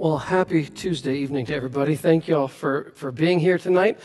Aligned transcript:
Well, 0.00 0.18
happy 0.18 0.64
Tuesday 0.64 1.16
evening 1.16 1.46
to 1.46 1.56
everybody. 1.56 1.96
Thank 1.96 2.28
you 2.28 2.36
all 2.36 2.46
for, 2.46 2.92
for 2.94 3.10
being 3.10 3.40
here 3.40 3.58
tonight. 3.58 3.98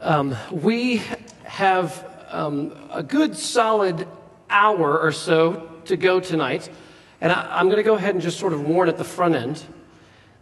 Um, 0.00 0.34
we 0.50 1.02
have 1.44 2.08
um, 2.30 2.74
a 2.90 3.02
good 3.02 3.36
solid 3.36 4.08
hour 4.48 4.98
or 4.98 5.12
so 5.12 5.70
to 5.84 5.98
go 5.98 6.18
tonight. 6.18 6.70
And 7.20 7.30
I, 7.30 7.60
am 7.60 7.66
going 7.66 7.76
to 7.76 7.82
go 7.82 7.96
ahead 7.96 8.14
and 8.14 8.22
just 8.22 8.38
sort 8.38 8.54
of 8.54 8.66
warn 8.66 8.88
at 8.88 8.96
the 8.96 9.04
front 9.04 9.34
end. 9.34 9.62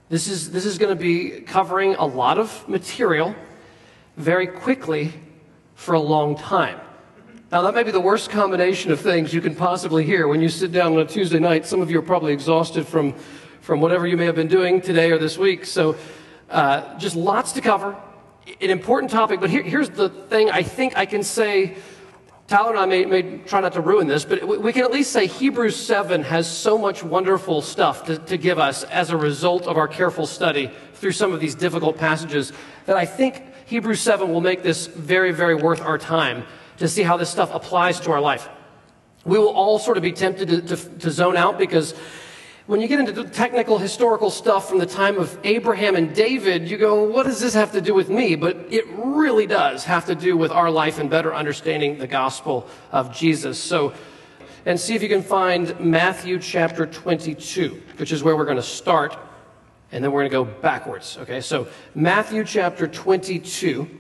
This 0.08 0.28
is, 0.28 0.52
this 0.52 0.66
is 0.66 0.78
going 0.78 0.96
to 0.96 1.02
be 1.02 1.40
covering 1.40 1.96
a 1.96 2.06
lot 2.06 2.38
of 2.38 2.68
material 2.68 3.34
very 4.16 4.46
quickly 4.46 5.14
for 5.74 5.94
a 5.94 6.00
long 6.00 6.36
time. 6.36 6.78
Now, 7.50 7.62
that 7.62 7.74
may 7.74 7.82
be 7.82 7.90
the 7.90 7.98
worst 7.98 8.30
combination 8.30 8.92
of 8.92 9.00
things 9.00 9.34
you 9.34 9.40
can 9.40 9.56
possibly 9.56 10.04
hear 10.04 10.28
when 10.28 10.40
you 10.40 10.48
sit 10.48 10.70
down 10.70 10.92
on 10.92 11.00
a 11.00 11.04
Tuesday 11.04 11.40
night. 11.40 11.66
Some 11.66 11.82
of 11.82 11.90
you 11.90 11.98
are 11.98 12.02
probably 12.02 12.32
exhausted 12.32 12.86
from 12.86 13.16
from 13.68 13.82
whatever 13.82 14.06
you 14.06 14.16
may 14.16 14.24
have 14.24 14.34
been 14.34 14.48
doing 14.48 14.80
today 14.80 15.10
or 15.10 15.18
this 15.18 15.36
week. 15.36 15.66
So, 15.66 15.94
uh, 16.48 16.98
just 16.98 17.14
lots 17.14 17.52
to 17.52 17.60
cover. 17.60 17.94
An 18.62 18.70
important 18.70 19.12
topic, 19.12 19.40
but 19.40 19.50
here, 19.50 19.62
here's 19.62 19.90
the 19.90 20.08
thing 20.08 20.50
I 20.50 20.62
think 20.62 20.96
I 20.96 21.04
can 21.04 21.22
say. 21.22 21.76
Tyler 22.46 22.70
and 22.70 22.78
I 22.78 22.86
may, 22.86 23.04
may, 23.04 23.36
try 23.40 23.60
not 23.60 23.74
to 23.74 23.82
ruin 23.82 24.06
this, 24.06 24.24
but 24.24 24.42
we 24.48 24.72
can 24.72 24.84
at 24.84 24.90
least 24.90 25.12
say 25.12 25.26
Hebrews 25.26 25.76
7 25.76 26.22
has 26.22 26.50
so 26.50 26.78
much 26.78 27.04
wonderful 27.04 27.60
stuff 27.60 28.06
to, 28.06 28.16
to 28.16 28.38
give 28.38 28.58
us 28.58 28.84
as 28.84 29.10
a 29.10 29.18
result 29.18 29.66
of 29.66 29.76
our 29.76 29.86
careful 29.86 30.24
study 30.24 30.70
through 30.94 31.12
some 31.12 31.34
of 31.34 31.38
these 31.38 31.54
difficult 31.54 31.98
passages 31.98 32.54
that 32.86 32.96
I 32.96 33.04
think 33.04 33.42
Hebrews 33.66 34.00
7 34.00 34.32
will 34.32 34.40
make 34.40 34.62
this 34.62 34.86
very, 34.86 35.30
very 35.30 35.54
worth 35.54 35.82
our 35.82 35.98
time 35.98 36.46
to 36.78 36.88
see 36.88 37.02
how 37.02 37.18
this 37.18 37.28
stuff 37.28 37.52
applies 37.52 38.00
to 38.00 38.12
our 38.12 38.20
life. 38.22 38.48
We 39.26 39.36
will 39.36 39.48
all 39.48 39.78
sort 39.78 39.98
of 39.98 40.02
be 40.02 40.12
tempted 40.12 40.48
to, 40.48 40.62
to, 40.62 40.98
to 41.00 41.10
zone 41.10 41.36
out 41.36 41.58
because 41.58 41.92
when 42.68 42.82
you 42.82 42.86
get 42.86 43.00
into 43.00 43.12
the 43.12 43.24
technical 43.24 43.78
historical 43.78 44.28
stuff 44.28 44.68
from 44.68 44.76
the 44.76 44.84
time 44.84 45.16
of 45.16 45.38
Abraham 45.42 45.96
and 45.96 46.14
David, 46.14 46.68
you 46.68 46.76
go, 46.76 47.02
what 47.02 47.24
does 47.24 47.40
this 47.40 47.54
have 47.54 47.72
to 47.72 47.80
do 47.80 47.94
with 47.94 48.10
me? 48.10 48.36
But 48.36 48.58
it 48.70 48.84
really 48.90 49.46
does 49.46 49.84
have 49.84 50.04
to 50.04 50.14
do 50.14 50.36
with 50.36 50.50
our 50.52 50.70
life 50.70 50.98
and 50.98 51.08
better 51.08 51.34
understanding 51.34 51.96
the 51.96 52.06
gospel 52.06 52.68
of 52.92 53.10
Jesus. 53.16 53.58
So, 53.58 53.94
and 54.66 54.78
see 54.78 54.94
if 54.94 55.02
you 55.02 55.08
can 55.08 55.22
find 55.22 55.80
Matthew 55.80 56.38
chapter 56.38 56.84
22, 56.84 57.82
which 57.96 58.12
is 58.12 58.22
where 58.22 58.36
we're 58.36 58.44
going 58.44 58.58
to 58.58 58.62
start, 58.62 59.16
and 59.90 60.04
then 60.04 60.12
we're 60.12 60.28
going 60.28 60.46
to 60.46 60.52
go 60.52 60.60
backwards. 60.60 61.16
Okay, 61.22 61.40
so 61.40 61.68
Matthew 61.94 62.44
chapter 62.44 62.86
22. 62.86 63.97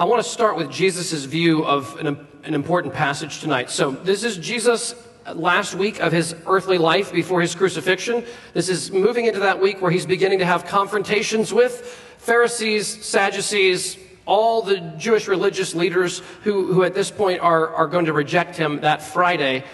I 0.00 0.04
want 0.04 0.24
to 0.24 0.30
start 0.30 0.56
with 0.56 0.70
Jesus' 0.70 1.24
view 1.26 1.62
of 1.62 1.94
an, 1.98 2.26
an, 2.44 2.54
important 2.54 2.94
passage 2.94 3.40
tonight. 3.40 3.68
So, 3.68 3.90
this 3.90 4.24
is 4.24 4.38
Jesus' 4.38 4.94
last 5.34 5.74
week 5.74 6.00
of 6.00 6.10
his 6.10 6.34
earthly 6.46 6.78
life 6.78 7.12
before 7.12 7.42
his 7.42 7.54
crucifixion. 7.54 8.24
This 8.54 8.70
is 8.70 8.90
moving 8.90 9.26
into 9.26 9.40
that 9.40 9.60
week 9.60 9.82
where 9.82 9.90
he's 9.90 10.06
beginning 10.06 10.38
to 10.38 10.46
have 10.46 10.64
confrontations 10.64 11.52
with 11.52 11.84
Pharisees, 12.16 13.04
Sadducees, 13.04 13.98
all 14.24 14.62
the 14.62 14.80
Jewish 14.96 15.28
religious 15.28 15.74
leaders 15.74 16.20
who, 16.44 16.72
who 16.72 16.82
at 16.82 16.94
this 16.94 17.10
point 17.10 17.40
are, 17.40 17.68
are 17.68 17.86
going 17.86 18.06
to 18.06 18.14
reject 18.14 18.56
him 18.56 18.80
that 18.80 19.02
Friday. 19.02 19.64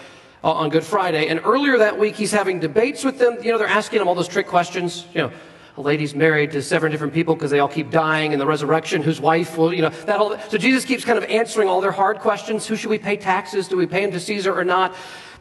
Uh, 0.43 0.51
on 0.51 0.69
Good 0.69 0.83
Friday. 0.83 1.29
And 1.29 1.41
earlier 1.43 1.79
that 1.79 1.97
week, 1.97 2.15
he's 2.15 2.31
having 2.31 2.59
debates 2.59 3.03
with 3.03 3.17
them. 3.17 3.37
You 3.41 3.51
know, 3.51 3.57
they're 3.57 3.67
asking 3.67 4.01
him 4.01 4.07
all 4.07 4.13
those 4.13 4.27
trick 4.27 4.45
questions. 4.45 5.07
You 5.11 5.21
know, 5.23 5.31
a 5.77 5.81
lady's 5.81 6.15
married 6.15 6.51
to 6.51 6.61
seven 6.61 6.91
different 6.91 7.13
people 7.13 7.35
because 7.35 7.51
they 7.51 7.59
all 7.59 7.67
keep 7.67 7.91
dying 7.91 8.31
in 8.31 8.39
the 8.39 8.47
resurrection, 8.47 9.03
whose 9.03 9.21
wife 9.21 9.57
will, 9.57 9.71
you 9.71 9.83
know, 9.83 9.89
that 9.89 10.17
whole, 10.17 10.35
so 10.49 10.57
Jesus 10.57 10.83
keeps 10.83 11.05
kind 11.05 11.19
of 11.19 11.23
answering 11.25 11.69
all 11.69 11.81
their 11.81 11.91
hard 11.91 12.19
questions. 12.19 12.65
Who 12.65 12.75
should 12.75 12.89
we 12.89 12.97
pay 12.97 13.15
taxes? 13.15 13.67
Do 13.67 13.77
we 13.77 13.85
pay 13.85 14.03
him 14.03 14.11
to 14.11 14.19
Caesar 14.19 14.57
or 14.57 14.65
not? 14.65 14.95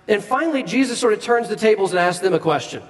And 0.09 0.23
finally, 0.23 0.63
Jesus 0.63 0.99
sort 0.99 1.15
of 1.15 1.23
turns 1.23 1.49
the 1.49 1.57
tables 1.57 1.91
and 1.91 1.99
asks 1.99 2.23
them 2.23 2.35
a 2.35 2.39
question. 2.39 2.83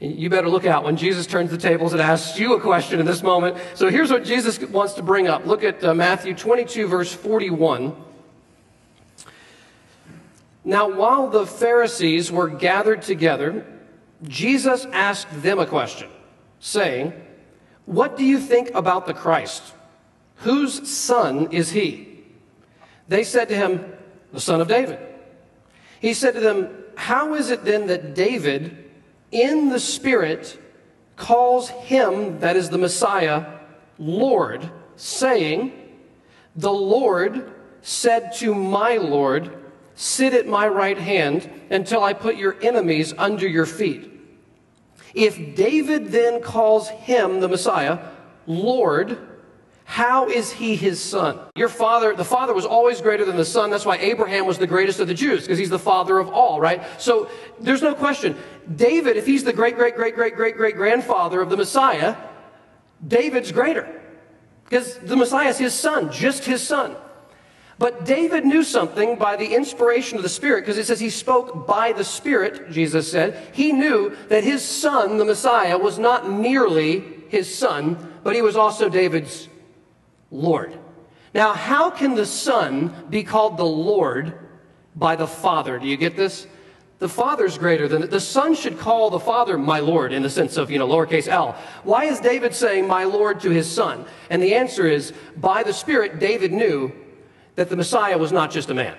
You 0.00 0.28
better 0.28 0.48
look 0.48 0.66
out 0.66 0.82
when 0.82 0.96
Jesus 0.96 1.26
turns 1.26 1.52
the 1.52 1.56
tables 1.56 1.92
and 1.92 2.02
asks 2.02 2.38
you 2.38 2.54
a 2.54 2.60
question 2.60 2.98
in 2.98 3.06
this 3.06 3.22
moment. 3.22 3.56
So 3.74 3.88
here's 3.88 4.10
what 4.10 4.24
Jesus 4.24 4.58
wants 4.58 4.94
to 4.94 5.02
bring 5.02 5.28
up. 5.28 5.46
Look 5.46 5.62
at 5.62 5.82
uh, 5.82 5.94
Matthew 5.94 6.34
22, 6.34 6.88
verse 6.88 7.14
41. 7.14 7.94
Now, 10.64 10.90
while 10.90 11.28
the 11.28 11.46
Pharisees 11.46 12.32
were 12.32 12.48
gathered 12.48 13.02
together, 13.02 13.64
Jesus 14.24 14.86
asked 14.86 15.28
them 15.40 15.60
a 15.60 15.66
question 15.66 16.10
saying, 16.64 17.12
What 17.84 18.16
do 18.16 18.24
you 18.24 18.38
think 18.38 18.70
about 18.74 19.04
the 19.04 19.12
Christ? 19.12 19.62
Whose 20.36 20.90
son 20.90 21.52
is 21.52 21.72
he? 21.72 22.24
They 23.06 23.22
said 23.22 23.50
to 23.50 23.54
him, 23.54 23.92
The 24.32 24.40
son 24.40 24.62
of 24.62 24.68
David. 24.68 24.98
He 26.00 26.14
said 26.14 26.32
to 26.34 26.40
them, 26.40 26.70
How 26.96 27.34
is 27.34 27.50
it 27.50 27.66
then 27.66 27.86
that 27.88 28.14
David, 28.14 28.90
in 29.30 29.68
the 29.68 29.78
Spirit, 29.78 30.58
calls 31.16 31.68
him, 31.68 32.40
that 32.40 32.56
is 32.56 32.70
the 32.70 32.78
Messiah, 32.78 33.44
Lord, 33.98 34.70
saying, 34.96 35.70
The 36.56 36.72
Lord 36.72 37.52
said 37.82 38.32
to 38.36 38.54
my 38.54 38.96
Lord, 38.96 39.54
Sit 39.96 40.32
at 40.32 40.46
my 40.46 40.66
right 40.66 40.98
hand 40.98 41.48
until 41.68 42.02
I 42.02 42.14
put 42.14 42.36
your 42.36 42.56
enemies 42.62 43.12
under 43.18 43.46
your 43.46 43.66
feet. 43.66 44.13
If 45.14 45.54
David 45.54 46.08
then 46.08 46.42
calls 46.42 46.88
him, 46.88 47.40
the 47.40 47.48
Messiah, 47.48 48.00
Lord, 48.46 49.16
how 49.84 50.28
is 50.28 50.50
he 50.50 50.74
his 50.74 51.00
son? 51.00 51.38
Your 51.54 51.68
father, 51.68 52.14
the 52.16 52.24
father 52.24 52.52
was 52.52 52.64
always 52.64 53.00
greater 53.00 53.24
than 53.24 53.36
the 53.36 53.44
son. 53.44 53.70
That's 53.70 53.86
why 53.86 53.98
Abraham 53.98 54.46
was 54.46 54.58
the 54.58 54.66
greatest 54.66 54.98
of 54.98 55.06
the 55.06 55.14
Jews, 55.14 55.42
because 55.42 55.58
he's 55.58 55.70
the 55.70 55.78
father 55.78 56.18
of 56.18 56.28
all, 56.28 56.60
right? 56.60 56.82
So 56.98 57.28
there's 57.60 57.82
no 57.82 57.94
question. 57.94 58.36
David, 58.74 59.16
if 59.16 59.26
he's 59.26 59.44
the 59.44 59.52
great, 59.52 59.76
great, 59.76 59.94
great, 59.94 60.14
great, 60.14 60.34
great, 60.34 60.56
great 60.56 60.74
grandfather 60.74 61.40
of 61.40 61.50
the 61.50 61.56
Messiah, 61.56 62.16
David's 63.06 63.52
greater. 63.52 64.00
Because 64.64 64.98
the 64.98 65.16
Messiah 65.16 65.50
is 65.50 65.58
his 65.58 65.74
son, 65.74 66.10
just 66.10 66.44
his 66.44 66.66
son. 66.66 66.96
But 67.78 68.04
David 68.04 68.44
knew 68.44 68.62
something 68.62 69.16
by 69.16 69.36
the 69.36 69.54
inspiration 69.54 70.16
of 70.16 70.22
the 70.22 70.28
Spirit, 70.28 70.60
because 70.60 70.78
it 70.78 70.86
says 70.86 71.00
he 71.00 71.10
spoke 71.10 71.66
by 71.66 71.92
the 71.92 72.04
Spirit, 72.04 72.70
Jesus 72.70 73.10
said. 73.10 73.50
He 73.52 73.72
knew 73.72 74.16
that 74.28 74.44
his 74.44 74.62
son, 74.62 75.18
the 75.18 75.24
Messiah, 75.24 75.76
was 75.76 75.98
not 75.98 76.30
merely 76.30 77.00
his 77.28 77.52
son, 77.52 78.12
but 78.22 78.34
he 78.34 78.42
was 78.42 78.56
also 78.56 78.88
David's 78.88 79.48
Lord. 80.30 80.78
Now, 81.34 81.52
how 81.52 81.90
can 81.90 82.14
the 82.14 82.26
Son 82.26 82.94
be 83.10 83.24
called 83.24 83.56
the 83.56 83.64
Lord 83.64 84.38
by 84.94 85.16
the 85.16 85.26
Father? 85.26 85.80
Do 85.80 85.86
you 85.88 85.96
get 85.96 86.16
this? 86.16 86.46
The 87.00 87.08
Father's 87.08 87.58
greater 87.58 87.88
than 87.88 88.08
the 88.08 88.20
Son 88.20 88.54
should 88.54 88.78
call 88.78 89.10
the 89.10 89.18
Father 89.18 89.58
my 89.58 89.80
Lord 89.80 90.12
in 90.12 90.22
the 90.22 90.30
sense 90.30 90.56
of, 90.56 90.70
you 90.70 90.78
know, 90.78 90.86
lowercase 90.86 91.26
l. 91.26 91.56
Why 91.82 92.04
is 92.04 92.20
David 92.20 92.54
saying 92.54 92.86
my 92.86 93.02
Lord 93.02 93.40
to 93.40 93.50
his 93.50 93.68
Son? 93.68 94.06
And 94.30 94.40
the 94.40 94.54
answer 94.54 94.86
is 94.86 95.12
by 95.36 95.64
the 95.64 95.72
Spirit, 95.72 96.20
David 96.20 96.52
knew 96.52 96.92
that 97.56 97.68
the 97.68 97.76
Messiah 97.76 98.18
was 98.18 98.32
not 98.32 98.50
just 98.50 98.70
a 98.70 98.74
man. 98.74 98.96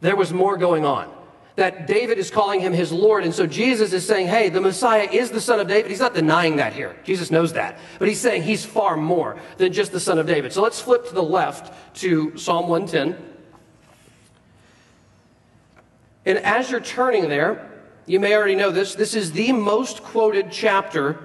There 0.00 0.16
was 0.16 0.32
more 0.32 0.56
going 0.56 0.84
on. 0.84 1.10
That 1.56 1.86
David 1.86 2.18
is 2.18 2.30
calling 2.30 2.60
him 2.60 2.72
his 2.72 2.92
Lord. 2.92 3.24
And 3.24 3.34
so 3.34 3.46
Jesus 3.46 3.92
is 3.92 4.06
saying, 4.06 4.28
hey, 4.28 4.48
the 4.48 4.60
Messiah 4.60 5.08
is 5.10 5.30
the 5.30 5.40
son 5.40 5.60
of 5.60 5.68
David. 5.68 5.90
He's 5.90 6.00
not 6.00 6.14
denying 6.14 6.56
that 6.56 6.72
here. 6.72 6.96
Jesus 7.04 7.30
knows 7.30 7.52
that. 7.54 7.78
But 7.98 8.08
he's 8.08 8.20
saying 8.20 8.44
he's 8.44 8.64
far 8.64 8.96
more 8.96 9.38
than 9.58 9.72
just 9.72 9.92
the 9.92 10.00
son 10.00 10.18
of 10.18 10.26
David. 10.26 10.52
So 10.52 10.62
let's 10.62 10.80
flip 10.80 11.08
to 11.08 11.14
the 11.14 11.22
left 11.22 11.96
to 11.96 12.36
Psalm 12.38 12.68
110. 12.68 13.30
And 16.24 16.38
as 16.38 16.70
you're 16.70 16.80
turning 16.80 17.28
there, 17.28 17.70
you 18.06 18.20
may 18.20 18.34
already 18.34 18.54
know 18.54 18.70
this. 18.70 18.94
This 18.94 19.14
is 19.14 19.32
the 19.32 19.52
most 19.52 20.02
quoted 20.02 20.50
chapter 20.50 21.18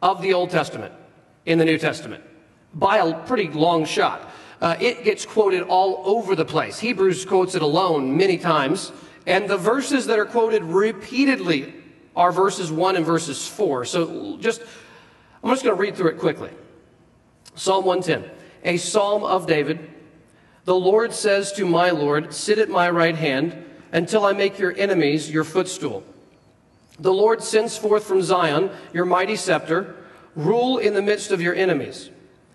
of 0.00 0.22
the 0.22 0.34
Old 0.34 0.50
Testament 0.50 0.94
in 1.46 1.58
the 1.58 1.64
New 1.64 1.78
Testament 1.78 2.22
by 2.74 2.98
a 2.98 3.14
pretty 3.26 3.48
long 3.48 3.84
shot. 3.84 4.30
Uh, 4.62 4.76
it 4.78 5.02
gets 5.02 5.26
quoted 5.26 5.64
all 5.64 6.00
over 6.04 6.36
the 6.36 6.44
place. 6.44 6.78
Hebrews 6.78 7.24
quotes 7.24 7.56
it 7.56 7.62
alone 7.62 8.16
many 8.16 8.38
times. 8.38 8.92
And 9.26 9.50
the 9.50 9.56
verses 9.56 10.06
that 10.06 10.20
are 10.20 10.24
quoted 10.24 10.62
repeatedly 10.62 11.74
are 12.14 12.30
verses 12.30 12.70
1 12.70 12.94
and 12.94 13.04
verses 13.04 13.46
4. 13.48 13.84
So 13.84 14.36
just, 14.38 14.62
I'm 15.42 15.50
just 15.50 15.64
going 15.64 15.74
to 15.76 15.80
read 15.80 15.96
through 15.96 16.10
it 16.10 16.18
quickly. 16.18 16.50
Psalm 17.56 17.84
110, 17.84 18.30
a 18.62 18.76
psalm 18.76 19.24
of 19.24 19.48
David. 19.48 19.90
The 20.64 20.76
Lord 20.76 21.12
says 21.12 21.50
to 21.54 21.66
my 21.66 21.90
Lord, 21.90 22.32
Sit 22.32 22.58
at 22.58 22.68
my 22.68 22.88
right 22.88 23.16
hand 23.16 23.64
until 23.90 24.24
I 24.24 24.32
make 24.32 24.60
your 24.60 24.72
enemies 24.76 25.28
your 25.28 25.42
footstool. 25.42 26.04
The 27.00 27.12
Lord 27.12 27.42
sends 27.42 27.76
forth 27.76 28.04
from 28.04 28.22
Zion 28.22 28.70
your 28.92 29.06
mighty 29.06 29.34
scepter. 29.34 29.96
Rule 30.36 30.78
in 30.78 30.94
the 30.94 31.02
midst 31.02 31.32
of 31.32 31.40
your 31.40 31.54
enemies. 31.56 32.10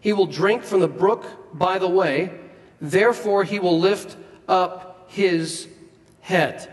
He 0.00 0.12
will 0.12 0.26
drink 0.26 0.62
from 0.62 0.80
the 0.80 0.88
brook 0.88 1.24
by 1.56 1.78
the 1.78 1.88
way. 1.88 2.32
Therefore, 2.80 3.44
he 3.44 3.58
will 3.58 3.78
lift 3.78 4.16
up 4.46 5.06
his 5.08 5.68
head. 6.20 6.72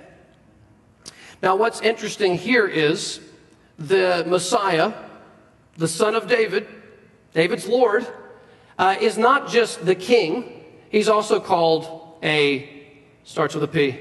Now, 1.42 1.56
what's 1.56 1.82
interesting 1.82 2.38
here 2.38 2.68
is 2.68 3.20
the 3.78 4.24
Messiah, 4.28 4.94
the 5.78 5.88
son 5.88 6.16
of 6.16 6.28
David, 6.28 6.68
David's 7.34 7.68
Lord, 7.68 8.08
uh, 8.78 8.96
is 9.00 9.18
not 9.18 9.50
just 9.50 9.86
the 9.86 9.96
king, 9.96 10.64
he's 10.90 11.10
also 11.10 11.40
called 11.40 12.18
a 12.24 12.76
starts 13.24 13.56
with 13.56 13.64
a 13.64 13.68
P. 13.68 14.00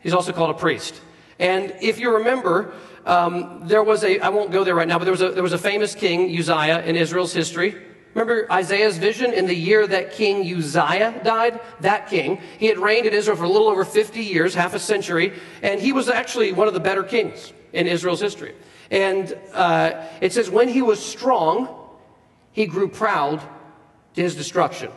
He's 0.00 0.12
also 0.12 0.32
called 0.32 0.50
a 0.50 0.58
priest. 0.58 1.00
And 1.38 1.74
if 1.80 1.98
you 1.98 2.16
remember, 2.16 2.74
um, 3.06 3.62
there 3.64 3.82
was 3.82 4.04
a, 4.04 4.18
I 4.18 4.28
won't 4.28 4.50
go 4.50 4.64
there 4.64 4.74
right 4.74 4.88
now, 4.88 4.98
but 4.98 5.04
there 5.04 5.12
was, 5.12 5.22
a, 5.22 5.30
there 5.30 5.42
was 5.42 5.52
a 5.52 5.58
famous 5.58 5.94
king, 5.94 6.36
Uzziah, 6.36 6.82
in 6.82 6.96
Israel's 6.96 7.32
history. 7.32 7.80
Remember 8.14 8.50
Isaiah's 8.52 8.98
vision 8.98 9.32
in 9.32 9.46
the 9.46 9.54
year 9.54 9.86
that 9.86 10.12
King 10.12 10.40
Uzziah 10.42 11.20
died? 11.24 11.60
That 11.80 12.08
king. 12.08 12.40
He 12.58 12.66
had 12.66 12.78
reigned 12.78 13.06
in 13.06 13.14
Israel 13.14 13.36
for 13.36 13.44
a 13.44 13.48
little 13.48 13.68
over 13.68 13.84
50 13.84 14.20
years, 14.22 14.54
half 14.54 14.74
a 14.74 14.78
century, 14.78 15.32
and 15.62 15.80
he 15.80 15.92
was 15.92 16.08
actually 16.08 16.52
one 16.52 16.68
of 16.68 16.74
the 16.74 16.80
better 16.80 17.02
kings 17.02 17.52
in 17.72 17.86
Israel's 17.86 18.20
history. 18.20 18.54
And 18.90 19.36
uh, 19.54 20.04
it 20.20 20.32
says, 20.34 20.50
when 20.50 20.68
he 20.68 20.82
was 20.82 21.04
strong, 21.04 21.74
he 22.52 22.66
grew 22.66 22.88
proud 22.88 23.40
to 24.14 24.20
his 24.20 24.36
destruction. 24.36 24.90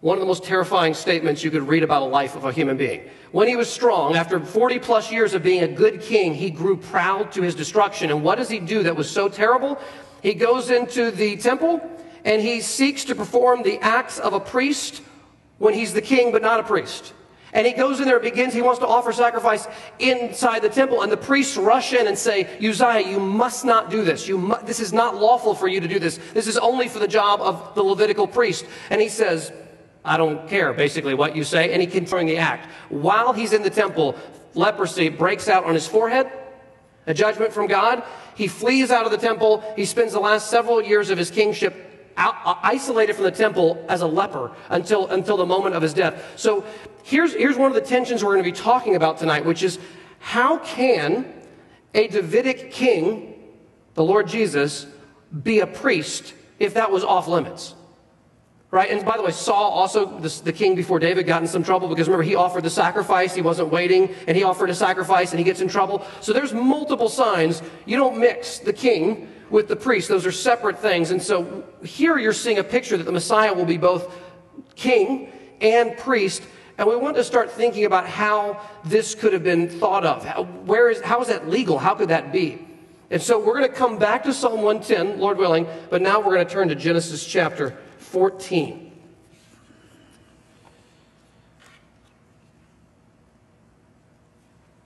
One 0.00 0.16
of 0.16 0.20
the 0.20 0.26
most 0.26 0.42
terrifying 0.42 0.94
statements 0.94 1.44
you 1.44 1.52
could 1.52 1.68
read 1.68 1.84
about 1.84 2.02
a 2.02 2.06
life 2.06 2.34
of 2.34 2.44
a 2.44 2.50
human 2.50 2.76
being. 2.76 3.08
When 3.30 3.46
he 3.46 3.54
was 3.54 3.70
strong, 3.70 4.16
after 4.16 4.40
40 4.40 4.80
plus 4.80 5.12
years 5.12 5.32
of 5.32 5.44
being 5.44 5.62
a 5.62 5.68
good 5.68 6.00
king, 6.00 6.34
he 6.34 6.50
grew 6.50 6.76
proud 6.76 7.30
to 7.32 7.42
his 7.42 7.54
destruction. 7.54 8.10
And 8.10 8.24
what 8.24 8.36
does 8.36 8.48
he 8.48 8.58
do 8.58 8.82
that 8.82 8.96
was 8.96 9.08
so 9.08 9.28
terrible? 9.28 9.78
He 10.20 10.34
goes 10.34 10.70
into 10.70 11.12
the 11.12 11.36
temple 11.36 11.80
and 12.24 12.40
he 12.40 12.60
seeks 12.60 13.04
to 13.04 13.14
perform 13.14 13.62
the 13.62 13.78
acts 13.80 14.18
of 14.18 14.32
a 14.32 14.40
priest 14.40 15.02
when 15.58 15.74
he's 15.74 15.92
the 15.92 16.02
king 16.02 16.32
but 16.32 16.42
not 16.42 16.60
a 16.60 16.62
priest. 16.62 17.12
And 17.54 17.66
he 17.66 17.74
goes 17.74 18.00
in 18.00 18.06
there, 18.06 18.18
begins, 18.18 18.54
he 18.54 18.62
wants 18.62 18.78
to 18.78 18.86
offer 18.86 19.12
sacrifice 19.12 19.66
inside 19.98 20.62
the 20.62 20.70
temple, 20.70 21.02
and 21.02 21.12
the 21.12 21.18
priests 21.18 21.58
rush 21.58 21.92
in 21.92 22.06
and 22.06 22.16
say, 22.16 22.48
Uzziah, 22.66 23.06
you 23.06 23.20
must 23.20 23.64
not 23.64 23.90
do 23.90 24.04
this. 24.04 24.26
You 24.26 24.38
mu- 24.38 24.62
this 24.64 24.80
is 24.80 24.94
not 24.94 25.16
lawful 25.16 25.54
for 25.54 25.68
you 25.68 25.78
to 25.80 25.86
do 25.86 25.98
this. 25.98 26.18
This 26.32 26.46
is 26.46 26.56
only 26.56 26.88
for 26.88 26.98
the 26.98 27.06
job 27.06 27.42
of 27.42 27.74
the 27.74 27.82
Levitical 27.82 28.26
priest. 28.26 28.64
And 28.88 29.02
he 29.02 29.10
says, 29.10 29.52
I 30.02 30.16
don't 30.16 30.48
care, 30.48 30.72
basically, 30.72 31.12
what 31.12 31.36
you 31.36 31.44
say. 31.44 31.72
And 31.72 31.82
he 31.82 31.86
continues 31.86 32.32
the 32.32 32.38
act. 32.38 32.68
While 32.88 33.34
he's 33.34 33.52
in 33.52 33.62
the 33.62 33.70
temple, 33.70 34.16
leprosy 34.54 35.10
breaks 35.10 35.46
out 35.46 35.64
on 35.64 35.74
his 35.74 35.86
forehead, 35.86 36.32
a 37.06 37.12
judgment 37.12 37.52
from 37.52 37.66
God. 37.66 38.02
He 38.34 38.48
flees 38.48 38.90
out 38.90 39.04
of 39.04 39.10
the 39.10 39.18
temple. 39.18 39.62
He 39.76 39.84
spends 39.84 40.14
the 40.14 40.20
last 40.20 40.48
several 40.48 40.82
years 40.82 41.10
of 41.10 41.18
his 41.18 41.30
kingship 41.30 41.91
out, 42.16 42.36
uh, 42.44 42.54
isolated 42.62 43.14
from 43.14 43.24
the 43.24 43.30
temple 43.30 43.84
as 43.88 44.02
a 44.02 44.06
leper 44.06 44.52
until, 44.70 45.08
until 45.08 45.36
the 45.36 45.46
moment 45.46 45.74
of 45.74 45.82
his 45.82 45.94
death. 45.94 46.32
So 46.36 46.64
here's, 47.02 47.34
here's 47.34 47.56
one 47.56 47.70
of 47.70 47.74
the 47.74 47.80
tensions 47.80 48.22
we're 48.22 48.34
going 48.34 48.44
to 48.44 48.50
be 48.50 48.56
talking 48.56 48.96
about 48.96 49.18
tonight, 49.18 49.44
which 49.44 49.62
is 49.62 49.78
how 50.18 50.58
can 50.58 51.32
a 51.94 52.08
Davidic 52.08 52.70
king, 52.70 53.34
the 53.94 54.04
Lord 54.04 54.28
Jesus, 54.28 54.86
be 55.42 55.60
a 55.60 55.66
priest 55.66 56.34
if 56.58 56.74
that 56.74 56.90
was 56.90 57.04
off 57.04 57.28
limits? 57.28 57.74
Right? 58.70 58.90
And 58.90 59.04
by 59.04 59.18
the 59.18 59.22
way, 59.22 59.32
Saul, 59.32 59.70
also 59.70 60.18
the, 60.18 60.28
the, 60.44 60.52
king 60.52 60.74
before 60.74 60.98
David, 60.98 61.26
got 61.26 61.42
in 61.42 61.48
some 61.48 61.62
trouble 61.62 61.88
because 61.88 62.08
remember, 62.08 62.22
he 62.22 62.36
offered 62.36 62.62
the 62.62 62.70
sacrifice. 62.70 63.34
He 63.34 63.42
wasn't 63.42 63.70
waiting, 63.70 64.14
and 64.26 64.34
he 64.34 64.44
offered 64.44 64.70
a 64.70 64.74
sacrifice, 64.74 65.32
and 65.32 65.38
he 65.38 65.44
gets 65.44 65.60
in 65.60 65.68
trouble. 65.68 66.06
So 66.22 66.32
there's 66.32 66.54
multiple 66.54 67.10
signs. 67.10 67.60
You 67.84 67.98
don't 67.98 68.16
mix 68.16 68.60
the 68.60 68.72
king 68.72 69.28
with 69.52 69.68
the 69.68 69.76
priest, 69.76 70.08
those 70.08 70.26
are 70.26 70.32
separate 70.32 70.78
things. 70.78 71.10
And 71.10 71.22
so 71.22 71.64
here 71.84 72.18
you're 72.18 72.32
seeing 72.32 72.58
a 72.58 72.64
picture 72.64 72.96
that 72.96 73.04
the 73.04 73.12
Messiah 73.12 73.52
will 73.52 73.66
be 73.66 73.76
both 73.76 74.12
king 74.74 75.30
and 75.60 75.96
priest. 75.98 76.42
And 76.78 76.88
we 76.88 76.96
want 76.96 77.16
to 77.16 77.24
start 77.24 77.52
thinking 77.52 77.84
about 77.84 78.06
how 78.08 78.60
this 78.82 79.14
could 79.14 79.34
have 79.34 79.44
been 79.44 79.68
thought 79.68 80.06
of. 80.06 80.24
How, 80.24 80.44
where 80.44 80.88
is, 80.88 81.02
how 81.02 81.20
is 81.20 81.28
that 81.28 81.48
legal? 81.48 81.78
How 81.78 81.94
could 81.94 82.08
that 82.08 82.32
be? 82.32 82.66
And 83.10 83.20
so 83.20 83.38
we're 83.38 83.58
going 83.58 83.70
to 83.70 83.76
come 83.76 83.98
back 83.98 84.22
to 84.24 84.32
Psalm 84.32 84.62
110, 84.62 85.20
Lord 85.20 85.36
willing, 85.36 85.66
but 85.90 86.00
now 86.00 86.18
we're 86.18 86.34
going 86.34 86.46
to 86.46 86.52
turn 86.52 86.68
to 86.68 86.74
Genesis 86.74 87.26
chapter 87.26 87.76
14. 87.98 88.81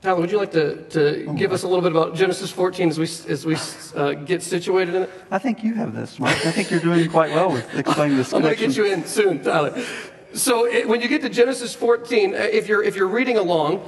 Tyler, 0.07 0.21
would 0.21 0.31
you 0.31 0.39
like 0.39 0.53
to, 0.53 0.77
to 0.91 1.35
give 1.37 1.51
us 1.51 1.65
a 1.65 1.67
little 1.67 1.83
bit 1.83 1.91
about 1.91 2.15
Genesis 2.15 2.49
14 2.53 2.91
as 2.91 2.97
we, 2.97 3.09
as 3.29 3.45
we 3.45 3.57
uh, 3.97 4.13
get 4.13 4.41
situated 4.41 4.95
in 4.95 5.03
it? 5.03 5.11
I 5.33 5.39
think 5.39 5.65
you 5.65 5.75
have 5.75 5.97
this, 5.97 6.21
Mike. 6.21 6.47
I 6.47 6.53
think 6.53 6.71
you're 6.71 6.79
doing 6.79 7.11
quite 7.11 7.33
well 7.33 7.51
with 7.51 7.75
explaining 7.75 8.17
this. 8.17 8.33
I'm 8.33 8.41
going 8.41 8.55
to 8.55 8.61
get 8.61 8.77
you 8.77 8.85
in 8.85 9.05
soon, 9.05 9.43
Tyler. 9.43 9.85
So 10.33 10.65
it, 10.65 10.87
when 10.87 11.01
you 11.01 11.09
get 11.09 11.23
to 11.23 11.29
Genesis 11.29 11.75
14, 11.75 12.35
uh, 12.35 12.37
if 12.39 12.69
you're, 12.69 12.85
if 12.85 12.95
you're 12.95 13.09
reading 13.09 13.37
along, 13.37 13.83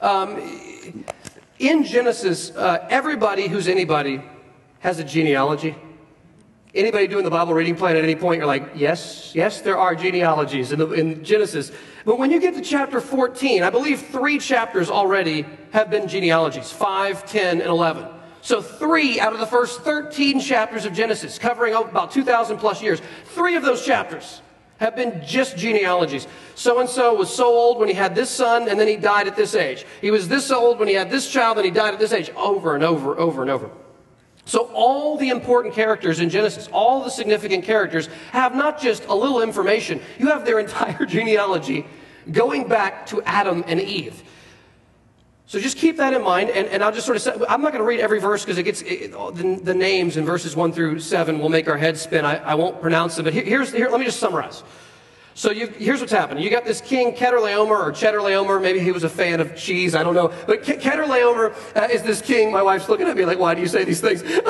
um, 0.00 0.40
in 1.58 1.84
Genesis, 1.84 2.52
uh, 2.56 2.86
everybody 2.88 3.46
who's 3.46 3.68
anybody 3.68 4.22
has 4.78 5.00
a 5.00 5.04
genealogy. 5.04 5.76
Anybody 6.74 7.06
doing 7.06 7.22
the 7.22 7.30
Bible 7.30 7.54
reading 7.54 7.76
plan 7.76 7.96
at 7.96 8.02
any 8.02 8.16
point, 8.16 8.38
you're 8.38 8.48
like, 8.48 8.70
yes, 8.74 9.32
yes, 9.32 9.60
there 9.60 9.78
are 9.78 9.94
genealogies 9.94 10.72
in, 10.72 10.80
the, 10.80 10.90
in 10.90 11.22
Genesis. 11.22 11.70
But 12.04 12.18
when 12.18 12.32
you 12.32 12.40
get 12.40 12.54
to 12.54 12.60
chapter 12.60 13.00
14, 13.00 13.62
I 13.62 13.70
believe 13.70 14.02
three 14.08 14.38
chapters 14.38 14.90
already 14.90 15.46
have 15.72 15.88
been 15.88 16.08
genealogies 16.08 16.72
5, 16.72 17.26
10, 17.26 17.60
and 17.60 17.70
11. 17.70 18.08
So, 18.42 18.60
three 18.60 19.20
out 19.20 19.32
of 19.32 19.38
the 19.38 19.46
first 19.46 19.82
13 19.82 20.40
chapters 20.40 20.84
of 20.84 20.92
Genesis, 20.92 21.38
covering 21.38 21.74
about 21.74 22.10
2,000 22.10 22.58
plus 22.58 22.82
years, 22.82 23.00
three 23.26 23.54
of 23.54 23.62
those 23.62 23.86
chapters 23.86 24.42
have 24.78 24.96
been 24.96 25.24
just 25.24 25.56
genealogies. 25.56 26.26
So 26.56 26.80
and 26.80 26.88
so 26.88 27.14
was 27.14 27.34
so 27.34 27.46
old 27.46 27.78
when 27.78 27.88
he 27.88 27.94
had 27.94 28.16
this 28.16 28.28
son, 28.28 28.68
and 28.68 28.78
then 28.78 28.88
he 28.88 28.96
died 28.96 29.28
at 29.28 29.36
this 29.36 29.54
age. 29.54 29.86
He 30.00 30.10
was 30.10 30.28
this 30.28 30.50
old 30.50 30.80
when 30.80 30.88
he 30.88 30.94
had 30.94 31.08
this 31.08 31.30
child, 31.30 31.56
and 31.56 31.64
he 31.64 31.70
died 31.70 31.94
at 31.94 32.00
this 32.00 32.12
age, 32.12 32.30
over 32.36 32.74
and 32.74 32.82
over, 32.82 33.16
over 33.16 33.42
and 33.42 33.50
over. 33.50 33.70
So, 34.46 34.70
all 34.74 35.16
the 35.16 35.30
important 35.30 35.74
characters 35.74 36.20
in 36.20 36.28
Genesis, 36.28 36.68
all 36.72 37.02
the 37.02 37.10
significant 37.10 37.64
characters, 37.64 38.08
have 38.32 38.54
not 38.54 38.80
just 38.80 39.06
a 39.06 39.14
little 39.14 39.42
information, 39.42 40.00
you 40.18 40.28
have 40.28 40.44
their 40.44 40.58
entire 40.60 41.06
genealogy 41.06 41.86
going 42.30 42.68
back 42.68 43.06
to 43.06 43.22
Adam 43.22 43.64
and 43.66 43.80
Eve. 43.80 44.22
So 45.46 45.60
just 45.60 45.76
keep 45.76 45.98
that 45.98 46.14
in 46.14 46.22
mind, 46.22 46.50
and, 46.50 46.66
and 46.68 46.82
I'll 46.82 46.92
just 46.92 47.04
sort 47.04 47.16
of 47.16 47.22
say, 47.22 47.32
I'm 47.48 47.60
not 47.60 47.72
going 47.72 47.82
to 47.82 47.86
read 47.86 48.00
every 48.00 48.18
verse 48.18 48.42
because 48.42 48.56
it 48.56 48.62
gets 48.62 48.80
it, 48.82 49.12
the, 49.12 49.60
the, 49.62 49.74
names 49.74 50.16
in 50.16 50.24
verses 50.24 50.56
1 50.56 50.72
through 50.72 51.00
7 51.00 51.38
will 51.38 51.50
make 51.50 51.68
our 51.68 51.76
heads 51.76 52.00
spin. 52.00 52.24
I, 52.24 52.36
I 52.38 52.54
won't 52.54 52.80
pronounce 52.80 53.16
them, 53.16 53.24
but 53.24 53.34
here, 53.34 53.44
here's, 53.44 53.70
here, 53.70 53.90
let 53.90 54.00
me 54.00 54.06
just 54.06 54.18
summarize. 54.18 54.62
So 55.36 55.52
here's 55.52 55.98
what's 55.98 56.12
happening. 56.12 56.44
You 56.44 56.50
got 56.50 56.64
this 56.64 56.80
king, 56.80 57.12
Chedorlaomer, 57.12 57.70
or 57.70 57.90
Chedorlaomer. 57.90 58.62
Maybe 58.62 58.78
he 58.78 58.92
was 58.92 59.02
a 59.02 59.08
fan 59.08 59.40
of 59.40 59.56
cheese. 59.56 59.96
I 59.96 60.04
don't 60.04 60.14
know. 60.14 60.32
But 60.46 60.62
Chedorlaomer 60.62 61.52
uh, 61.76 61.88
is 61.90 62.02
this 62.02 62.22
king. 62.22 62.52
My 62.52 62.62
wife's 62.62 62.88
looking 62.88 63.08
at 63.08 63.16
me 63.16 63.24
like, 63.24 63.40
why 63.40 63.54
do 63.54 63.60
you 63.60 63.66
say 63.66 63.82
these 63.82 64.00
things? 64.00 64.22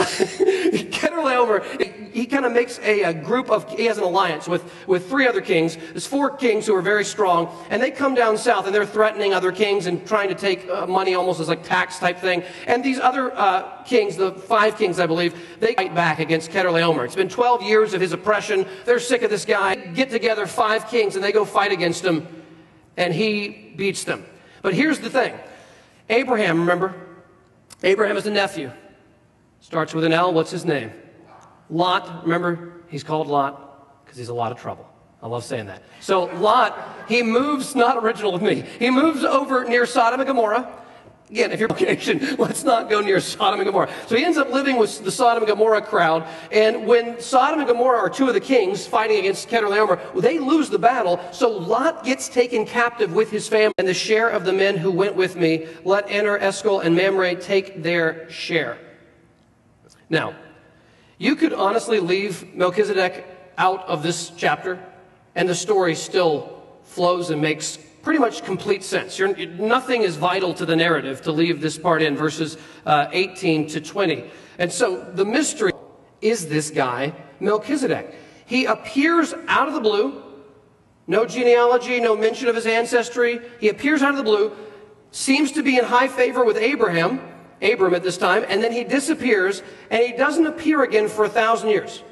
Chedorlaomer, 0.92 1.80
he, 1.80 2.20
he 2.20 2.26
kind 2.26 2.44
of 2.44 2.52
makes 2.52 2.78
a, 2.80 3.02
a, 3.02 3.14
group 3.14 3.48
of, 3.50 3.66
he 3.70 3.86
has 3.86 3.96
an 3.96 4.04
alliance 4.04 4.46
with, 4.46 4.70
with 4.86 5.08
three 5.08 5.26
other 5.26 5.40
kings. 5.40 5.76
There's 5.76 6.06
four 6.06 6.36
kings 6.36 6.66
who 6.66 6.74
are 6.74 6.82
very 6.82 7.04
strong. 7.04 7.50
And 7.70 7.82
they 7.82 7.90
come 7.90 8.14
down 8.14 8.36
south 8.36 8.66
and 8.66 8.74
they're 8.74 8.84
threatening 8.84 9.32
other 9.32 9.52
kings 9.52 9.86
and 9.86 10.06
trying 10.06 10.28
to 10.28 10.34
take 10.34 10.68
uh, 10.68 10.86
money 10.86 11.14
almost 11.14 11.40
as 11.40 11.48
like 11.48 11.64
tax 11.64 11.98
type 11.98 12.18
thing. 12.18 12.42
And 12.66 12.84
these 12.84 13.00
other 13.00 13.32
uh, 13.34 13.73
kings, 13.86 14.16
the 14.16 14.32
five 14.32 14.76
kings, 14.76 14.98
I 14.98 15.06
believe, 15.06 15.34
they 15.60 15.74
fight 15.74 15.94
back 15.94 16.18
against 16.18 16.50
Chedorlaomer. 16.50 17.04
It's 17.04 17.14
been 17.14 17.28
12 17.28 17.62
years 17.62 17.94
of 17.94 18.00
his 18.00 18.12
oppression. 18.12 18.66
They're 18.84 18.98
sick 18.98 19.22
of 19.22 19.30
this 19.30 19.44
guy. 19.44 19.74
Get 19.76 20.10
together 20.10 20.46
five 20.46 20.88
kings 20.88 21.14
and 21.14 21.24
they 21.24 21.32
go 21.32 21.44
fight 21.44 21.72
against 21.72 22.04
him 22.04 22.26
and 22.96 23.12
he 23.12 23.72
beats 23.76 24.04
them. 24.04 24.24
But 24.62 24.74
here's 24.74 24.98
the 24.98 25.10
thing 25.10 25.34
Abraham, 26.08 26.60
remember? 26.60 26.94
Abraham 27.82 28.16
is 28.16 28.26
a 28.26 28.30
nephew. 28.30 28.70
Starts 29.60 29.94
with 29.94 30.04
an 30.04 30.12
L. 30.12 30.32
What's 30.32 30.50
his 30.50 30.64
name? 30.64 30.92
Lot. 31.70 32.24
Remember? 32.24 32.72
He's 32.88 33.02
called 33.02 33.26
Lot 33.28 34.04
because 34.04 34.18
he's 34.18 34.28
a 34.28 34.34
lot 34.34 34.52
of 34.52 34.58
trouble. 34.58 34.88
I 35.22 35.26
love 35.26 35.42
saying 35.42 35.66
that. 35.66 35.82
So 36.00 36.24
Lot, 36.36 36.78
he 37.08 37.22
moves, 37.22 37.74
not 37.74 37.96
original 37.96 38.30
with 38.30 38.42
me, 38.42 38.64
he 38.78 38.90
moves 38.90 39.24
over 39.24 39.64
near 39.64 39.86
Sodom 39.86 40.20
and 40.20 40.26
Gomorrah. 40.26 40.70
Again, 41.30 41.52
if 41.52 41.58
you're 41.58 41.70
location, 41.70 42.36
let's 42.38 42.64
not 42.64 42.90
go 42.90 43.00
near 43.00 43.18
Sodom 43.18 43.58
and 43.60 43.66
Gomorrah. 43.66 43.90
So 44.06 44.16
he 44.16 44.24
ends 44.24 44.36
up 44.36 44.50
living 44.50 44.76
with 44.76 45.02
the 45.02 45.10
Sodom 45.10 45.42
and 45.42 45.50
Gomorrah 45.50 45.80
crowd. 45.80 46.26
And 46.52 46.86
when 46.86 47.18
Sodom 47.18 47.60
and 47.60 47.68
Gomorrah 47.68 47.98
are 47.98 48.10
two 48.10 48.28
of 48.28 48.34
the 48.34 48.40
kings 48.40 48.86
fighting 48.86 49.18
against 49.18 49.48
Chedorlaomer, 49.48 50.20
they 50.20 50.38
lose 50.38 50.68
the 50.68 50.78
battle. 50.78 51.18
So 51.32 51.48
Lot 51.48 52.04
gets 52.04 52.28
taken 52.28 52.66
captive 52.66 53.14
with 53.14 53.30
his 53.30 53.48
family. 53.48 53.72
And 53.78 53.88
the 53.88 53.94
share 53.94 54.28
of 54.28 54.44
the 54.44 54.52
men 54.52 54.76
who 54.76 54.90
went 54.90 55.16
with 55.16 55.34
me, 55.34 55.66
let 55.84 56.08
Aner, 56.10 56.36
Eshcol, 56.38 56.80
and 56.80 56.94
Mamre 56.94 57.34
take 57.36 57.82
their 57.82 58.28
share. 58.30 58.76
Now, 60.10 60.34
you 61.16 61.36
could 61.36 61.54
honestly 61.54 62.00
leave 62.00 62.54
Melchizedek 62.54 63.24
out 63.56 63.86
of 63.86 64.02
this 64.02 64.30
chapter, 64.36 64.78
and 65.34 65.48
the 65.48 65.54
story 65.54 65.94
still 65.94 66.62
flows 66.82 67.30
and 67.30 67.40
makes 67.40 67.78
pretty 68.04 68.18
much 68.18 68.44
complete 68.44 68.84
sense. 68.84 69.18
You're, 69.18 69.34
nothing 69.34 70.02
is 70.02 70.16
vital 70.16 70.52
to 70.54 70.66
the 70.66 70.76
narrative 70.76 71.22
to 71.22 71.32
leave 71.32 71.60
this 71.62 71.78
part 71.78 72.02
in, 72.02 72.14
verses 72.14 72.58
uh, 72.84 73.06
18 73.10 73.66
to 73.68 73.80
20. 73.80 74.24
And 74.58 74.70
so 74.70 75.02
the 75.02 75.24
mystery 75.24 75.72
is 76.20 76.46
this 76.48 76.70
guy, 76.70 77.14
Melchizedek. 77.40 78.14
He 78.46 78.66
appears 78.66 79.34
out 79.48 79.68
of 79.68 79.74
the 79.74 79.80
blue, 79.80 80.22
no 81.06 81.24
genealogy, 81.24 81.98
no 81.98 82.14
mention 82.14 82.48
of 82.48 82.54
his 82.54 82.66
ancestry. 82.66 83.40
He 83.58 83.70
appears 83.70 84.02
out 84.02 84.10
of 84.10 84.18
the 84.18 84.22
blue, 84.22 84.52
seems 85.10 85.52
to 85.52 85.62
be 85.62 85.78
in 85.78 85.84
high 85.84 86.08
favor 86.08 86.44
with 86.44 86.58
Abraham, 86.58 87.20
Abram 87.62 87.94
at 87.94 88.02
this 88.02 88.18
time, 88.18 88.44
and 88.48 88.62
then 88.62 88.72
he 88.72 88.84
disappears, 88.84 89.62
and 89.90 90.02
he 90.02 90.12
doesn't 90.12 90.46
appear 90.46 90.82
again 90.82 91.08
for 91.08 91.24
a 91.24 91.28
thousand 91.28 91.70
years. 91.70 92.02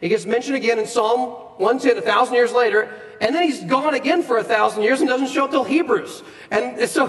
He 0.00 0.08
gets 0.08 0.24
mentioned 0.24 0.56
again 0.56 0.78
in 0.78 0.86
Psalm 0.86 1.30
110 1.58 1.98
a 1.98 2.00
thousand 2.00 2.34
years 2.34 2.52
later, 2.52 2.90
and 3.20 3.34
then 3.34 3.42
he's 3.42 3.62
gone 3.64 3.94
again 3.94 4.22
for 4.22 4.38
a 4.38 4.44
thousand 4.44 4.82
years 4.82 5.00
and 5.00 5.08
doesn't 5.08 5.28
show 5.28 5.44
up 5.44 5.50
till 5.50 5.64
Hebrews. 5.64 6.22
And 6.50 6.88
so, 6.88 7.08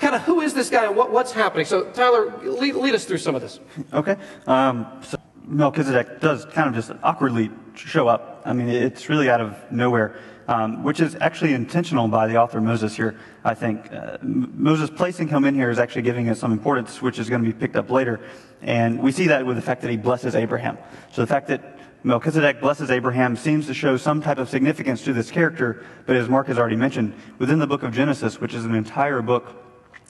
kind 0.00 0.16
of, 0.16 0.22
who 0.22 0.40
is 0.40 0.52
this 0.52 0.68
guy 0.68 0.86
and 0.86 0.96
what, 0.96 1.12
what's 1.12 1.30
happening? 1.30 1.64
So, 1.64 1.84
Tyler, 1.92 2.36
lead, 2.42 2.74
lead 2.74 2.94
us 2.94 3.04
through 3.04 3.18
some 3.18 3.36
of 3.36 3.40
this. 3.40 3.60
Okay. 3.92 4.16
Um, 4.48 4.86
so 5.02 5.16
Melchizedek 5.46 6.20
does 6.20 6.44
kind 6.46 6.68
of 6.68 6.74
just 6.74 6.90
awkwardly 7.04 7.50
show 7.76 8.08
up. 8.08 8.42
I 8.44 8.52
mean, 8.52 8.68
it's 8.68 9.08
really 9.08 9.30
out 9.30 9.40
of 9.40 9.56
nowhere, 9.70 10.18
um, 10.48 10.82
which 10.82 10.98
is 10.98 11.16
actually 11.20 11.54
intentional 11.54 12.08
by 12.08 12.26
the 12.26 12.36
author 12.36 12.60
Moses 12.60 12.96
here, 12.96 13.16
I 13.44 13.54
think. 13.54 13.92
Uh, 13.92 14.18
Moses 14.22 14.90
placing 14.90 15.28
him 15.28 15.44
in 15.44 15.54
here 15.54 15.70
is 15.70 15.78
actually 15.78 16.02
giving 16.02 16.28
us 16.28 16.40
some 16.40 16.50
importance, 16.50 17.00
which 17.00 17.20
is 17.20 17.28
going 17.28 17.44
to 17.44 17.46
be 17.46 17.56
picked 17.56 17.76
up 17.76 17.90
later. 17.90 18.18
And 18.60 19.00
we 19.00 19.12
see 19.12 19.28
that 19.28 19.46
with 19.46 19.54
the 19.54 19.62
fact 19.62 19.82
that 19.82 19.90
he 19.90 19.96
blesses 19.96 20.34
Abraham. 20.34 20.78
So 21.12 21.20
the 21.20 21.26
fact 21.28 21.46
that 21.48 21.78
Melchizedek 22.04 22.60
blesses 22.60 22.90
Abraham 22.90 23.36
seems 23.36 23.66
to 23.68 23.74
show 23.74 23.96
some 23.96 24.20
type 24.20 24.38
of 24.38 24.48
significance 24.48 25.04
to 25.04 25.12
this 25.12 25.30
character, 25.30 25.84
but 26.04 26.16
as 26.16 26.28
Mark 26.28 26.48
has 26.48 26.58
already 26.58 26.74
mentioned, 26.74 27.14
within 27.38 27.60
the 27.60 27.66
book 27.66 27.84
of 27.84 27.92
Genesis, 27.92 28.40
which 28.40 28.54
is 28.54 28.64
an 28.64 28.74
entire 28.74 29.22
book 29.22 29.54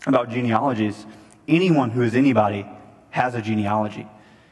about 0.07 0.31
genealogies, 0.31 1.05
anyone 1.47 1.91
who 1.91 2.01
is 2.01 2.15
anybody 2.15 2.67
has 3.11 3.35
a 3.35 3.43
genealogy. 3.43 4.07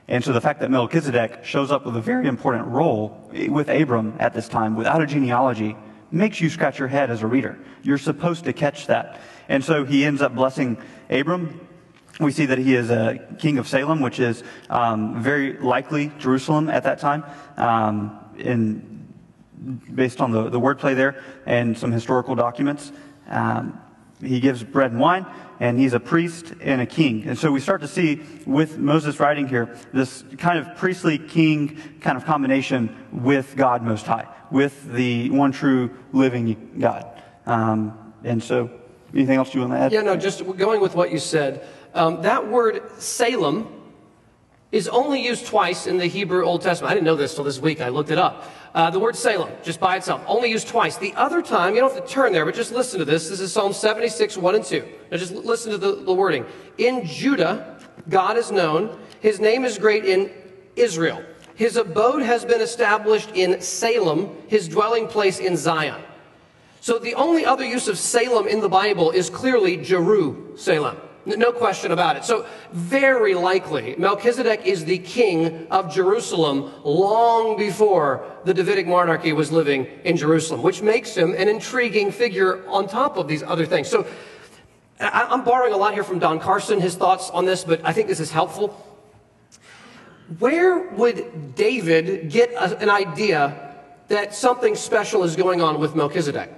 And 0.07 0.23
so 0.23 0.33
the 0.33 0.41
fact 0.41 0.61
that 0.61 0.71
Melchizedek 0.71 1.45
shows 1.45 1.71
up 1.71 1.87
with 1.87 1.97
a 1.97 2.01
very 2.01 2.27
important 2.27 2.67
role 2.67 3.31
with 3.49 3.71
Abram 3.71 4.17
at 4.19 4.35
this 4.35 4.49
time 4.49 4.77
without 4.77 5.01
a 5.01 5.07
genealogy 5.07 5.77
makes 6.11 6.41
you 6.41 6.51
scratch 6.51 6.79
your 6.79 6.89
head 6.89 7.11
as 7.11 7.23
a 7.23 7.27
reader. 7.27 7.59
You're 7.83 7.97
supposed 7.97 8.45
to 8.45 8.53
catch 8.53 8.87
that. 8.89 9.19
And 9.49 9.65
so 9.65 9.85
he 9.85 10.05
ends 10.05 10.21
up 10.21 10.35
blessing 10.35 10.77
Abram 11.09 11.67
we 12.21 12.33
see 12.33 12.47
that 12.47 12.59
he 12.59 12.75
is 12.75 12.91
a 12.91 13.19
king 13.39 13.59
of 13.59 13.67
Salem, 13.67 14.01
which 14.01 14.21
is 14.21 14.43
um, 14.69 15.23
very 15.23 15.55
likely 15.59 16.13
Jerusalem 16.19 16.69
at 16.69 16.85
that 16.85 16.99
time, 16.99 17.25
um, 17.57 18.19
in, 18.39 19.09
based 19.95 20.21
on 20.21 20.31
the, 20.31 20.49
the 20.49 20.61
wordplay 20.61 20.95
there 20.95 21.23
and 21.47 21.77
some 21.77 21.93
historical 21.93 22.35
documents. 22.35 22.93
Um, 23.29 23.81
he 24.23 24.41
gives 24.41 24.63
bread 24.63 24.91
and 24.91 25.01
wine, 25.01 25.27
and 25.61 25.79
he's 25.79 25.95
a 25.95 26.01
priest 26.01 26.53
and 26.61 26.81
a 26.81 26.87
king. 26.87 27.25
And 27.27 27.39
so 27.39 27.51
we 27.51 27.61
start 27.61 27.81
to 27.81 27.89
see 27.89 28.21
with 28.47 28.79
Moses 28.79 29.19
writing 29.19 29.49
here 29.49 29.77
this 29.93 30.25
kind 30.39 30.59
of 30.59 30.77
priestly 30.77 31.19
king 31.19 31.81
kind 32.01 32.17
of 32.17 32.25
combination 32.25 32.95
with 33.13 33.57
God 33.57 33.83
Most 33.83 34.07
High, 34.07 34.29
with 34.51 34.93
the 34.93 35.31
one 35.31 35.53
true 35.53 35.91
living 36.13 36.77
God. 36.79 37.07
Um, 37.47 38.13
and 38.23 38.43
so, 38.43 38.71
anything 39.15 39.37
else 39.37 39.55
you 39.55 39.61
want 39.61 39.73
to 39.73 39.79
add? 39.79 39.93
Yeah, 39.93 40.03
no, 40.03 40.17
just 40.17 40.45
going 40.57 40.81
with 40.81 40.95
what 40.95 41.11
you 41.11 41.19
said. 41.19 41.67
Um, 41.95 42.23
that 42.23 42.49
word 42.49 42.83
Salem 43.01 43.81
is 44.73 44.87
only 44.87 45.25
used 45.25 45.47
twice 45.47 45.87
in 45.87 45.99
the 45.99 46.07
Hebrew 46.07 46.45
Old 46.45 46.63
Testament. 46.63 46.93
I 46.93 46.95
didn't 46.95 47.07
know 47.07 47.17
this 47.17 47.35
till 47.35 47.45
this 47.45 47.59
week. 47.59 47.81
I 47.81 47.89
looked 47.89 48.11
it 48.11 48.19
up. 48.19 48.49
Uh, 48.73 48.89
the 48.91 49.01
word 49.01 49.17
Salem, 49.17 49.51
just 49.65 49.81
by 49.81 49.97
itself, 49.97 50.23
only 50.29 50.49
used 50.49 50.69
twice. 50.69 50.97
The 50.97 51.13
other 51.15 51.43
time, 51.43 51.75
you 51.75 51.81
don't 51.81 51.93
have 51.93 52.07
to 52.07 52.13
turn 52.13 52.33
there, 52.33 52.45
but 52.45 52.55
just 52.55 52.71
listen 52.71 53.01
to 53.01 53.05
this. 53.05 53.29
This 53.29 53.41
is 53.41 53.53
Psalm 53.53 53.73
76, 53.73 54.37
1 54.37 54.55
and 54.55 54.65
2. 54.65 54.89
Now 55.11 55.17
just 55.17 55.33
listen 55.33 55.73
to 55.73 55.79
the, 55.79 55.97
the 55.97 56.13
wording. 56.13 56.47
In 56.79 57.05
Judah, 57.05 57.79
God 58.09 58.37
is 58.37 58.53
known. 58.53 58.97
His 59.21 59.41
name 59.41 59.65
is 59.65 59.77
great 59.77 60.05
in 60.05 60.31
Israel. 60.77 61.21
His 61.57 61.77
abode 61.77 62.23
has 62.23 62.45
been 62.45 62.61
established 62.61 63.31
in 63.35 63.61
Salem, 63.61 64.31
his 64.47 64.69
dwelling 64.69 65.09
place 65.09 65.41
in 65.41 65.57
Zion. 65.57 66.01
So 66.81 66.99
the 66.99 67.15
only 67.15 67.45
other 67.45 67.65
use 67.65 67.89
of 67.89 67.99
Salem 67.99 68.47
in 68.47 68.61
the 68.61 68.69
Bible 68.69 69.11
is 69.11 69.29
clearly 69.29 69.77
Jerusalem. 69.77 70.97
No 71.39 71.53
question 71.53 71.93
about 71.93 72.17
it. 72.17 72.25
So, 72.25 72.47
very 72.73 73.35
likely, 73.35 73.95
Melchizedek 73.99 74.65
is 74.65 74.85
the 74.85 74.99
king 74.99 75.67
of 75.71 75.93
Jerusalem 75.93 76.73
long 76.85 77.57
before 77.57 78.25
the 78.45 78.55
Davidic 78.55 78.87
monarchy 78.87 79.33
was 79.33 79.51
living 79.53 79.87
in 80.05 80.17
Jerusalem, 80.17 80.63
which 80.63 80.83
makes 80.83 81.17
him 81.17 81.35
an 81.35 81.49
intriguing 81.49 82.13
figure 82.13 82.67
on 82.69 82.87
top 82.87 83.17
of 83.17 83.29
these 83.29 83.43
other 83.43 83.67
things. 83.67 83.89
So, 83.89 84.07
I'm 85.01 85.45
borrowing 85.45 85.73
a 85.73 85.79
lot 85.79 85.95
here 85.95 86.05
from 86.05 86.19
Don 86.19 86.41
Carson, 86.41 86.81
his 86.81 86.95
thoughts 86.95 87.31
on 87.31 87.47
this, 87.47 87.65
but 87.65 87.81
I 87.85 87.93
think 87.93 88.09
this 88.09 88.21
is 88.21 88.31
helpful. 88.31 88.69
Where 90.39 90.91
would 90.91 91.55
David 91.55 92.31
get 92.31 92.53
a, 92.53 92.79
an 92.79 92.91
idea 92.91 93.77
that 94.09 94.35
something 94.35 94.75
special 94.75 95.25
is 95.25 95.37
going 95.37 95.63
on 95.63 95.81
with 95.81 95.97
Melchizedek? 95.97 96.53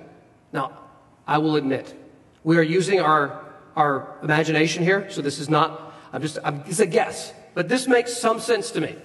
Now, 0.53 0.79
I 1.27 1.39
will 1.39 1.57
admit, 1.57 1.95
we 2.43 2.59
are 2.59 2.63
using 2.63 3.01
our 3.01 3.45
our 3.77 4.17
imagination 4.23 4.83
here, 4.83 5.11
so 5.11 5.23
this 5.23 5.39
is 5.39 5.49
not, 5.49 5.95
I'm 6.13 6.23
just, 6.23 6.39
I'm, 6.45 6.63
it's 6.67 6.81
a 6.81 6.87
guess, 6.87 7.33
but 7.55 7.69
this 7.69 7.87
makes 7.87 8.17
some 8.17 8.41
sense 8.41 8.71
to 8.73 8.81
me. 8.81 8.97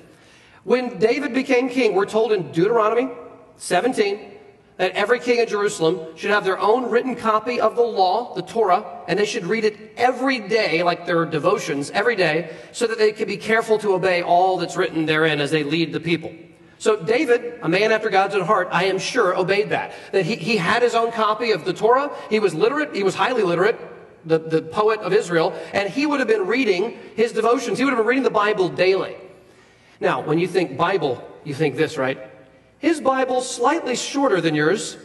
When 0.63 0.99
David 0.99 1.33
became 1.33 1.69
king, 1.69 1.95
we're 1.95 2.05
told 2.05 2.33
in 2.33 2.51
Deuteronomy 2.51 3.09
17 3.57 4.33
that 4.77 4.91
every 4.91 5.19
king 5.19 5.39
in 5.39 5.47
Jerusalem 5.47 6.15
should 6.15 6.29
have 6.29 6.43
their 6.43 6.59
own 6.59 6.91
written 6.91 7.15
copy 7.15 7.59
of 7.59 7.75
the 7.75 7.83
law, 7.83 8.35
the 8.35 8.41
Torah, 8.41 8.85
and 9.07 9.17
they 9.17 9.25
should 9.25 9.45
read 9.45 9.65
it 9.65 9.93
every 9.97 10.39
day, 10.39 10.83
like 10.83 11.05
their 11.05 11.25
devotions, 11.25 11.89
every 11.91 12.15
day, 12.15 12.55
so 12.71 12.85
that 12.85 12.97
they 12.97 13.11
can 13.11 13.27
be 13.27 13.37
careful 13.37 13.79
to 13.79 13.93
obey 13.93 14.21
all 14.21 14.57
that's 14.57 14.75
written 14.75 15.05
therein 15.05 15.41
as 15.41 15.51
they 15.51 15.63
lead 15.63 15.93
the 15.93 15.99
people. 15.99 16.33
So 16.79 17.01
David, 17.01 17.59
a 17.63 17.69
man 17.69 17.91
after 17.91 18.09
God's 18.09 18.35
own 18.35 18.45
heart, 18.45 18.67
I 18.71 18.85
am 18.85 18.99
sure 18.99 19.35
obeyed 19.35 19.69
that. 19.69 19.93
That 20.11 20.25
he, 20.25 20.35
he 20.35 20.57
had 20.57 20.83
his 20.83 20.93
own 20.93 21.11
copy 21.11 21.51
of 21.51 21.65
the 21.65 21.73
Torah. 21.73 22.11
He 22.29 22.39
was 22.39 22.53
literate. 22.53 22.93
He 22.93 23.01
was 23.01 23.15
highly 23.15 23.41
literate 23.41 23.79
the, 24.27 24.39
the 24.39 24.61
poet 24.61 24.99
of 24.99 25.13
Israel, 25.13 25.53
and 25.73 25.89
he 25.89 26.05
would 26.05 26.19
have 26.19 26.27
been 26.27 26.47
reading 26.47 26.97
his 27.15 27.31
devotions. 27.31 27.77
He 27.77 27.83
would 27.83 27.91
have 27.91 27.99
been 27.99 28.07
reading 28.07 28.23
the 28.23 28.29
Bible 28.29 28.69
daily. 28.69 29.15
Now, 29.99 30.21
when 30.21 30.37
you 30.37 30.47
think 30.47 30.77
Bible, 30.77 31.27
you 31.43 31.53
think 31.53 31.75
this, 31.75 31.97
right? 31.97 32.19
His 32.79 33.01
Bible's 33.01 33.49
slightly 33.49 33.95
shorter 33.95 34.41
than 34.41 34.53
yours. 34.53 34.97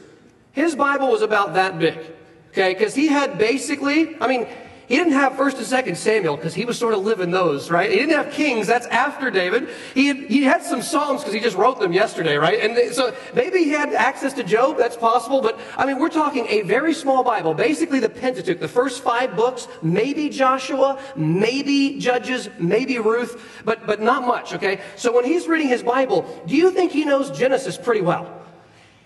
His 0.52 0.75
Bible 0.75 1.09
was 1.09 1.23
about 1.23 1.55
that 1.55 1.79
big. 1.79 1.99
Okay, 2.50 2.75
because 2.75 2.95
he 2.95 3.07
had 3.07 3.38
basically, 3.38 4.21
I 4.21 4.26
mean, 4.26 4.47
he 4.93 4.99
didn't 4.99 5.15
have 5.15 5.39
first 5.39 5.57
and 5.57 5.65
second 5.65 5.97
Samuel 5.97 6.37
because 6.37 6.53
he 6.53 6.67
was 6.67 6.79
sort 6.79 6.93
of 6.93 7.03
living 7.03 7.31
those, 7.31 7.71
right? 7.71 7.91
He 7.91 7.97
didn't 7.97 8.13
have 8.13 8.31
Kings. 8.31 8.67
That's 8.67 8.87
after 8.89 9.31
David. 9.31 9.71
He 9.95 10.09
had, 10.09 10.17
he 10.19 10.43
had 10.43 10.63
some 10.63 10.83
Psalms 10.83 11.23
because 11.23 11.33
he 11.33 11.41
just 11.41 11.57
wrote 11.57 11.81
them 11.81 11.95
yesterday, 11.95 12.37
right? 12.37 12.61
And 12.61 12.95
so 12.95 13.15
maybe 13.35 13.61
he 13.61 13.71
had 13.71 13.95
access 13.95 14.35
to 14.35 14.45
Job. 14.45 14.77
That's 14.77 14.95
possible. 14.95 15.41
But 15.41 15.59
I 15.79 15.87
mean, 15.87 15.99
we're 15.99 16.11
talking 16.11 16.47
a 16.49 16.61
very 16.61 16.93
small 16.93 17.25
Bible, 17.25 17.55
basically 17.55 18.01
the 18.01 18.11
Pentateuch, 18.11 18.61
the 18.61 18.69
first 18.69 19.03
five 19.03 19.35
books, 19.35 19.67
maybe 19.81 20.29
Joshua, 20.29 21.01
maybe 21.17 21.99
Judges, 21.99 22.51
maybe 22.59 22.99
Ruth, 22.99 23.63
but, 23.65 23.87
but 23.87 24.03
not 24.03 24.27
much, 24.27 24.53
okay? 24.53 24.83
So 24.97 25.11
when 25.11 25.25
he's 25.25 25.49
reading 25.49 25.69
his 25.69 25.83
Bible, 25.83 26.27
do 26.47 26.55
you 26.55 26.71
think 26.71 26.93
he 26.93 27.07
knows 27.07 27.31
Genesis 27.31 27.79
pretty 27.79 28.03
well? 28.03 28.43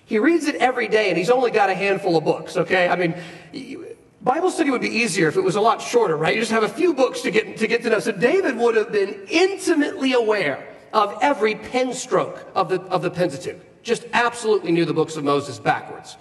He 0.05 0.19
reads 0.19 0.47
it 0.47 0.57
every 0.57 0.88
day 0.88 1.11
and 1.11 1.16
he's 1.16 1.31
only 1.31 1.52
got 1.52 1.71
a 1.71 1.75
handful 1.76 2.16
of 2.16 2.25
books, 2.25 2.57
okay? 2.57 2.88
I 2.88 2.97
mean, 2.97 3.95
Bible 4.26 4.50
study 4.50 4.71
would 4.71 4.80
be 4.80 4.88
easier 4.88 5.28
if 5.28 5.37
it 5.37 5.40
was 5.40 5.54
a 5.54 5.61
lot 5.61 5.80
shorter, 5.80 6.16
right? 6.16 6.35
You 6.35 6.40
just 6.40 6.50
have 6.50 6.64
a 6.64 6.68
few 6.68 6.92
books 6.92 7.21
to 7.21 7.30
get, 7.30 7.59
to 7.59 7.68
get 7.68 7.85
to 7.85 7.90
know. 7.90 8.00
So 8.00 8.11
David 8.11 8.56
would 8.56 8.75
have 8.75 8.90
been 8.90 9.25
intimately 9.28 10.14
aware 10.14 10.66
of 10.92 11.16
every 11.23 11.54
pen 11.54 11.95
stroke 11.95 12.45
of 12.52 12.68
the, 12.68 12.80
of 12.87 13.02
the 13.02 13.11
Pentateuch. 13.11 13.85
Just 13.85 14.04
absolutely 14.12 14.73
knew 14.73 14.85
the 14.85 14.92
books 14.92 15.14
of 15.14 15.23
Moses 15.23 15.61
backwards. 15.61 16.16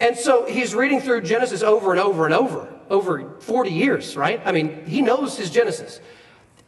And 0.00 0.16
so 0.16 0.44
he's 0.44 0.74
reading 0.74 1.00
through 1.00 1.20
Genesis 1.20 1.62
over 1.62 1.92
and 1.92 2.00
over 2.00 2.24
and 2.24 2.34
over, 2.34 2.68
over 2.88 3.36
40 3.38 3.70
years, 3.70 4.16
right? 4.16 4.42
I 4.44 4.50
mean, 4.50 4.84
he 4.86 5.00
knows 5.00 5.38
his 5.38 5.50
Genesis. 5.50 6.00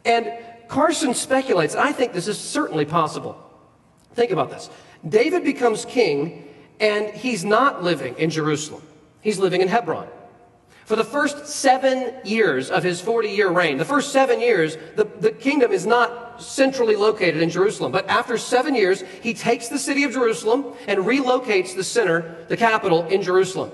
And 0.05 0.31
Carson 0.69 1.13
speculates, 1.13 1.73
and 1.73 1.83
I 1.83 1.91
think 1.91 2.13
this 2.13 2.29
is 2.29 2.39
certainly 2.39 2.85
possible. 2.85 3.37
Think 4.13 4.31
about 4.31 4.49
this. 4.49 4.69
David 5.05 5.43
becomes 5.43 5.83
king, 5.83 6.47
and 6.79 7.09
he's 7.09 7.43
not 7.43 7.83
living 7.83 8.15
in 8.17 8.29
Jerusalem. 8.29 8.83
He's 9.19 9.39
living 9.39 9.59
in 9.59 9.67
Hebron. 9.67 10.07
For 10.93 10.97
the 10.97 11.03
first 11.03 11.47
seven 11.47 12.13
years 12.23 12.69
of 12.69 12.83
his 12.83 13.01
40 13.01 13.29
year 13.29 13.49
reign, 13.49 13.79
the 13.79 13.83
first 13.83 14.13
seven 14.13 14.39
years, 14.39 14.77
the, 14.95 15.05
the 15.05 15.31
kingdom 15.31 15.71
is 15.71 15.87
not 15.87 16.39
centrally 16.39 16.95
located 16.95 17.41
in 17.41 17.49
Jerusalem. 17.49 17.91
But 17.91 18.07
after 18.07 18.37
seven 18.37 18.75
years, 18.75 19.03
he 19.23 19.33
takes 19.33 19.69
the 19.69 19.79
city 19.79 20.03
of 20.03 20.11
Jerusalem 20.11 20.75
and 20.85 20.99
relocates 20.99 21.75
the 21.75 21.83
center, 21.83 22.45
the 22.47 22.57
capital, 22.57 23.07
in 23.07 23.23
Jerusalem. 23.23 23.71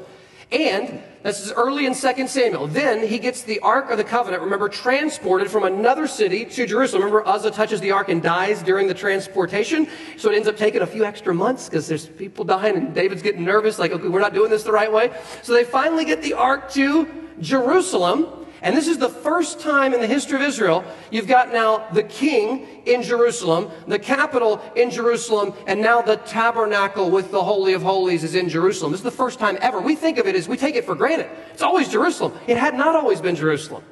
And 0.50 1.04
this 1.24 1.42
is 1.42 1.52
early 1.52 1.86
in 1.86 1.94
2 1.94 2.28
Samuel. 2.28 2.68
Then 2.68 3.06
he 3.06 3.20
gets 3.20 3.42
the 3.42 3.60
Ark 3.60 3.92
of 3.92 3.98
the 3.98 4.04
Covenant, 4.04 4.42
remember, 4.42 4.70
transported 4.70 5.52
from 5.52 5.64
another 5.64 6.08
city 6.08 6.46
to 6.46 6.66
Jerusalem. 6.66 7.04
Remember, 7.04 7.28
Uzzah 7.28 7.52
touches 7.52 7.82
the 7.82 7.92
Ark 7.92 8.08
and 8.08 8.22
dies 8.22 8.64
during 8.64 8.88
the 8.88 8.94
transportation. 8.94 9.88
So 10.18 10.32
it 10.32 10.36
ends 10.36 10.48
up 10.48 10.56
taking 10.56 10.82
a 10.82 10.88
few 10.88 11.04
extra 11.04 11.34
months 11.34 11.68
because 11.68 11.88
there's 11.88 12.08
people 12.08 12.46
dying 12.46 12.78
and 12.78 12.94
David's 12.94 13.22
getting 13.22 13.44
nervous, 13.44 13.80
like, 13.80 13.92
okay, 13.92 14.08
we're 14.08 14.22
not 14.22 14.34
doing 14.34 14.50
this 14.50 14.64
the 14.64 14.72
right 14.72 14.92
way. 14.92 15.12
So 15.44 15.54
they 15.54 15.66
finally 15.66 16.06
get 16.06 16.22
the 16.22 16.34
Ark 16.34 16.72
to 16.72 17.08
Jerusalem. 17.42 18.48
And 18.62 18.76
this 18.76 18.88
is 18.88 18.98
the 18.98 19.10
first 19.10 19.60
time 19.62 19.94
in 19.94 20.02
the 20.02 20.08
history 20.08 20.36
of 20.36 20.42
Israel 20.42 20.84
you've 21.12 21.28
got 21.28 21.54
now 21.54 21.88
the 21.94 22.04
king 22.04 22.84
in 22.86 23.02
Jerusalem, 23.02 23.72
the 23.88 24.00
capital 24.00 24.62
in 24.76 24.92
Jerusalem, 24.92 25.54
and 25.66 25.82
now 25.82 26.02
the 26.02 26.18
tabernacle 26.18 27.10
with 27.10 27.32
the 27.32 27.44
Holy 27.44 27.74
of 27.74 27.82
Holies 27.82 28.24
is 28.24 28.36
in 28.36 28.50
Jerusalem. 28.50 28.92
This 28.92 29.00
is 29.00 29.06
the 29.06 29.12
first 29.12 29.40
time 29.40 29.58
ever. 29.62 29.80
We 29.80 29.96
think 29.96 30.18
of 30.18 30.28
it 30.28 30.36
as 30.36 30.48
we 30.48 30.58
take 30.58 30.76
it 30.76 30.86
for 30.86 30.96
granted. 30.96 31.30
It's 31.54 31.62
always 31.62 31.90
Jerusalem. 31.90 32.34
It 32.48 32.58
had 32.58 32.76
not 32.76 32.96
always 32.96 33.22
been 33.22 33.36
Jerusalem. 33.36 33.84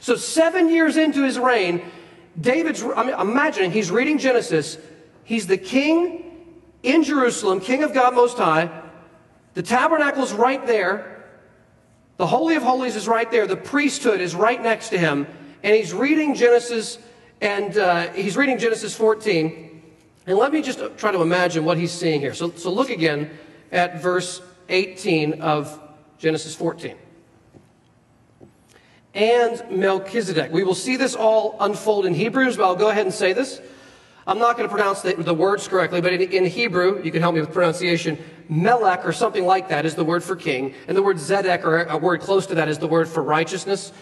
So, 0.00 0.16
seven 0.16 0.70
years 0.70 0.96
into 0.96 1.22
his 1.22 1.38
reign, 1.38 1.82
David's, 2.40 2.82
I 2.82 3.04
mean, 3.04 3.14
imagining 3.14 3.70
he's 3.70 3.90
reading 3.90 4.16
Genesis. 4.16 4.78
He's 5.24 5.46
the 5.46 5.58
king 5.58 6.24
in 6.82 7.02
Jerusalem, 7.02 7.60
king 7.60 7.82
of 7.82 7.92
God 7.92 8.14
Most 8.14 8.38
High. 8.38 8.70
The 9.54 9.62
tabernacle's 9.62 10.32
right 10.32 10.66
there. 10.66 11.09
The 12.20 12.26
Holy 12.26 12.54
of 12.54 12.62
Holies 12.62 12.96
is 12.96 13.08
right 13.08 13.30
there. 13.30 13.46
The 13.46 13.56
priesthood 13.56 14.20
is 14.20 14.34
right 14.34 14.62
next 14.62 14.90
to 14.90 14.98
him. 14.98 15.26
And 15.62 15.74
he's 15.74 15.94
reading 15.94 16.34
Genesis, 16.34 16.98
and 17.40 17.74
uh, 17.78 18.12
he's 18.12 18.36
reading 18.36 18.58
Genesis 18.58 18.94
14. 18.94 19.82
And 20.26 20.36
let 20.36 20.52
me 20.52 20.60
just 20.60 20.80
try 20.98 21.12
to 21.12 21.22
imagine 21.22 21.64
what 21.64 21.78
he's 21.78 21.90
seeing 21.90 22.20
here. 22.20 22.34
So, 22.34 22.50
so 22.50 22.70
look 22.70 22.90
again 22.90 23.30
at 23.72 24.02
verse 24.02 24.42
18 24.68 25.40
of 25.40 25.80
Genesis 26.18 26.54
14. 26.54 26.94
And 29.14 29.64
Melchizedek. 29.70 30.52
We 30.52 30.62
will 30.62 30.74
see 30.74 30.96
this 30.96 31.14
all 31.14 31.56
unfold 31.58 32.04
in 32.04 32.12
Hebrews, 32.12 32.58
but 32.58 32.64
I'll 32.64 32.76
go 32.76 32.90
ahead 32.90 33.06
and 33.06 33.14
say 33.14 33.32
this. 33.32 33.62
I'm 34.26 34.38
not 34.38 34.56
going 34.56 34.68
to 34.68 34.74
pronounce 34.74 35.02
the, 35.02 35.14
the 35.14 35.34
words 35.34 35.66
correctly, 35.66 36.00
but 36.00 36.12
in, 36.12 36.20
in, 36.22 36.44
Hebrew, 36.44 37.02
you 37.02 37.10
can 37.10 37.22
help 37.22 37.34
me 37.34 37.40
with 37.40 37.52
pronunciation. 37.52 38.18
Melech 38.48 39.04
or 39.04 39.12
something 39.12 39.46
like 39.46 39.68
that 39.68 39.86
is 39.86 39.94
the 39.94 40.04
word 40.04 40.22
for 40.22 40.36
king, 40.36 40.74
and 40.88 40.96
the 40.96 41.02
word 41.02 41.16
Zedek 41.16 41.64
or 41.64 41.84
a 41.84 41.96
word 41.96 42.20
close 42.20 42.46
to 42.46 42.54
that 42.56 42.68
is 42.68 42.78
the 42.78 42.86
word 42.86 43.08
for 43.08 43.22
righteousness. 43.22 43.92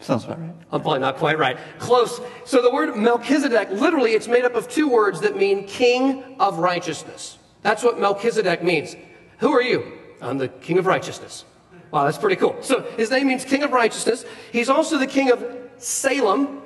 Sounds 0.00 0.24
about 0.24 0.40
right. 0.40 0.50
I'm 0.72 0.80
probably 0.80 0.98
not 0.98 1.16
quite 1.16 1.38
right. 1.38 1.56
Close. 1.78 2.20
So 2.44 2.60
the 2.60 2.72
word 2.72 2.96
Melchizedek, 2.96 3.70
literally, 3.70 4.12
it's 4.12 4.26
made 4.26 4.44
up 4.44 4.56
of 4.56 4.68
two 4.68 4.88
words 4.88 5.20
that 5.20 5.36
mean 5.36 5.66
king 5.66 6.36
of 6.40 6.58
righteousness. 6.58 7.38
That's 7.62 7.84
what 7.84 8.00
Melchizedek 8.00 8.64
means. 8.64 8.96
Who 9.38 9.52
are 9.52 9.62
you? 9.62 9.92
I'm 10.20 10.38
the 10.38 10.48
king 10.48 10.78
of 10.78 10.86
righteousness. 10.86 11.44
Wow, 11.92 12.04
that's 12.04 12.18
pretty 12.18 12.36
cool. 12.36 12.56
So 12.62 12.82
his 12.96 13.10
name 13.10 13.28
means 13.28 13.44
king 13.44 13.62
of 13.62 13.70
righteousness. 13.70 14.24
He's 14.50 14.68
also 14.68 14.98
the 14.98 15.06
king 15.06 15.30
of 15.30 15.44
Salem. 15.76 16.62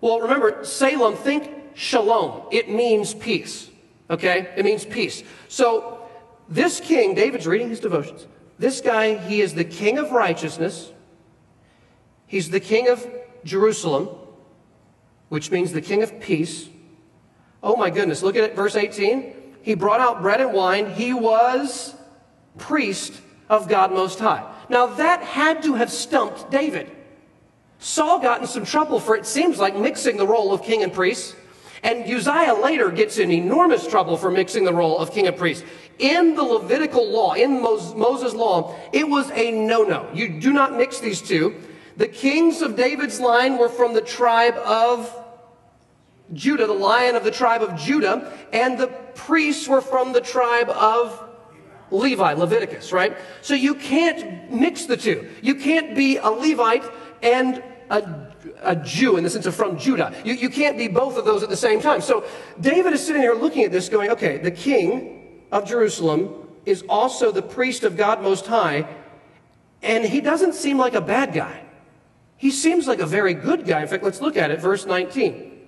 Well, 0.00 0.20
remember, 0.20 0.64
Salem, 0.64 1.14
think 1.14 1.59
shalom. 1.74 2.42
It 2.50 2.68
means 2.70 3.14
peace. 3.14 3.70
Okay? 4.08 4.48
It 4.56 4.64
means 4.64 4.84
peace. 4.84 5.22
So, 5.48 6.08
this 6.48 6.80
king, 6.80 7.14
David's 7.14 7.46
reading 7.46 7.68
his 7.68 7.80
devotions. 7.80 8.26
This 8.58 8.80
guy, 8.80 9.16
he 9.16 9.40
is 9.40 9.54
the 9.54 9.64
king 9.64 9.98
of 9.98 10.10
righteousness. 10.10 10.92
He's 12.26 12.50
the 12.50 12.60
king 12.60 12.88
of 12.88 13.06
Jerusalem, 13.44 14.08
which 15.28 15.50
means 15.50 15.72
the 15.72 15.80
king 15.80 16.02
of 16.02 16.20
peace. 16.20 16.68
Oh 17.62 17.76
my 17.76 17.90
goodness, 17.90 18.22
look 18.22 18.36
at 18.36 18.44
it, 18.44 18.56
verse 18.56 18.76
18. 18.76 19.34
He 19.62 19.74
brought 19.74 20.00
out 20.00 20.22
bread 20.22 20.40
and 20.40 20.52
wine. 20.52 20.92
He 20.92 21.12
was 21.12 21.94
priest 22.58 23.20
of 23.48 23.68
God 23.68 23.92
Most 23.92 24.18
High. 24.18 24.44
Now, 24.68 24.86
that 24.86 25.22
had 25.22 25.62
to 25.64 25.74
have 25.74 25.90
stumped 25.90 26.50
David. 26.50 26.90
Saul 27.78 28.20
got 28.20 28.40
in 28.40 28.46
some 28.46 28.64
trouble 28.64 29.00
for 29.00 29.16
it 29.16 29.26
seems 29.26 29.58
like 29.58 29.76
mixing 29.76 30.16
the 30.16 30.26
role 30.26 30.52
of 30.52 30.62
king 30.62 30.82
and 30.82 30.92
priest. 30.92 31.34
And 31.82 32.04
Uzziah 32.04 32.54
later 32.54 32.90
gets 32.90 33.18
in 33.18 33.30
enormous 33.30 33.86
trouble 33.86 34.16
for 34.16 34.30
mixing 34.30 34.64
the 34.64 34.72
role 34.72 34.98
of 34.98 35.12
king 35.12 35.26
and 35.26 35.36
priest. 35.36 35.64
In 35.98 36.34
the 36.34 36.42
Levitical 36.42 37.10
law, 37.10 37.32
in 37.32 37.60
Moses' 37.62 38.34
law, 38.34 38.76
it 38.92 39.08
was 39.08 39.30
a 39.30 39.50
no 39.50 39.82
no. 39.82 40.08
You 40.12 40.40
do 40.40 40.52
not 40.52 40.76
mix 40.76 41.00
these 41.00 41.22
two. 41.22 41.60
The 41.96 42.08
kings 42.08 42.62
of 42.62 42.76
David's 42.76 43.20
line 43.20 43.58
were 43.58 43.68
from 43.68 43.94
the 43.94 44.00
tribe 44.00 44.56
of 44.56 45.14
Judah, 46.32 46.66
the 46.66 46.72
lion 46.72 47.16
of 47.16 47.24
the 47.24 47.30
tribe 47.30 47.62
of 47.62 47.76
Judah, 47.76 48.32
and 48.52 48.78
the 48.78 48.86
priests 48.86 49.66
were 49.68 49.80
from 49.80 50.12
the 50.12 50.20
tribe 50.20 50.70
of 50.70 51.28
Levi, 51.90 52.34
Leviticus, 52.34 52.92
right? 52.92 53.16
So 53.42 53.54
you 53.54 53.74
can't 53.74 54.50
mix 54.50 54.86
the 54.86 54.96
two. 54.96 55.28
You 55.42 55.56
can't 55.56 55.96
be 55.96 56.18
a 56.18 56.28
Levite 56.28 56.84
and 57.22 57.62
a 57.90 58.30
a 58.62 58.76
Jew 58.76 59.16
in 59.16 59.24
the 59.24 59.30
sense 59.30 59.46
of 59.46 59.54
from 59.54 59.78
Judah. 59.78 60.14
You, 60.24 60.34
you 60.34 60.48
can't 60.48 60.76
be 60.76 60.88
both 60.88 61.16
of 61.16 61.24
those 61.24 61.42
at 61.42 61.48
the 61.48 61.56
same 61.56 61.80
time. 61.80 62.00
So 62.00 62.24
David 62.60 62.92
is 62.92 63.04
sitting 63.04 63.22
here 63.22 63.34
looking 63.34 63.64
at 63.64 63.72
this, 63.72 63.88
going, 63.88 64.10
okay, 64.10 64.38
the 64.38 64.50
king 64.50 65.42
of 65.52 65.66
Jerusalem 65.66 66.48
is 66.66 66.84
also 66.88 67.32
the 67.32 67.42
priest 67.42 67.84
of 67.84 67.96
God 67.96 68.22
Most 68.22 68.46
High, 68.46 68.86
and 69.82 70.04
he 70.04 70.20
doesn't 70.20 70.54
seem 70.54 70.78
like 70.78 70.94
a 70.94 71.00
bad 71.00 71.32
guy. 71.32 71.62
He 72.36 72.50
seems 72.50 72.86
like 72.86 73.00
a 73.00 73.06
very 73.06 73.34
good 73.34 73.66
guy. 73.66 73.82
In 73.82 73.88
fact, 73.88 74.04
let's 74.04 74.20
look 74.20 74.36
at 74.36 74.50
it, 74.50 74.60
verse 74.60 74.86
19. 74.86 75.58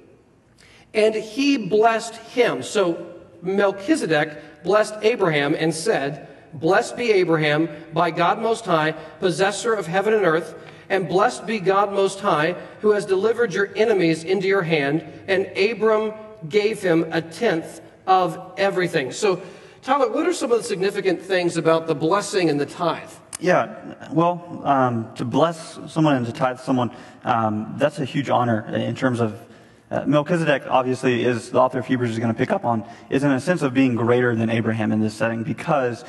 And 0.95 1.15
he 1.15 1.57
blessed 1.57 2.15
him. 2.15 2.63
So 2.63 3.15
Melchizedek 3.43 4.63
blessed 4.63 4.95
Abraham 5.03 5.55
and 5.55 5.75
said, 5.75 6.29
Blessed 6.55 6.99
be 6.99 7.13
Abraham 7.13 7.69
by 7.95 8.11
God 8.11 8.41
Most 8.41 8.67
High, 8.67 8.93
possessor 8.93 9.73
of 9.73 9.87
heaven 9.87 10.13
and 10.13 10.27
earth. 10.27 10.55
And 10.93 11.09
blessed 11.09 11.47
be 11.47 11.59
God 11.59 11.91
Most 11.91 12.21
High, 12.21 12.53
who 12.83 12.91
has 12.91 13.07
delivered 13.07 13.55
your 13.55 13.71
enemies 13.75 14.25
into 14.25 14.47
your 14.47 14.61
hand. 14.61 15.03
And 15.27 15.47
Abram 15.57 16.13
gave 16.49 16.83
him 16.83 17.07
a 17.11 17.23
tenth 17.23 17.81
of 18.07 18.53
everything. 18.59 19.11
So, 19.11 19.41
Tyler, 19.81 20.13
what 20.13 20.27
are 20.27 20.35
some 20.35 20.53
of 20.53 20.59
the 20.59 20.65
significant 20.65 21.23
things 21.23 21.57
about 21.57 21.87
the 21.87 21.95
blessing 21.95 22.51
and 22.51 22.61
the 22.61 22.67
tithe? 22.67 23.11
Yeah, 23.41 23.75
well, 24.13 24.61
um, 24.65 25.13
to 25.15 25.25
bless 25.25 25.79
someone 25.91 26.15
and 26.15 26.27
to 26.27 26.33
tithe 26.33 26.61
someone, 26.61 26.91
um, 27.25 27.75
that's 27.79 27.99
a 27.99 28.05
huge 28.05 28.29
honor 28.29 28.67
in 28.75 28.95
terms 28.95 29.21
of 29.21 29.41
uh, 29.91 30.05
Melchizedek, 30.07 30.65
obviously, 30.69 31.25
is 31.25 31.51
the 31.51 31.59
author 31.59 31.79
of 31.79 31.87
Hebrews 31.87 32.11
is 32.11 32.19
going 32.19 32.33
to 32.33 32.39
pick 32.39 32.51
up 32.51 32.67
on, 32.67 32.85
is 33.09 33.25
in 33.25 33.31
a 33.31 33.41
sense 33.41 33.63
of 33.63 33.73
being 33.73 33.95
greater 33.95 34.35
than 34.35 34.51
Abraham 34.51 34.93
in 34.93 35.01
this 35.01 35.15
setting 35.15 35.43
because 35.43 36.05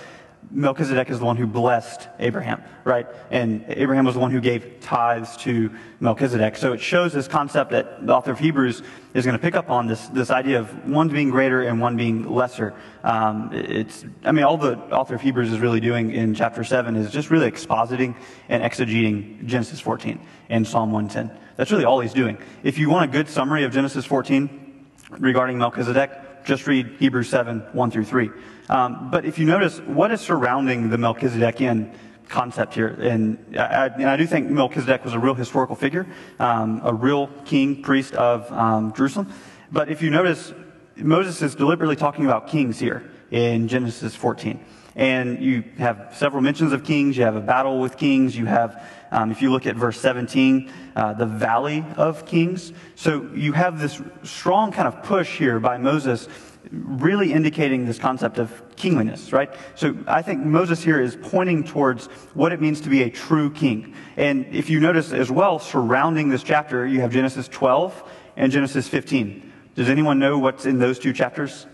Melchizedek 0.53 1.09
is 1.09 1.17
the 1.17 1.25
one 1.25 1.35
who 1.35 1.47
blessed 1.47 2.07
Abraham, 2.19 2.61
right? 2.83 3.07
And 3.31 3.65
Abraham 3.69 4.05
was 4.05 4.13
the 4.13 4.21
one 4.21 4.29
who 4.29 4.39
gave 4.39 4.79
tithes 4.81 5.35
to 5.37 5.71
Melchizedek. 5.99 6.55
So 6.57 6.73
it 6.73 6.79
shows 6.79 7.11
this 7.11 7.27
concept 7.27 7.71
that 7.71 8.05
the 8.05 8.13
author 8.13 8.31
of 8.31 8.37
Hebrews 8.37 8.83
is 9.15 9.25
going 9.25 9.35
to 9.35 9.41
pick 9.41 9.55
up 9.55 9.71
on 9.71 9.87
this, 9.87 10.07
this 10.09 10.29
idea 10.29 10.59
of 10.59 10.87
one 10.87 11.09
being 11.09 11.31
greater 11.31 11.63
and 11.63 11.81
one 11.81 11.97
being 11.97 12.29
lesser. 12.29 12.75
Um, 13.03 13.49
it's, 13.51 14.05
I 14.23 14.31
mean, 14.31 14.43
all 14.43 14.57
the 14.57 14.77
author 14.91 15.15
of 15.15 15.21
Hebrews 15.21 15.51
is 15.51 15.59
really 15.59 15.79
doing 15.79 16.11
in 16.11 16.35
chapter 16.35 16.63
7 16.63 16.95
is 16.97 17.09
just 17.09 17.31
really 17.31 17.49
expositing 17.49 18.15
and 18.47 18.61
exegeting 18.61 19.45
Genesis 19.45 19.79
14 19.79 20.19
and 20.49 20.67
Psalm 20.67 20.91
110. 20.91 21.35
That's 21.55 21.71
really 21.71 21.85
all 21.85 21.99
he's 21.99 22.13
doing. 22.13 22.37
If 22.61 22.77
you 22.77 22.91
want 22.91 23.09
a 23.09 23.11
good 23.11 23.27
summary 23.27 23.63
of 23.63 23.73
Genesis 23.73 24.05
14 24.05 24.85
regarding 25.17 25.57
Melchizedek, 25.57 26.11
just 26.43 26.67
read 26.67 26.95
Hebrews 26.99 27.29
7, 27.29 27.59
1 27.71 27.91
through 27.91 28.05
3. 28.05 28.29
Um, 28.69 29.09
but 29.11 29.25
if 29.25 29.37
you 29.37 29.45
notice, 29.45 29.79
what 29.79 30.11
is 30.11 30.21
surrounding 30.21 30.89
the 30.89 30.97
Melchizedekian 30.97 31.93
concept 32.29 32.73
here? 32.73 32.87
And 32.87 33.37
I, 33.57 33.87
and 33.87 34.09
I 34.09 34.17
do 34.17 34.25
think 34.25 34.49
Melchizedek 34.49 35.03
was 35.03 35.13
a 35.13 35.19
real 35.19 35.33
historical 35.33 35.75
figure, 35.75 36.07
um, 36.39 36.81
a 36.83 36.93
real 36.93 37.27
king, 37.45 37.81
priest 37.81 38.13
of 38.15 38.51
um, 38.51 38.93
Jerusalem. 38.93 39.31
But 39.71 39.89
if 39.89 40.01
you 40.01 40.09
notice, 40.09 40.53
Moses 40.95 41.41
is 41.41 41.55
deliberately 41.55 41.95
talking 41.95 42.25
about 42.25 42.47
kings 42.47 42.79
here 42.79 43.09
in 43.31 43.67
Genesis 43.67 44.15
14. 44.15 44.63
And 44.95 45.43
you 45.43 45.63
have 45.79 46.13
several 46.15 46.41
mentions 46.41 46.71
of 46.71 46.83
kings. 46.83 47.17
You 47.17 47.23
have 47.23 47.35
a 47.35 47.41
battle 47.41 47.79
with 47.79 47.97
kings. 47.97 48.37
You 48.37 48.45
have, 48.45 48.87
um, 49.13 49.31
if 49.31 49.43
you 49.43 49.51
look 49.51 49.67
at 49.67 49.75
verse 49.75 49.99
17, 49.99 50.71
uh, 50.95 51.13
the 51.13 51.25
valley 51.25 51.85
of 51.97 52.25
kings. 52.25 52.73
So 52.95 53.29
you 53.35 53.53
have 53.53 53.79
this 53.79 54.01
strong 54.23 54.71
kind 54.71 54.87
of 54.87 55.03
push 55.03 55.37
here 55.37 55.59
by 55.59 55.77
Moses 55.77 56.27
really 56.71 57.31
indicating 57.31 57.85
this 57.85 57.99
concept 57.99 58.39
of 58.39 58.75
kingliness, 58.75 59.31
right? 59.31 59.53
So 59.75 59.95
I 60.07 60.23
think 60.23 60.43
Moses 60.43 60.81
here 60.83 60.99
is 60.99 61.15
pointing 61.21 61.63
towards 61.63 62.07
what 62.33 62.51
it 62.51 62.59
means 62.59 62.81
to 62.81 62.89
be 62.89 63.03
a 63.03 63.09
true 63.09 63.51
king. 63.51 63.93
And 64.17 64.47
if 64.47 64.71
you 64.71 64.79
notice 64.79 65.13
as 65.13 65.29
well, 65.29 65.59
surrounding 65.59 66.29
this 66.29 66.41
chapter, 66.41 66.87
you 66.87 67.01
have 67.01 67.11
Genesis 67.11 67.47
12 67.47 68.11
and 68.35 68.51
Genesis 68.51 68.87
15. 68.87 69.53
Does 69.75 69.89
anyone 69.89 70.17
know 70.17 70.39
what's 70.39 70.65
in 70.65 70.79
those 70.79 70.97
two 70.97 71.13
chapters? 71.13 71.67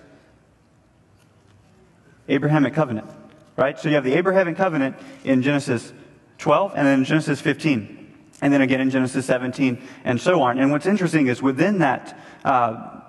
Abrahamic 2.27 2.73
covenant, 2.73 3.09
right? 3.55 3.79
So 3.79 3.87
you 3.87 3.95
have 3.95 4.03
the 4.03 4.15
Abrahamic 4.15 4.57
covenant 4.57 4.97
in 5.23 5.41
Genesis 5.41 5.93
12 6.39 6.73
and 6.75 6.87
then 6.87 7.03
Genesis 7.03 7.39
15. 7.39 7.97
And 8.41 8.53
then 8.53 8.61
again 8.61 8.81
in 8.81 8.89
Genesis 8.89 9.25
17 9.25 9.81
and 10.03 10.19
so 10.19 10.41
on. 10.41 10.57
And 10.57 10.71
what's 10.71 10.85
interesting 10.85 11.27
is 11.27 11.41
within 11.41 11.79
that, 11.79 12.19
uh, 12.43 12.99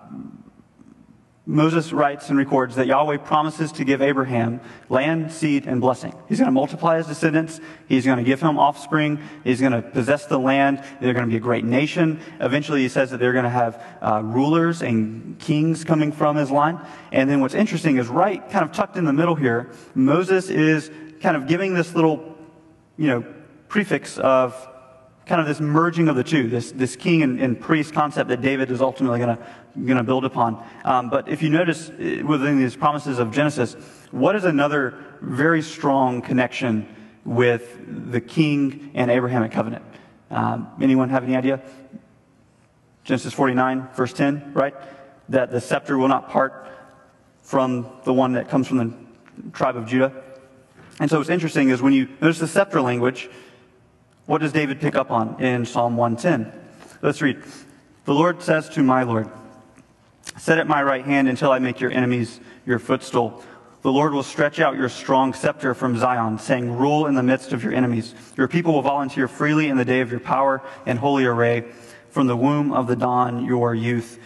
Moses 1.50 1.92
writes 1.92 2.28
and 2.28 2.38
records 2.38 2.76
that 2.76 2.86
Yahweh 2.86 3.16
promises 3.18 3.72
to 3.72 3.84
give 3.84 4.00
Abraham 4.00 4.60
land, 4.88 5.32
seed, 5.32 5.66
and 5.66 5.80
blessing. 5.80 6.14
He's 6.28 6.38
going 6.38 6.46
to 6.46 6.52
multiply 6.52 6.98
his 6.98 7.08
descendants. 7.08 7.60
He's 7.88 8.04
going 8.04 8.18
to 8.18 8.24
give 8.24 8.40
him 8.40 8.56
offspring. 8.56 9.18
He's 9.42 9.58
going 9.58 9.72
to 9.72 9.82
possess 9.82 10.26
the 10.26 10.38
land. 10.38 10.84
They're 11.00 11.12
going 11.12 11.24
to 11.24 11.30
be 11.30 11.38
a 11.38 11.40
great 11.40 11.64
nation. 11.64 12.20
Eventually, 12.38 12.82
he 12.82 12.88
says 12.88 13.10
that 13.10 13.18
they're 13.18 13.32
going 13.32 13.44
to 13.44 13.50
have 13.50 13.82
uh, 14.00 14.22
rulers 14.22 14.80
and 14.80 15.38
kings 15.40 15.82
coming 15.82 16.12
from 16.12 16.36
his 16.36 16.52
line. 16.52 16.78
And 17.10 17.28
then 17.28 17.40
what's 17.40 17.54
interesting 17.54 17.96
is 17.96 18.06
right 18.06 18.48
kind 18.50 18.64
of 18.64 18.70
tucked 18.70 18.96
in 18.96 19.04
the 19.04 19.12
middle 19.12 19.34
here, 19.34 19.72
Moses 19.94 20.50
is 20.50 20.88
kind 21.20 21.36
of 21.36 21.48
giving 21.48 21.74
this 21.74 21.94
little, 21.94 22.29
you 23.00 23.06
know, 23.06 23.24
prefix 23.68 24.18
of 24.18 24.68
kind 25.24 25.40
of 25.40 25.46
this 25.46 25.58
merging 25.58 26.08
of 26.08 26.16
the 26.16 26.22
two, 26.22 26.50
this, 26.50 26.70
this 26.72 26.96
king 26.96 27.22
and, 27.22 27.40
and 27.40 27.58
priest 27.58 27.94
concept 27.94 28.28
that 28.28 28.42
David 28.42 28.70
is 28.70 28.82
ultimately 28.82 29.18
going 29.18 29.96
to 29.96 30.02
build 30.02 30.26
upon. 30.26 30.62
Um, 30.84 31.08
but 31.08 31.26
if 31.26 31.42
you 31.42 31.48
notice 31.48 31.88
uh, 31.88 32.22
within 32.26 32.58
these 32.58 32.76
promises 32.76 33.18
of 33.18 33.30
Genesis, 33.30 33.74
what 34.10 34.36
is 34.36 34.44
another 34.44 35.02
very 35.22 35.62
strong 35.62 36.20
connection 36.20 36.86
with 37.24 38.10
the 38.12 38.20
king 38.20 38.90
and 38.92 39.10
Abrahamic 39.10 39.52
covenant? 39.52 39.84
Um, 40.30 40.68
anyone 40.82 41.08
have 41.08 41.24
any 41.24 41.36
idea? 41.36 41.62
Genesis 43.04 43.32
49, 43.32 43.88
verse 43.94 44.12
10, 44.12 44.52
right? 44.52 44.74
That 45.30 45.50
the 45.50 45.60
scepter 45.62 45.96
will 45.96 46.08
not 46.08 46.28
part 46.28 46.68
from 47.42 47.86
the 48.04 48.12
one 48.12 48.34
that 48.34 48.50
comes 48.50 48.68
from 48.68 48.76
the 48.76 49.50
tribe 49.52 49.76
of 49.76 49.86
Judah. 49.86 50.22
And 51.00 51.10
so 51.10 51.18
what's 51.18 51.30
interesting 51.30 51.70
is 51.70 51.80
when 51.80 51.94
you 51.94 52.08
notice 52.20 52.38
the 52.38 52.46
scepter 52.46 52.80
language, 52.82 53.30
what 54.26 54.42
does 54.42 54.52
David 54.52 54.80
pick 54.80 54.94
up 54.94 55.10
on 55.10 55.42
in 55.42 55.64
Psalm 55.64 55.96
110? 55.96 56.52
Let's 57.00 57.22
read. 57.22 57.42
The 58.04 58.12
Lord 58.12 58.42
says 58.42 58.68
to 58.70 58.82
my 58.82 59.02
Lord, 59.02 59.28
Set 60.36 60.58
at 60.58 60.68
my 60.68 60.82
right 60.82 61.04
hand 61.04 61.26
until 61.28 61.50
I 61.50 61.58
make 61.58 61.80
your 61.80 61.90
enemies 61.90 62.38
your 62.66 62.78
footstool. 62.78 63.42
The 63.82 63.90
Lord 63.90 64.12
will 64.12 64.22
stretch 64.22 64.60
out 64.60 64.76
your 64.76 64.90
strong 64.90 65.32
scepter 65.32 65.72
from 65.72 65.96
Zion, 65.96 66.38
saying, 66.38 66.76
Rule 66.76 67.06
in 67.06 67.14
the 67.14 67.22
midst 67.22 67.54
of 67.54 67.64
your 67.64 67.72
enemies. 67.72 68.14
Your 68.36 68.46
people 68.46 68.74
will 68.74 68.82
volunteer 68.82 69.26
freely 69.26 69.68
in 69.68 69.78
the 69.78 69.86
day 69.86 70.02
of 70.02 70.10
your 70.10 70.20
power 70.20 70.62
and 70.84 70.98
holy 70.98 71.24
array. 71.24 71.64
From 72.10 72.26
the 72.26 72.36
womb 72.36 72.72
of 72.74 72.86
the 72.88 72.96
dawn, 72.96 73.46
your 73.46 73.74
youth 73.74 74.18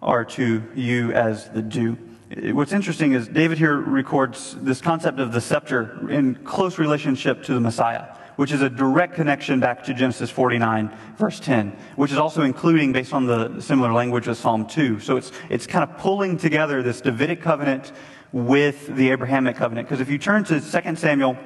are 0.00 0.24
to 0.24 0.62
you 0.74 1.12
as 1.12 1.50
the 1.50 1.60
dew. 1.60 1.98
What's 2.28 2.72
interesting 2.72 3.12
is 3.12 3.28
David 3.28 3.56
here 3.56 3.76
records 3.76 4.56
this 4.60 4.80
concept 4.80 5.20
of 5.20 5.32
the 5.32 5.40
scepter 5.40 6.10
in 6.10 6.34
close 6.34 6.78
relationship 6.78 7.44
to 7.44 7.54
the 7.54 7.60
Messiah 7.60 8.16
which 8.36 8.52
is 8.52 8.60
a 8.60 8.68
direct 8.68 9.14
connection 9.14 9.60
back 9.60 9.82
to 9.84 9.94
Genesis 9.94 10.30
49, 10.30 10.94
verse 11.16 11.40
10, 11.40 11.70
which 11.96 12.12
is 12.12 12.18
also 12.18 12.42
including 12.42 12.92
based 12.92 13.14
on 13.14 13.26
the 13.26 13.60
similar 13.60 13.92
language 13.92 14.28
of 14.28 14.36
Psalm 14.36 14.66
2. 14.66 15.00
So 15.00 15.16
it's, 15.16 15.32
it's 15.48 15.66
kind 15.66 15.82
of 15.82 15.96
pulling 15.98 16.36
together 16.36 16.82
this 16.82 17.00
Davidic 17.00 17.40
covenant 17.40 17.92
with 18.32 18.94
the 18.94 19.10
Abrahamic 19.10 19.56
covenant. 19.56 19.88
Because 19.88 20.00
if 20.00 20.10
you 20.10 20.18
turn 20.18 20.44
to 20.44 20.60
2 20.60 20.96
Samuel 20.96 21.38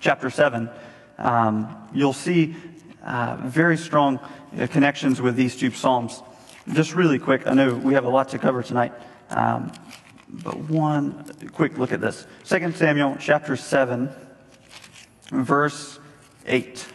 chapter 0.00 0.30
7, 0.30 0.70
um, 1.18 1.88
you'll 1.92 2.12
see 2.12 2.54
uh, 3.02 3.36
very 3.42 3.76
strong 3.76 4.20
uh, 4.58 4.68
connections 4.68 5.20
with 5.20 5.34
these 5.34 5.56
two 5.56 5.72
Psalms. 5.72 6.22
Just 6.72 6.94
really 6.94 7.18
quick, 7.18 7.46
I 7.46 7.54
know 7.54 7.74
we 7.74 7.94
have 7.94 8.04
a 8.04 8.10
lot 8.10 8.28
to 8.28 8.38
cover 8.38 8.62
tonight. 8.62 8.92
Um, 9.30 9.72
but 10.42 10.58
one 10.58 11.24
quick 11.52 11.78
look 11.78 11.92
at 11.92 12.00
this. 12.00 12.26
2 12.44 12.72
Samuel 12.72 13.16
chapter 13.20 13.56
7, 13.56 14.10
verse 15.30 15.98
8. 16.46 16.86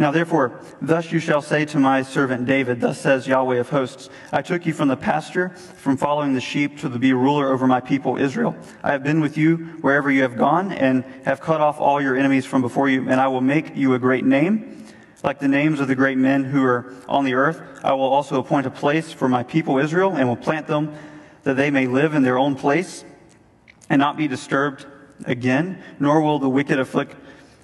Now, 0.00 0.12
therefore, 0.12 0.60
thus 0.80 1.10
you 1.10 1.18
shall 1.18 1.42
say 1.42 1.64
to 1.64 1.78
my 1.78 2.02
servant 2.02 2.46
David, 2.46 2.80
Thus 2.80 3.00
says 3.00 3.26
Yahweh 3.26 3.56
of 3.56 3.70
hosts, 3.70 4.08
I 4.30 4.42
took 4.42 4.64
you 4.64 4.72
from 4.72 4.86
the 4.86 4.96
pasture, 4.96 5.48
from 5.48 5.96
following 5.96 6.34
the 6.34 6.40
sheep, 6.40 6.78
to 6.78 6.88
be 6.88 7.12
ruler 7.12 7.52
over 7.52 7.66
my 7.66 7.80
people 7.80 8.16
Israel. 8.16 8.54
I 8.84 8.92
have 8.92 9.02
been 9.02 9.20
with 9.20 9.36
you 9.36 9.56
wherever 9.80 10.08
you 10.08 10.22
have 10.22 10.36
gone, 10.36 10.70
and 10.70 11.04
have 11.24 11.40
cut 11.40 11.60
off 11.60 11.80
all 11.80 12.00
your 12.00 12.16
enemies 12.16 12.46
from 12.46 12.62
before 12.62 12.88
you, 12.88 13.10
and 13.10 13.20
I 13.20 13.26
will 13.26 13.40
make 13.40 13.74
you 13.74 13.94
a 13.94 13.98
great 13.98 14.24
name, 14.24 14.86
like 15.22 15.38
the 15.40 15.48
names 15.48 15.80
of 15.80 15.88
the 15.88 15.94
great 15.94 16.18
men 16.18 16.44
who 16.44 16.64
are 16.64 16.92
on 17.08 17.24
the 17.24 17.34
earth. 17.34 17.60
I 17.82 17.92
will 17.92 18.04
also 18.04 18.38
appoint 18.38 18.66
a 18.66 18.70
place 18.70 19.12
for 19.12 19.28
my 19.28 19.42
people 19.42 19.78
Israel, 19.78 20.16
and 20.16 20.28
will 20.28 20.36
plant 20.36 20.66
them 20.66 20.94
that 21.42 21.56
they 21.56 21.70
may 21.70 21.86
live 21.86 22.14
in 22.14 22.22
their 22.22 22.38
own 22.38 22.54
place, 22.54 23.04
and 23.90 23.98
not 23.98 24.16
be 24.16 24.28
disturbed 24.28 24.86
again, 25.24 25.82
nor 25.98 26.20
will 26.20 26.38
the 26.38 26.48
wicked 26.48 26.78
afflict 26.78 27.16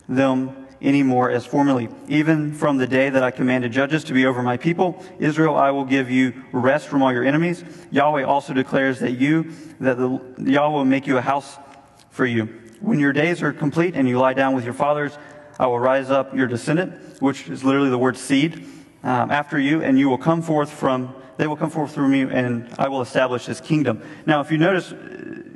them 0.09 0.67
any 0.81 1.03
more 1.03 1.31
as 1.31 1.47
formerly. 1.47 1.89
Even 2.09 2.53
from 2.53 2.77
the 2.77 2.87
day 2.87 3.09
that 3.09 3.23
I 3.23 3.31
commanded 3.31 3.73
judges 3.73 4.05
to 4.05 4.13
be 4.13 4.27
over 4.27 4.43
my 4.43 4.57
people, 4.57 5.03
Israel, 5.19 5.57
I 5.57 5.71
will 5.71 5.85
give 5.85 6.11
you 6.11 6.45
rest 6.53 6.89
from 6.89 7.03
all 7.03 7.13
your 7.13 7.25
enemies. 7.25 7.65
Yahweh 7.91 8.25
also 8.25 8.53
declares 8.53 9.01
that 9.01 9.13
you, 9.13 9.51
that 9.81 9.97
the, 9.97 10.21
Yahweh 10.39 10.75
will 10.75 10.85
make 10.85 11.07
you 11.07 11.17
a 11.17 11.23
house 11.23 11.59
for 12.11 12.27
you. 12.27 12.47
When 12.81 12.99
your 12.99 13.13
days 13.13 13.43
are 13.43 13.53
complete 13.53 13.95
and 13.95 14.09
you 14.09 14.19
lie 14.19 14.35
down 14.35 14.55
with 14.55 14.65
your 14.65 14.75
fathers, 14.75 15.17
I 15.59 15.67
will 15.67 15.79
rise 15.79 16.11
up 16.11 16.35
your 16.35 16.47
descendant, 16.47 17.14
which 17.25 17.49
is 17.49 17.65
literally 17.65 17.89
the 17.89 17.99
word 17.99 18.19
seed, 18.19 18.67
um, 19.03 19.31
after 19.31 19.59
you, 19.59 19.83
and 19.83 19.99
you 19.99 20.11
will 20.11 20.19
come 20.19 20.43
forth 20.43 20.71
from, 20.71 21.15
they 21.39 21.47
will 21.47 21.57
come 21.57 21.71
forth 21.71 21.95
from 21.95 22.13
you, 22.15 22.29
and 22.29 22.69
I 22.79 22.89
will 22.89 23.01
establish 23.01 23.47
his 23.47 23.63
kingdom. 23.63 24.03
Now, 24.27 24.43
if 24.43 24.51
you 24.51 24.59
notice, 24.59 24.93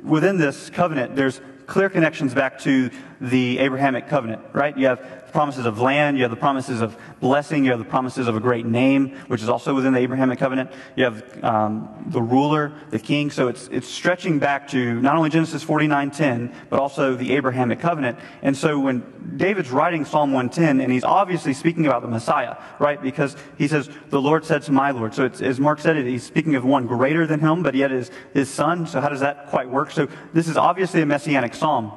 within 0.03 0.37
this 0.37 0.71
covenant, 0.71 1.15
there's 1.15 1.39
clear 1.67 1.87
connections 1.87 2.33
back 2.33 2.57
to 2.61 2.89
the 3.21 3.59
Abrahamic 3.59 4.07
covenant, 4.07 4.41
right? 4.51 4.75
You 4.75 4.87
have 4.87 5.18
promises 5.31 5.65
of 5.65 5.79
land, 5.79 6.17
you 6.17 6.23
have 6.23 6.31
the 6.31 6.37
promises 6.37 6.81
of 6.81 6.97
blessing, 7.19 7.63
you 7.65 7.71
have 7.71 7.79
the 7.79 7.85
promises 7.85 8.27
of 8.27 8.35
a 8.35 8.39
great 8.39 8.65
name, 8.65 9.15
which 9.27 9.41
is 9.41 9.49
also 9.49 9.73
within 9.73 9.93
the 9.93 9.99
Abrahamic 9.99 10.39
covenant. 10.39 10.71
You 10.95 11.05
have 11.05 11.43
um, 11.43 12.05
the 12.07 12.21
ruler, 12.21 12.73
the 12.89 12.99
king. 12.99 13.31
So 13.31 13.47
it's 13.47 13.67
it's 13.69 13.87
stretching 13.87 14.39
back 14.39 14.67
to 14.69 15.01
not 15.01 15.15
only 15.15 15.29
Genesis 15.29 15.63
49:10, 15.63 16.53
but 16.69 16.79
also 16.79 17.15
the 17.15 17.33
Abrahamic 17.33 17.79
covenant. 17.79 18.19
And 18.41 18.55
so 18.55 18.79
when 18.79 19.03
David's 19.37 19.71
writing 19.71 20.05
Psalm 20.05 20.31
110, 20.33 20.81
and 20.81 20.91
he's 20.91 21.03
obviously 21.03 21.53
speaking 21.53 21.85
about 21.85 22.01
the 22.01 22.07
Messiah, 22.07 22.57
right? 22.79 23.01
Because 23.01 23.35
he 23.57 23.67
says, 23.67 23.89
"The 24.09 24.21
Lord 24.21 24.45
said 24.45 24.63
to 24.63 24.71
my 24.71 24.91
Lord." 24.91 25.13
So 25.13 25.25
as 25.25 25.59
Mark 25.59 25.79
said, 25.79 25.95
he's 25.97 26.23
speaking 26.23 26.55
of 26.55 26.65
one 26.65 26.87
greater 26.87 27.25
than 27.25 27.39
him, 27.39 27.63
but 27.63 27.75
yet 27.75 27.91
is 27.91 28.11
his 28.33 28.49
son. 28.49 28.87
So 28.87 29.01
how 29.01 29.09
does 29.09 29.21
that 29.21 29.47
quite 29.47 29.69
work? 29.69 29.91
So 29.91 30.07
this 30.33 30.47
is 30.47 30.57
obviously 30.57 31.01
a 31.01 31.05
messianic 31.05 31.55
psalm 31.55 31.91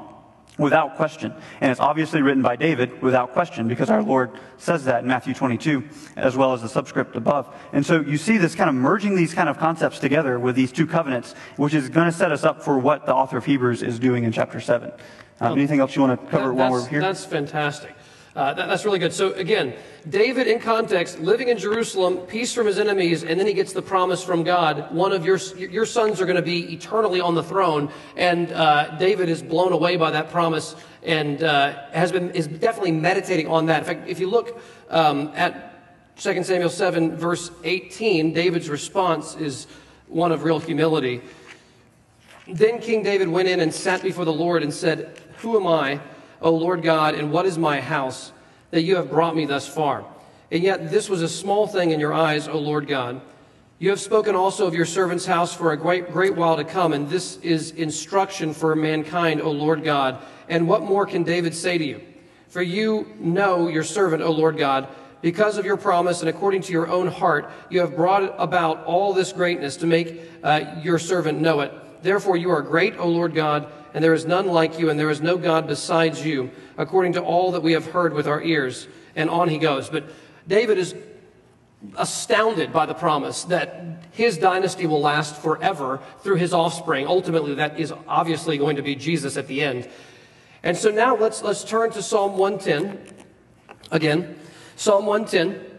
without 0.59 0.97
question. 0.97 1.35
And 1.61 1.71
it's 1.71 1.81
obviously 1.81 2.23
written 2.23 2.43
by 2.43 2.57
David 2.57 3.01
without 3.03 3.33
question 3.33 3.69
because 3.69 3.91
our 3.91 4.03
Lord 4.03 4.31
says 4.59 4.85
that 4.85 5.03
in 5.03 5.09
Matthew 5.09 5.35
22 5.35 5.85
as 6.17 6.37
well 6.37 6.53
as 6.53 6.63
the 6.63 6.69
subscript 6.69 7.17
above. 7.17 7.55
And 7.73 7.85
so 7.85 8.01
you 8.01 8.19
see 8.19 8.37
this 8.37 8.55
kind 8.55 8.69
of 8.69 8.77
merging 8.77 9.17
these 9.17 9.35
kind 9.35 9.49
of 9.49 9.59
concepts 9.59 9.99
together 9.99 10.39
with 10.39 10.55
these 10.55 10.73
two 10.73 10.87
covenants, 10.87 11.35
which 11.57 11.75
is 11.75 11.89
going 11.89 12.07
to 12.07 12.13
set 12.17 12.33
us 12.33 12.45
up 12.45 12.63
for 12.63 12.79
what 12.79 13.07
the 13.07 13.15
author 13.15 13.39
of 13.39 13.47
Hebrews 13.47 13.83
is 13.83 13.99
doing 13.99 14.25
in 14.25 14.33
chapter 14.33 14.61
7. 14.61 14.91
Um, 14.91 14.97
well, 15.41 15.53
anything 15.53 15.81
else 15.81 15.97
you 15.97 16.03
want 16.03 16.21
to 16.21 16.27
cover 16.31 16.49
that, 16.49 16.55
while 16.55 16.71
we're 16.71 16.87
here? 16.87 17.01
That's 17.01 17.25
fantastic. 17.25 17.95
Uh, 18.35 18.55
that, 18.55 18.67
that's 18.67 18.87
really 18.87 18.99
good. 18.99 19.13
So, 19.13 19.35
again, 19.35 19.75
David, 20.09 20.47
in 20.47 20.59
context, 20.59 21.21
living 21.21 21.49
in 21.49 21.59
Jerusalem, 21.59 22.19
peace 22.27 22.55
from 22.55 22.67
his 22.67 22.79
enemies, 22.79 23.25
and 23.25 23.39
then 23.39 23.47
he 23.47 23.53
gets 23.53 23.75
the 23.75 23.83
promise 23.83 24.25
from 24.25 24.43
God 24.43 24.95
one 24.95 25.13
of 25.13 25.27
your, 25.27 25.37
your 25.57 25.85
sons 25.85 26.19
are 26.19 26.25
going 26.25 26.37
to 26.37 26.43
be 26.43 26.73
eternally 26.73 27.21
on 27.21 27.35
the 27.35 27.43
throne. 27.43 27.93
And 28.17 28.51
uh, 28.53 28.97
David 28.97 29.29
is 29.29 29.43
blown 29.43 29.73
away 29.73 29.97
by 29.97 30.11
that 30.13 30.31
promise 30.31 30.75
and 31.03 31.43
uh, 31.43 31.91
has 31.93 32.11
been, 32.11 32.31
is 32.31 32.47
definitely 32.47 32.93
meditating 32.93 33.49
on 33.49 33.67
that. 33.67 33.81
In 33.81 33.85
fact, 33.85 34.09
if 34.09 34.19
you 34.19 34.31
look 34.31 34.63
um, 34.89 35.31
at 35.35 36.17
2 36.17 36.43
Samuel 36.43 36.71
7, 36.71 37.17
verse 37.17 37.51
18, 37.65 38.33
David's 38.33 38.71
response 38.71 39.35
is 39.35 39.67
one 40.07 40.33
of 40.33 40.45
real 40.45 40.59
humility. 40.59 41.21
Then 42.49 42.81
King 42.81 43.03
David 43.03 43.29
went 43.29 43.49
in 43.49 43.61
and 43.61 43.75
sat 43.75 44.03
before 44.03 44.25
the 44.25 44.33
Lord 44.33 44.63
and 44.63 44.73
said, 44.73 45.21
Who 45.39 45.57
am 45.57 45.67
I? 45.67 46.01
O 46.43 46.51
Lord 46.51 46.83
God, 46.83 47.15
and 47.15 47.31
what 47.33 47.47
is 47.47 47.57
my 47.57 47.81
house 47.81 48.33
that 48.73 48.83
you 48.83 48.97
have 48.97 49.11
brought 49.11 49.37
me 49.37 49.47
thus 49.47 49.67
far? 49.67 50.05
And 50.51 50.63
yet 50.63 50.91
this 50.91 51.09
was 51.09 51.23
a 51.23 51.29
small 51.29 51.67
thing 51.67 51.93
in 51.93 52.01
your 52.01 52.13
eyes, 52.13 52.49
O 52.49 52.59
Lord 52.59 52.89
God. 52.89 53.21
You 53.79 53.91
have 53.91 54.01
spoken 54.01 54.35
also 54.35 54.67
of 54.67 54.75
your 54.75 54.85
servant's 54.85 55.25
house 55.25 55.55
for 55.55 55.73
a 55.73 55.77
great, 55.77 56.13
great 56.13 56.37
while 56.37 56.57
to 56.57 56.65
come, 56.65 56.93
and 56.93 57.09
this 57.09 57.37
is 57.39 57.71
instruction 57.71 58.55
for 58.55 58.75
mankind, 58.77 59.41
O 59.41 59.51
Lord 59.51 59.83
God. 59.83 60.19
And 60.49 60.69
what 60.69 60.83
more 60.83 61.07
can 61.07 61.23
David 61.23 61.55
say 61.55 61.79
to 61.79 61.85
you? 61.85 62.03
For 62.49 62.61
you 62.61 63.13
know 63.19 63.69
your 63.69 63.85
servant, 63.85 64.23
O 64.23 64.31
Lord 64.31 64.59
God, 64.59 64.89
because 65.21 65.59
of 65.59 65.65
your 65.65 65.77
promise 65.77 66.21
and 66.21 66.29
according 66.29 66.63
to 66.63 66.73
your 66.73 66.89
own 66.89 67.07
heart, 67.07 67.51
you 67.71 67.81
have 67.81 67.97
brought 67.97 68.35
about 68.39 68.85
all 68.85 69.15
this 69.15 69.33
greatness 69.33 69.77
to 69.79 69.87
make 69.87 70.21
uh, 70.43 70.65
your 70.83 70.99
servant 70.99 71.41
know 71.41 71.61
it. 71.61 71.73
Therefore, 72.03 72.37
you 72.37 72.51
are 72.51 72.63
great, 72.63 72.97
O 72.99 73.09
Lord 73.09 73.35
God 73.35 73.73
and 73.95 74.03
there 74.03 74.15
is 74.15 74.25
none 74.25 74.47
like 74.47 74.79
you, 74.79 74.91
and 74.91 74.99
there 74.99 75.11
is 75.11 75.21
no 75.21 75.37
God 75.37 75.67
besides 75.67 76.25
you, 76.25 76.51
according 76.79 77.15
to 77.15 77.23
all 77.23 77.53
that 77.53 77.63
we 77.63 77.73
have 77.73 77.87
heard 77.87 78.15
with 78.15 78.27
our 78.27 78.43
ears. 78.43 78.89
And 79.15 79.29
on 79.29 79.49
he 79.49 79.59
goes. 79.59 79.91
But 79.91 80.05
David 80.49 80.79
is 80.79 80.95
astounded 81.97 82.73
by 82.73 82.87
the 82.87 82.95
promise 82.95 83.45
that 83.45 84.05
his 84.13 84.39
dynasty 84.39 84.87
will 84.87 85.01
last 85.01 85.37
forever 85.37 86.01
through 86.21 86.37
his 86.37 86.53
offspring. 86.53 87.07
Ultimately, 87.07 87.55
that 87.55 87.79
is 87.79 87.93
obviously 88.07 88.57
going 88.59 88.77
to 88.77 88.83
be 88.83 88.95
Jesus 88.95 89.37
at 89.37 89.49
the 89.49 89.63
end. 89.63 89.89
And 90.63 90.77
so 90.77 90.91
now 90.91 91.17
let's, 91.17 91.43
let's 91.43 91.65
turn 91.65 91.91
to 91.91 92.03
Psalm 92.03 92.39
110 92.39 93.27
again. 93.91 94.39
Psalm 94.77 95.07
110. 95.07 95.72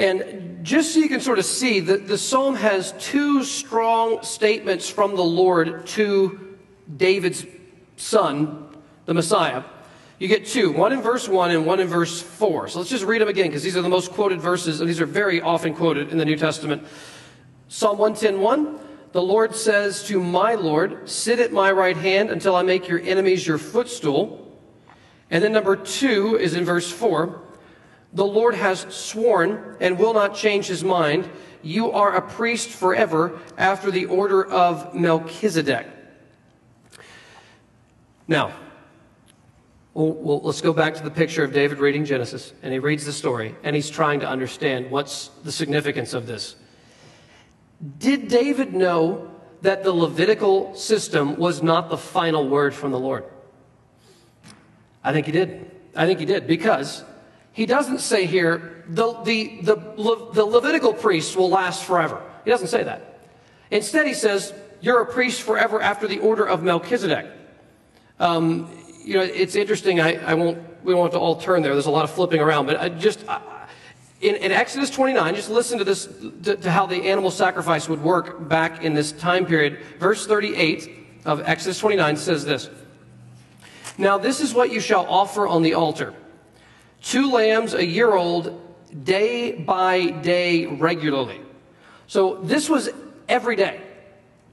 And 0.00 0.64
just 0.64 0.94
so 0.94 1.00
you 1.00 1.10
can 1.10 1.20
sort 1.20 1.38
of 1.38 1.44
see, 1.44 1.78
the, 1.80 1.98
the 1.98 2.16
psalm 2.16 2.54
has 2.54 2.94
two 2.98 3.44
strong 3.44 4.22
statements 4.22 4.88
from 4.88 5.14
the 5.14 5.22
Lord 5.22 5.86
to 5.88 6.56
David's 6.96 7.44
son, 7.98 8.66
the 9.04 9.12
Messiah. 9.12 9.62
You 10.18 10.26
get 10.26 10.46
two, 10.46 10.72
one 10.72 10.94
in 10.94 11.02
verse 11.02 11.28
1 11.28 11.50
and 11.50 11.66
one 11.66 11.80
in 11.80 11.86
verse 11.86 12.22
4. 12.22 12.68
So 12.68 12.78
let's 12.78 12.88
just 12.88 13.04
read 13.04 13.20
them 13.20 13.28
again 13.28 13.48
because 13.48 13.62
these 13.62 13.76
are 13.76 13.82
the 13.82 13.90
most 13.90 14.12
quoted 14.12 14.40
verses, 14.40 14.80
and 14.80 14.88
these 14.88 15.02
are 15.02 15.06
very 15.06 15.42
often 15.42 15.74
quoted 15.74 16.08
in 16.08 16.16
the 16.16 16.24
New 16.24 16.36
Testament. 16.36 16.82
Psalm 17.68 17.98
110:1, 17.98 18.78
the 19.12 19.20
Lord 19.20 19.54
says 19.54 20.02
to 20.04 20.18
my 20.18 20.54
Lord, 20.54 21.10
Sit 21.10 21.40
at 21.40 21.52
my 21.52 21.70
right 21.70 21.96
hand 21.96 22.30
until 22.30 22.56
I 22.56 22.62
make 22.62 22.88
your 22.88 23.00
enemies 23.00 23.46
your 23.46 23.58
footstool. 23.58 24.50
And 25.30 25.44
then 25.44 25.52
number 25.52 25.76
two 25.76 26.38
is 26.38 26.54
in 26.54 26.64
verse 26.64 26.90
4. 26.90 27.49
The 28.12 28.24
Lord 28.24 28.54
has 28.54 28.80
sworn 28.88 29.76
and 29.80 29.98
will 29.98 30.14
not 30.14 30.34
change 30.34 30.66
his 30.66 30.82
mind. 30.82 31.28
You 31.62 31.92
are 31.92 32.16
a 32.16 32.22
priest 32.22 32.68
forever 32.68 33.38
after 33.56 33.90
the 33.90 34.06
order 34.06 34.44
of 34.44 34.94
Melchizedek. 34.94 35.86
Now, 38.26 38.52
let's 39.94 40.60
go 40.60 40.72
back 40.72 40.94
to 40.94 41.02
the 41.02 41.10
picture 41.10 41.44
of 41.44 41.52
David 41.52 41.78
reading 41.78 42.04
Genesis, 42.04 42.52
and 42.62 42.72
he 42.72 42.78
reads 42.78 43.04
the 43.04 43.12
story, 43.12 43.54
and 43.62 43.74
he's 43.76 43.90
trying 43.90 44.20
to 44.20 44.28
understand 44.28 44.90
what's 44.90 45.28
the 45.44 45.52
significance 45.52 46.14
of 46.14 46.26
this. 46.26 46.56
Did 47.98 48.28
David 48.28 48.74
know 48.74 49.30
that 49.62 49.84
the 49.84 49.92
Levitical 49.92 50.74
system 50.74 51.36
was 51.36 51.62
not 51.62 51.90
the 51.90 51.96
final 51.96 52.48
word 52.48 52.74
from 52.74 52.92
the 52.92 52.98
Lord? 52.98 53.24
I 55.02 55.12
think 55.12 55.26
he 55.26 55.32
did. 55.32 55.70
I 55.96 56.06
think 56.06 56.20
he 56.20 56.24
did 56.24 56.46
because 56.46 57.04
he 57.60 57.66
doesn't 57.66 57.98
say 57.98 58.24
here 58.24 58.84
the, 58.88 59.12
the, 59.22 59.60
the, 59.60 59.74
the 60.32 60.46
Levitical 60.46 60.94
priests 60.94 61.36
will 61.36 61.50
last 61.50 61.84
forever. 61.84 62.22
He 62.42 62.50
doesn't 62.50 62.68
say 62.68 62.84
that. 62.84 63.20
Instead, 63.70 64.06
he 64.06 64.14
says, 64.14 64.54
You're 64.80 65.02
a 65.02 65.04
priest 65.04 65.42
forever 65.42 65.78
after 65.78 66.08
the 66.08 66.20
order 66.20 66.48
of 66.48 66.62
Melchizedek. 66.62 67.26
Um, 68.18 68.74
you 69.04 69.12
know, 69.12 69.20
it's 69.20 69.56
interesting. 69.56 70.00
I, 70.00 70.14
I, 70.24 70.32
won't, 70.32 70.56
we 70.84 70.94
won't 70.94 71.12
have 71.12 71.18
to 71.18 71.22
all 71.22 71.36
turn 71.36 71.60
there. 71.60 71.74
There's 71.74 71.84
a 71.84 71.90
lot 71.90 72.04
of 72.04 72.10
flipping 72.10 72.40
around, 72.40 72.64
but 72.64 72.80
I 72.80 72.88
just, 72.88 73.28
I, 73.28 73.42
in, 74.22 74.36
in, 74.36 74.52
Exodus 74.52 74.88
29, 74.88 75.34
just 75.34 75.50
listen 75.50 75.76
to 75.76 75.84
this, 75.84 76.08
to, 76.44 76.56
to 76.56 76.70
how 76.70 76.86
the 76.86 77.10
animal 77.10 77.30
sacrifice 77.30 77.90
would 77.90 78.02
work 78.02 78.48
back 78.48 78.84
in 78.84 78.94
this 78.94 79.12
time 79.12 79.44
period. 79.44 79.80
Verse 79.98 80.26
38 80.26 80.88
of 81.26 81.42
Exodus 81.46 81.78
29 81.78 82.16
says 82.16 82.42
this 82.42 82.70
Now, 83.98 84.16
this 84.16 84.40
is 84.40 84.54
what 84.54 84.72
you 84.72 84.80
shall 84.80 85.04
offer 85.10 85.46
on 85.46 85.60
the 85.60 85.74
altar 85.74 86.14
two 87.00 87.30
lambs 87.30 87.74
a 87.74 87.84
year 87.84 88.14
old, 88.14 88.60
day 89.04 89.52
by 89.52 90.06
day, 90.06 90.66
regularly. 90.66 91.40
So 92.06 92.36
this 92.42 92.68
was 92.68 92.90
every 93.28 93.56
day. 93.56 93.80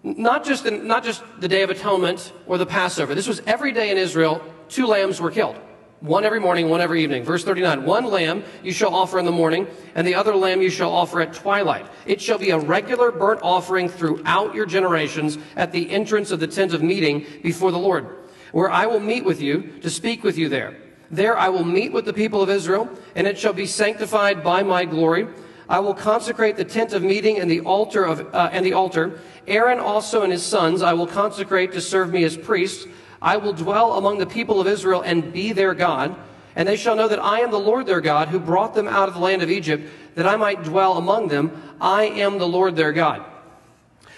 Not 0.03 0.45
just, 0.45 0.65
in, 0.65 0.87
not 0.87 1.03
just 1.03 1.23
the 1.39 1.47
Day 1.47 1.63
of 1.63 1.69
Atonement 1.69 2.31
or 2.45 2.57
the 2.57 2.65
Passover. 2.65 3.15
This 3.15 3.27
was 3.27 3.41
every 3.47 3.71
day 3.71 3.89
in 3.89 3.97
Israel, 3.97 4.41
two 4.69 4.85
lambs 4.85 5.19
were 5.19 5.31
killed. 5.31 5.57
One 5.99 6.23
every 6.23 6.39
morning, 6.39 6.69
one 6.69 6.79
every 6.79 7.01
evening. 7.01 7.23
Verse 7.23 7.43
39 7.43 7.83
One 7.83 8.05
lamb 8.05 8.43
you 8.63 8.71
shall 8.71 8.93
offer 8.93 9.17
in 9.17 9.25
the 9.25 9.31
morning, 9.31 9.67
and 9.95 10.05
the 10.05 10.13
other 10.13 10.35
lamb 10.35 10.61
you 10.61 10.69
shall 10.69 10.91
offer 10.91 11.19
at 11.21 11.33
twilight. 11.33 11.87
It 12.05 12.21
shall 12.21 12.37
be 12.37 12.51
a 12.51 12.59
regular 12.59 13.11
burnt 13.11 13.41
offering 13.41 13.89
throughout 13.89 14.53
your 14.53 14.67
generations 14.67 15.39
at 15.55 15.71
the 15.71 15.89
entrance 15.89 16.29
of 16.29 16.39
the 16.39 16.47
tent 16.47 16.73
of 16.73 16.83
meeting 16.83 17.25
before 17.41 17.71
the 17.71 17.79
Lord, 17.79 18.07
where 18.51 18.69
I 18.69 18.85
will 18.85 18.99
meet 18.99 19.25
with 19.25 19.41
you 19.41 19.79
to 19.81 19.89
speak 19.89 20.23
with 20.23 20.37
you 20.37 20.49
there. 20.49 20.77
There 21.09 21.37
I 21.37 21.49
will 21.49 21.63
meet 21.63 21.93
with 21.93 22.05
the 22.05 22.13
people 22.13 22.41
of 22.41 22.49
Israel, 22.49 22.89
and 23.15 23.27
it 23.27 23.37
shall 23.37 23.53
be 23.53 23.65
sanctified 23.65 24.43
by 24.43 24.63
my 24.63 24.85
glory. 24.85 25.27
I 25.69 25.79
will 25.79 25.93
consecrate 25.93 26.55
the 26.57 26.65
tent 26.65 26.93
of 26.93 27.03
meeting 27.03 27.39
and 27.39 27.49
the 27.49 27.61
altar 27.61 28.03
of 28.03 28.33
uh, 28.33 28.49
and 28.51 28.65
the 28.65 28.73
altar. 28.73 29.19
Aaron 29.47 29.79
also 29.79 30.23
and 30.23 30.31
his 30.31 30.43
sons 30.43 30.81
I 30.81 30.93
will 30.93 31.07
consecrate 31.07 31.73
to 31.73 31.81
serve 31.81 32.11
me 32.11 32.23
as 32.23 32.37
priests. 32.37 32.87
I 33.21 33.37
will 33.37 33.53
dwell 33.53 33.93
among 33.93 34.17
the 34.17 34.25
people 34.25 34.61
of 34.61 34.67
Israel 34.67 35.01
and 35.01 35.33
be 35.33 35.51
their 35.51 35.73
God. 35.73 36.15
And 36.55 36.67
they 36.67 36.75
shall 36.75 36.95
know 36.95 37.07
that 37.07 37.23
I 37.23 37.41
am 37.41 37.51
the 37.51 37.59
Lord 37.59 37.85
their 37.85 38.01
God, 38.01 38.29
who 38.29 38.39
brought 38.39 38.73
them 38.73 38.87
out 38.87 39.07
of 39.07 39.13
the 39.13 39.19
land 39.19 39.43
of 39.43 39.51
Egypt, 39.51 39.89
that 40.15 40.25
I 40.25 40.35
might 40.37 40.63
dwell 40.63 40.97
among 40.97 41.27
them. 41.27 41.51
I 41.79 42.05
am 42.05 42.39
the 42.39 42.47
Lord 42.47 42.75
their 42.75 42.93
God. 42.93 43.23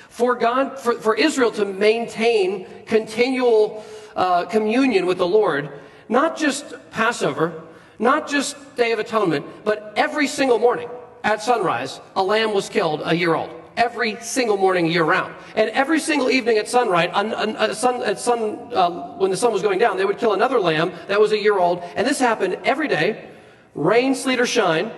For 0.07 0.35
God, 0.35 0.79
for, 0.79 0.93
for 0.93 1.15
Israel 1.15 1.51
to 1.51 1.65
maintain 1.65 2.65
continual 2.85 3.83
uh, 4.15 4.45
communion 4.45 5.05
with 5.05 5.17
the 5.17 5.27
Lord, 5.27 5.69
not 6.09 6.37
just 6.37 6.73
Passover, 6.91 7.61
not 7.99 8.27
just 8.27 8.75
Day 8.75 8.91
of 8.91 8.99
Atonement, 8.99 9.45
but 9.63 9.93
every 9.95 10.27
single 10.27 10.59
morning 10.59 10.89
at 11.23 11.41
sunrise, 11.41 12.01
a 12.15 12.23
lamb 12.23 12.53
was 12.53 12.67
killed 12.67 13.01
a 13.05 13.13
year 13.13 13.35
old 13.35 13.49
every 13.79 14.17
single 14.21 14.57
morning 14.57 14.85
year 14.87 15.05
round. 15.05 15.33
And 15.55 15.69
every 15.69 15.99
single 15.99 16.29
evening 16.29 16.57
at 16.57 16.67
sunrise, 16.67 17.09
uh, 17.13 17.73
sun, 17.73 18.03
at 18.03 18.19
sun, 18.19 18.73
uh, 18.73 19.15
when 19.17 19.31
the 19.31 19.37
sun 19.37 19.53
was 19.53 19.61
going 19.61 19.79
down, 19.79 19.97
they 19.97 20.05
would 20.05 20.17
kill 20.17 20.33
another 20.33 20.59
lamb 20.59 20.91
that 21.07 21.19
was 21.19 21.31
a 21.31 21.37
year 21.37 21.57
old. 21.57 21.81
And 21.95 22.05
this 22.05 22.19
happened 22.19 22.57
every 22.65 22.89
day, 22.89 23.29
rain, 23.75 24.15
sleet, 24.15 24.39
or 24.39 24.45
shine, 24.45 24.91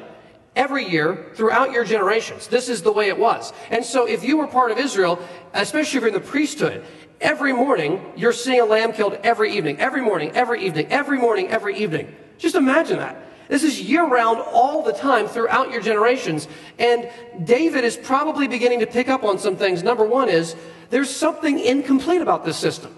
every 0.55 0.89
year 0.89 1.31
throughout 1.35 1.71
your 1.71 1.85
generations. 1.85 2.47
This 2.47 2.69
is 2.69 2.81
the 2.81 2.91
way 2.91 3.07
it 3.07 3.17
was. 3.17 3.53
And 3.69 3.85
so 3.85 4.07
if 4.07 4.23
you 4.23 4.37
were 4.37 4.47
part 4.47 4.71
of 4.71 4.79
Israel, 4.79 5.19
especially 5.53 5.97
if 5.97 6.01
you're 6.01 6.07
in 6.07 6.13
the 6.13 6.19
priesthood, 6.19 6.83
every 7.21 7.53
morning 7.53 8.03
you're 8.15 8.33
seeing 8.33 8.59
a 8.59 8.65
lamb 8.65 8.93
killed 8.93 9.13
every 9.23 9.55
evening, 9.55 9.79
every 9.79 10.01
morning, 10.01 10.31
every 10.33 10.65
evening, 10.65 10.87
every 10.87 11.17
morning, 11.17 11.47
every 11.47 11.77
evening. 11.77 12.15
Just 12.37 12.55
imagine 12.55 12.99
that. 12.99 13.15
This 13.47 13.63
is 13.63 13.81
year 13.81 14.05
round 14.05 14.39
all 14.39 14.81
the 14.81 14.93
time 14.93 15.27
throughout 15.27 15.71
your 15.71 15.81
generations. 15.81 16.47
And 16.79 17.09
David 17.43 17.83
is 17.83 17.97
probably 17.97 18.47
beginning 18.47 18.79
to 18.79 18.87
pick 18.87 19.09
up 19.09 19.23
on 19.23 19.39
some 19.39 19.57
things. 19.57 19.83
Number 19.83 20.05
one 20.05 20.29
is 20.29 20.55
there's 20.89 21.09
something 21.09 21.59
incomplete 21.59 22.21
about 22.21 22.45
this 22.45 22.57
system. 22.57 22.95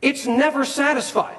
It's 0.00 0.26
never 0.26 0.64
satisfied. 0.64 1.36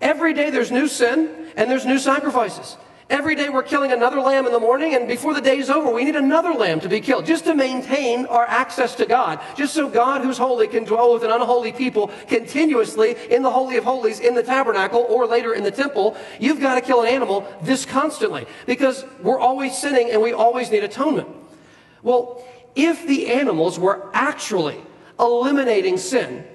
Every 0.00 0.34
day 0.34 0.50
there's 0.50 0.72
new 0.72 0.88
sin 0.88 1.52
and 1.56 1.70
there's 1.70 1.86
new 1.86 1.98
sacrifices. 1.98 2.76
Every 3.10 3.34
day 3.34 3.50
we're 3.50 3.62
killing 3.62 3.92
another 3.92 4.18
lamb 4.18 4.46
in 4.46 4.52
the 4.52 4.60
morning, 4.60 4.94
and 4.94 5.06
before 5.06 5.34
the 5.34 5.40
day 5.42 5.58
is 5.58 5.68
over, 5.68 5.90
we 5.90 6.04
need 6.04 6.16
another 6.16 6.52
lamb 6.52 6.80
to 6.80 6.88
be 6.88 7.00
killed 7.00 7.26
just 7.26 7.44
to 7.44 7.54
maintain 7.54 8.24
our 8.26 8.46
access 8.46 8.94
to 8.94 9.04
God. 9.04 9.40
Just 9.56 9.74
so 9.74 9.90
God, 9.90 10.22
who's 10.22 10.38
holy, 10.38 10.68
can 10.68 10.84
dwell 10.84 11.12
with 11.12 11.22
an 11.22 11.30
unholy 11.30 11.72
people 11.72 12.10
continuously 12.28 13.14
in 13.30 13.42
the 13.42 13.50
Holy 13.50 13.76
of 13.76 13.84
Holies, 13.84 14.20
in 14.20 14.34
the 14.34 14.42
tabernacle, 14.42 15.04
or 15.08 15.26
later 15.26 15.52
in 15.52 15.64
the 15.64 15.70
temple. 15.70 16.16
You've 16.40 16.60
got 16.60 16.76
to 16.76 16.80
kill 16.80 17.02
an 17.02 17.08
animal 17.08 17.46
this 17.60 17.84
constantly 17.84 18.46
because 18.64 19.04
we're 19.20 19.38
always 19.38 19.76
sinning 19.76 20.10
and 20.10 20.22
we 20.22 20.32
always 20.32 20.70
need 20.70 20.82
atonement. 20.82 21.28
Well, 22.02 22.42
if 22.74 23.06
the 23.06 23.28
animals 23.28 23.78
were 23.78 24.10
actually 24.14 24.80
eliminating 25.20 25.98
sin, 25.98 26.46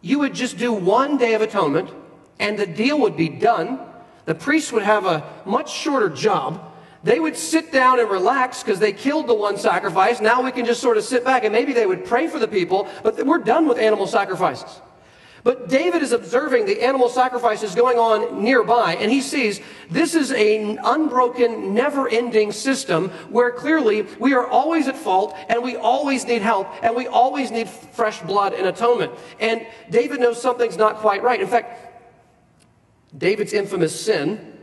you 0.00 0.20
would 0.20 0.34
just 0.34 0.56
do 0.56 0.72
one 0.72 1.18
day 1.18 1.34
of 1.34 1.42
atonement 1.42 1.90
and 2.38 2.58
the 2.58 2.66
deal 2.66 3.00
would 3.00 3.16
be 3.16 3.28
done 3.28 3.80
the 4.26 4.34
priests 4.34 4.72
would 4.72 4.82
have 4.82 5.04
a 5.04 5.24
much 5.44 5.72
shorter 5.72 6.08
job. 6.08 6.72
They 7.02 7.20
would 7.20 7.36
sit 7.36 7.70
down 7.70 8.00
and 8.00 8.08
relax 8.10 8.62
because 8.62 8.78
they 8.78 8.92
killed 8.92 9.26
the 9.26 9.34
one 9.34 9.58
sacrifice. 9.58 10.20
Now 10.20 10.42
we 10.42 10.50
can 10.50 10.64
just 10.64 10.80
sort 10.80 10.96
of 10.96 11.04
sit 11.04 11.22
back 11.24 11.44
and 11.44 11.52
maybe 11.52 11.74
they 11.74 11.86
would 11.86 12.06
pray 12.06 12.28
for 12.28 12.38
the 12.38 12.48
people, 12.48 12.88
but 13.02 13.24
we're 13.26 13.38
done 13.38 13.68
with 13.68 13.78
animal 13.78 14.06
sacrifices. 14.06 14.80
But 15.44 15.68
David 15.68 16.02
is 16.02 16.12
observing 16.12 16.64
the 16.64 16.82
animal 16.82 17.10
sacrifices 17.10 17.74
going 17.74 17.98
on 17.98 18.42
nearby, 18.42 18.94
and 18.94 19.12
he 19.12 19.20
sees 19.20 19.60
this 19.90 20.14
is 20.14 20.32
an 20.32 20.80
unbroken, 20.82 21.74
never 21.74 22.08
ending 22.08 22.50
system 22.50 23.10
where 23.28 23.50
clearly 23.50 24.06
we 24.18 24.32
are 24.32 24.46
always 24.46 24.88
at 24.88 24.96
fault, 24.96 25.36
and 25.50 25.62
we 25.62 25.76
always 25.76 26.24
need 26.24 26.40
help, 26.40 26.66
and 26.82 26.96
we 26.96 27.06
always 27.06 27.50
need 27.50 27.68
fresh 27.68 28.22
blood 28.22 28.54
and 28.54 28.66
atonement. 28.66 29.12
And 29.38 29.66
David 29.90 30.20
knows 30.20 30.40
something's 30.40 30.78
not 30.78 30.96
quite 30.96 31.22
right. 31.22 31.42
In 31.42 31.46
fact, 31.46 31.83
David's 33.16 33.52
infamous 33.52 33.98
sin 33.98 34.54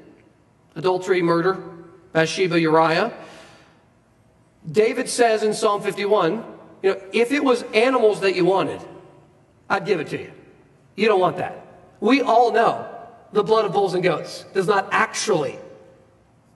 adultery, 0.76 1.22
murder, 1.22 1.62
Bathsheba, 2.14 2.60
Uriah. 2.60 3.14
David 4.70 5.10
says 5.10 5.44
in 5.44 5.54
Psalm 5.54 5.82
51, 5.82 6.44
you 6.84 6.92
know, 6.92 7.02
if 7.12 7.32
it 7.32 7.44
was 7.44 7.64
animals 7.74 8.22
that 8.22 8.36
you 8.36 8.46
wanted, 8.46 8.82
I'd 9.70 9.86
give 9.86 10.00
it 10.00 10.08
to 10.10 10.20
you. 10.20 10.32
You 10.96 11.08
don't 11.08 11.20
want 11.20 11.38
that. 11.38 11.66
We 12.00 12.22
all 12.22 12.52
know 12.52 12.88
the 13.32 13.44
blood 13.44 13.66
of 13.66 13.74
bulls 13.74 13.94
and 13.94 14.04
goats 14.04 14.46
does 14.54 14.68
not 14.68 14.90
actually 14.92 15.58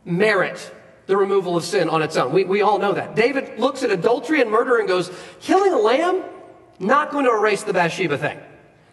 merit 0.04 0.72
the 1.08 1.16
removal 1.16 1.56
of 1.56 1.64
sin 1.64 1.90
on 1.90 2.02
its 2.02 2.18
own. 2.18 2.34
We, 2.34 2.44
we 2.44 2.62
all 2.62 2.80
know 2.80 2.94
that. 2.94 3.16
David 3.16 3.60
looks 3.60 3.84
at 3.84 3.92
adultery 3.92 4.42
and 4.42 4.50
murder 4.50 4.78
and 4.78 4.88
goes, 4.88 5.12
killing 5.40 5.72
a 5.72 5.78
lamb, 5.78 6.24
not 6.80 7.12
going 7.12 7.26
to 7.26 7.32
erase 7.32 7.64
the 7.64 7.74
Bathsheba 7.74 8.18
thing. 8.18 8.40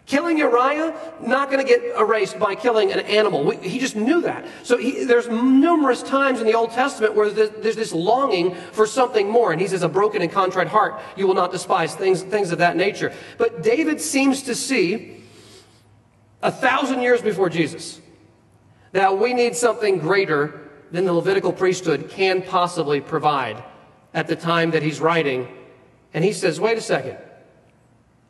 Killing 0.05 0.37
Uriah, 0.37 0.93
not 1.21 1.49
going 1.49 1.65
to 1.65 1.67
get 1.67 1.81
erased 1.97 2.37
by 2.37 2.55
killing 2.55 2.91
an 2.91 2.99
animal. 2.99 3.51
He 3.51 3.79
just 3.79 3.95
knew 3.95 4.21
that. 4.23 4.45
So 4.63 4.77
he, 4.77 5.05
there's 5.05 5.29
numerous 5.29 6.03
times 6.03 6.41
in 6.41 6.45
the 6.45 6.55
Old 6.55 6.71
Testament 6.71 7.15
where 7.15 7.29
there's, 7.29 7.51
there's, 7.51 7.75
this 7.77 7.93
longing 7.93 8.53
for 8.73 8.85
something 8.85 9.29
more. 9.29 9.53
And 9.53 9.61
he 9.61 9.67
says, 9.67 9.81
a 9.81 9.87
broken 9.87 10.21
and 10.21 10.29
contrite 10.29 10.67
heart 10.67 10.99
you 11.15 11.25
will 11.25 11.35
not 11.35 11.53
despise, 11.53 11.95
things, 11.95 12.21
things 12.21 12.51
of 12.51 12.57
that 12.57 12.75
nature. 12.75 13.13
But 13.37 13.63
David 13.63 14.01
seems 14.01 14.43
to 14.43 14.55
see, 14.55 15.23
a 16.41 16.51
thousand 16.51 17.01
years 17.01 17.21
before 17.21 17.49
Jesus, 17.49 18.01
that 18.91 19.17
we 19.17 19.33
need 19.33 19.55
something 19.55 19.99
greater 19.99 20.69
than 20.91 21.05
the 21.05 21.13
Levitical 21.13 21.53
priesthood 21.53 22.09
can 22.09 22.41
possibly 22.41 22.99
provide 22.99 23.63
at 24.13 24.27
the 24.27 24.35
time 24.35 24.71
that 24.71 24.83
he's 24.83 24.99
writing. 24.99 25.47
And 26.13 26.25
he 26.25 26.33
says, 26.33 26.59
wait 26.59 26.77
a 26.77 26.81
second. 26.81 27.17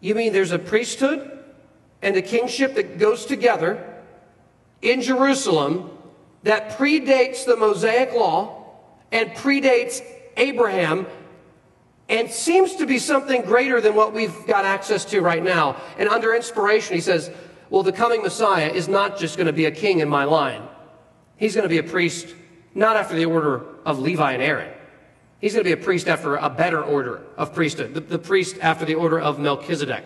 You 0.01 0.13
mean 0.13 0.33
there's 0.33 0.51
a 0.51 0.59
priesthood 0.59 1.32
and 2.03 2.15
a 2.17 2.21
kingship 2.21 2.75
that 2.75 2.99
goes 2.99 3.25
together 3.25 3.83
in 4.81 5.01
Jerusalem 5.01 5.89
that 6.43 6.77
predates 6.77 7.45
the 7.45 7.55
Mosaic 7.55 8.13
law 8.13 8.65
and 9.11 9.31
predates 9.31 10.01
Abraham 10.35 11.07
and 12.09 12.29
seems 12.29 12.75
to 12.75 12.85
be 12.85 12.99
something 12.99 13.43
greater 13.43 13.79
than 13.79 13.95
what 13.95 14.13
we've 14.13 14.45
got 14.45 14.65
access 14.65 15.05
to 15.05 15.21
right 15.21 15.41
now. 15.41 15.81
And 15.97 16.09
under 16.09 16.35
inspiration, 16.35 16.95
he 16.95 17.01
says, 17.01 17.31
Well, 17.69 17.83
the 17.83 17.93
coming 17.93 18.21
Messiah 18.21 18.67
is 18.67 18.89
not 18.89 19.17
just 19.17 19.37
going 19.37 19.47
to 19.47 19.53
be 19.53 19.65
a 19.65 19.71
king 19.71 19.99
in 19.99 20.09
my 20.09 20.25
line, 20.25 20.67
he's 21.37 21.55
going 21.55 21.63
to 21.63 21.69
be 21.69 21.77
a 21.77 21.83
priest 21.83 22.27
not 22.75 22.97
after 22.97 23.15
the 23.15 23.25
order 23.25 23.63
of 23.85 23.99
Levi 23.99 24.33
and 24.33 24.43
Aaron. 24.43 24.73
He's 25.39 25.53
going 25.53 25.63
to 25.63 25.75
be 25.75 25.79
a 25.79 25.83
priest 25.83 26.07
after 26.07 26.35
a 26.35 26.49
better 26.49 26.81
order 26.81 27.21
of 27.37 27.53
priesthood, 27.53 27.93
the, 27.93 27.99
the 28.01 28.19
priest 28.19 28.57
after 28.61 28.83
the 28.83 28.95
order 28.95 29.19
of 29.19 29.39
Melchizedek. 29.39 30.03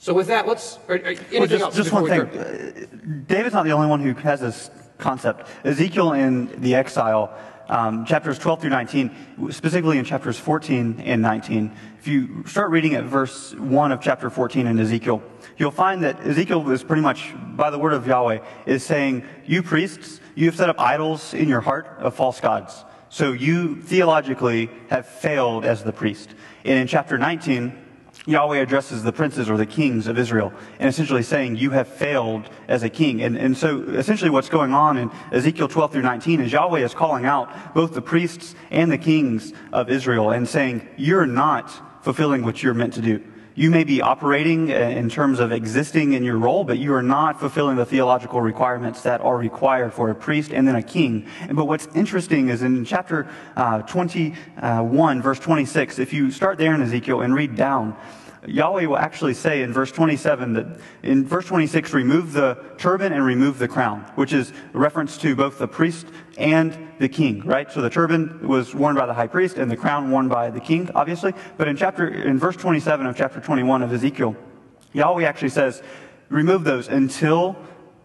So 0.00 0.14
with 0.14 0.28
that, 0.28 0.48
let's. 0.48 0.78
Or, 0.88 0.94
or 0.94 0.98
anything 0.98 1.40
well, 1.40 1.46
just, 1.46 1.62
else 1.62 1.76
just 1.76 1.92
one 1.92 2.06
thing. 2.06 2.22
Uh, 2.22 2.86
David's 3.26 3.54
not 3.54 3.64
the 3.64 3.72
only 3.72 3.86
one 3.86 4.00
who 4.00 4.14
has 4.14 4.40
this 4.40 4.70
concept. 4.96 5.46
Ezekiel 5.62 6.14
in 6.14 6.60
the 6.62 6.74
exile 6.74 7.36
um, 7.68 8.06
chapters 8.06 8.38
12 8.38 8.62
through 8.62 8.70
19, 8.70 9.50
specifically 9.50 9.98
in 9.98 10.06
chapters 10.06 10.38
14 10.38 11.00
and 11.00 11.20
19. 11.20 11.76
If 11.98 12.08
you 12.08 12.44
start 12.46 12.70
reading 12.70 12.94
at 12.94 13.04
verse 13.04 13.54
1 13.54 13.92
of 13.92 14.00
chapter 14.00 14.30
14 14.30 14.66
in 14.66 14.78
Ezekiel, 14.80 15.22
you'll 15.58 15.70
find 15.70 16.02
that 16.02 16.18
Ezekiel 16.26 16.68
is 16.70 16.82
pretty 16.82 17.02
much, 17.02 17.34
by 17.54 17.68
the 17.68 17.78
word 17.78 17.92
of 17.92 18.06
Yahweh, 18.06 18.38
is 18.64 18.82
saying, 18.82 19.22
You 19.44 19.62
priests, 19.62 20.18
you 20.34 20.46
have 20.46 20.56
set 20.56 20.70
up 20.70 20.80
idols 20.80 21.34
in 21.34 21.46
your 21.46 21.60
heart 21.60 21.86
of 21.98 22.14
false 22.14 22.40
gods. 22.40 22.86
So 23.10 23.32
you 23.32 23.82
theologically 23.82 24.70
have 24.88 25.06
failed 25.06 25.66
as 25.66 25.84
the 25.84 25.92
priest. 25.92 26.30
And 26.64 26.78
in 26.78 26.86
chapter 26.86 27.18
19, 27.18 27.79
Yahweh 28.26 28.58
addresses 28.58 29.02
the 29.02 29.12
princes 29.12 29.48
or 29.48 29.56
the 29.56 29.66
kings 29.66 30.06
of 30.06 30.18
Israel 30.18 30.52
and 30.78 30.88
essentially 30.88 31.22
saying, 31.22 31.56
You 31.56 31.70
have 31.70 31.88
failed 31.88 32.48
as 32.68 32.82
a 32.82 32.90
king. 32.90 33.22
And, 33.22 33.36
and 33.36 33.56
so 33.56 33.80
essentially 33.82 34.30
what's 34.30 34.48
going 34.48 34.74
on 34.74 34.98
in 34.98 35.10
Ezekiel 35.32 35.68
12 35.68 35.92
through 35.92 36.02
19 36.02 36.40
is 36.40 36.52
Yahweh 36.52 36.80
is 36.80 36.94
calling 36.94 37.24
out 37.24 37.74
both 37.74 37.94
the 37.94 38.02
priests 38.02 38.54
and 38.70 38.92
the 38.92 38.98
kings 38.98 39.52
of 39.72 39.88
Israel 39.88 40.30
and 40.30 40.48
saying, 40.48 40.86
You're 40.96 41.26
not 41.26 42.04
fulfilling 42.04 42.44
what 42.44 42.62
you're 42.62 42.74
meant 42.74 42.94
to 42.94 43.02
do. 43.02 43.22
You 43.60 43.68
may 43.68 43.84
be 43.84 44.00
operating 44.00 44.72
uh, 44.72 44.74
in 44.74 45.10
terms 45.10 45.38
of 45.38 45.52
existing 45.52 46.14
in 46.14 46.24
your 46.24 46.38
role, 46.38 46.64
but 46.64 46.78
you 46.78 46.94
are 46.94 47.02
not 47.02 47.38
fulfilling 47.38 47.76
the 47.76 47.84
theological 47.84 48.40
requirements 48.40 49.02
that 49.02 49.20
are 49.20 49.36
required 49.36 49.92
for 49.92 50.08
a 50.08 50.14
priest 50.14 50.54
and 50.54 50.66
then 50.66 50.76
a 50.76 50.82
king. 50.82 51.26
But 51.52 51.66
what's 51.66 51.86
interesting 51.94 52.48
is 52.48 52.62
in 52.62 52.86
chapter 52.86 53.28
uh, 53.56 53.82
21, 53.82 55.20
verse 55.20 55.38
26, 55.40 55.98
if 55.98 56.14
you 56.14 56.30
start 56.30 56.56
there 56.56 56.74
in 56.74 56.80
Ezekiel 56.80 57.20
and 57.20 57.34
read 57.34 57.54
down, 57.54 57.94
Yahweh 58.46 58.86
will 58.86 58.96
actually 58.96 59.34
say 59.34 59.62
in 59.62 59.72
verse 59.72 59.92
27 59.92 60.54
that 60.54 60.66
in 61.02 61.26
verse 61.26 61.46
26, 61.46 61.92
remove 61.92 62.32
the 62.32 62.58
turban 62.78 63.12
and 63.12 63.24
remove 63.24 63.58
the 63.58 63.68
crown, 63.68 64.00
which 64.14 64.32
is 64.32 64.52
a 64.72 64.78
reference 64.78 65.18
to 65.18 65.36
both 65.36 65.58
the 65.58 65.68
priest 65.68 66.06
and 66.38 66.88
the 66.98 67.08
king, 67.08 67.44
right? 67.44 67.70
So 67.70 67.82
the 67.82 67.90
turban 67.90 68.46
was 68.46 68.74
worn 68.74 68.96
by 68.96 69.06
the 69.06 69.14
high 69.14 69.26
priest 69.26 69.58
and 69.58 69.70
the 69.70 69.76
crown 69.76 70.10
worn 70.10 70.28
by 70.28 70.50
the 70.50 70.60
king, 70.60 70.90
obviously. 70.94 71.34
But 71.56 71.68
in 71.68 71.76
chapter, 71.76 72.08
in 72.08 72.38
verse 72.38 72.56
27 72.56 73.06
of 73.06 73.16
chapter 73.16 73.40
21 73.40 73.82
of 73.82 73.92
Ezekiel, 73.92 74.36
Yahweh 74.92 75.24
actually 75.24 75.50
says, 75.50 75.82
remove 76.28 76.64
those 76.64 76.88
until 76.88 77.56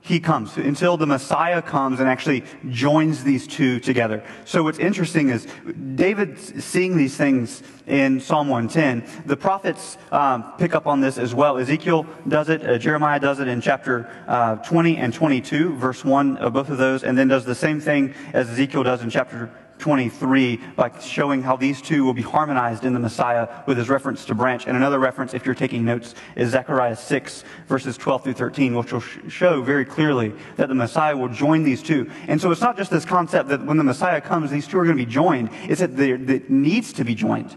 he 0.05 0.19
comes, 0.19 0.55
until 0.55 0.97
the 0.97 1.07
Messiah 1.07 1.63
comes 1.63 1.99
and 1.99 2.07
actually 2.07 2.43
joins 2.69 3.23
these 3.23 3.47
two 3.47 3.79
together. 3.79 4.23
So 4.45 4.61
what's 4.61 4.77
interesting 4.77 5.29
is 5.29 5.47
David 5.95 6.37
seeing 6.37 6.95
these 6.95 7.17
things 7.17 7.63
in 7.87 8.19
Psalm 8.19 8.47
110. 8.47 9.25
The 9.25 9.35
prophets 9.35 9.97
um, 10.11 10.53
pick 10.59 10.75
up 10.75 10.85
on 10.85 11.01
this 11.01 11.17
as 11.17 11.33
well. 11.33 11.57
Ezekiel 11.57 12.05
does 12.27 12.49
it, 12.49 12.63
uh, 12.63 12.77
Jeremiah 12.77 13.19
does 13.19 13.39
it 13.39 13.47
in 13.47 13.61
chapter 13.61 14.07
uh, 14.27 14.57
20 14.57 14.97
and 14.97 15.11
22, 15.11 15.75
verse 15.75 16.05
1 16.05 16.37
of 16.37 16.53
both 16.53 16.69
of 16.69 16.77
those, 16.77 17.03
and 17.03 17.17
then 17.17 17.27
does 17.27 17.43
the 17.43 17.55
same 17.55 17.79
thing 17.79 18.13
as 18.31 18.47
Ezekiel 18.47 18.83
does 18.83 19.01
in 19.01 19.09
chapter 19.09 19.49
23 19.79 20.57
by 20.75 20.91
showing 20.99 21.41
how 21.41 21.55
these 21.55 21.81
two 21.81 22.03
will 22.03 22.13
be 22.13 22.21
harmonized 22.21 22.85
in 22.85 22.93
the 22.93 22.99
Messiah 22.99 23.47
with 23.65 23.77
his 23.77 23.89
reference 23.89 24.25
to 24.25 24.35
branch. 24.35 24.67
And 24.67 24.75
another 24.75 24.99
reference, 24.99 25.33
if 25.33 25.45
you're 25.45 25.55
taking 25.55 25.85
notes, 25.85 26.15
is 26.35 26.51
Zechariah 26.51 26.95
6, 26.95 27.43
verses 27.67 27.97
12 27.97 28.23
through 28.23 28.33
13, 28.33 28.75
which 28.75 28.93
will 28.93 28.99
show 28.99 29.61
very 29.61 29.85
clearly 29.85 30.33
that 30.55 30.69
the 30.69 30.75
Messiah 30.75 31.15
will 31.15 31.29
join 31.29 31.63
these 31.63 31.83
two. 31.83 32.09
And 32.27 32.39
so 32.39 32.51
it's 32.51 32.61
not 32.61 32.77
just 32.77 32.91
this 32.91 33.05
concept 33.05 33.49
that 33.49 33.65
when 33.65 33.77
the 33.77 33.83
Messiah 33.83 34.21
comes, 34.21 34.51
these 34.51 34.67
two 34.67 34.77
are 34.79 34.85
going 34.85 34.97
to 34.97 35.05
be 35.05 35.11
joined. 35.11 35.49
It's 35.63 35.81
that 35.81 35.99
it 35.99 36.49
needs 36.49 36.93
to 36.93 37.03
be 37.03 37.15
joined. 37.15 37.55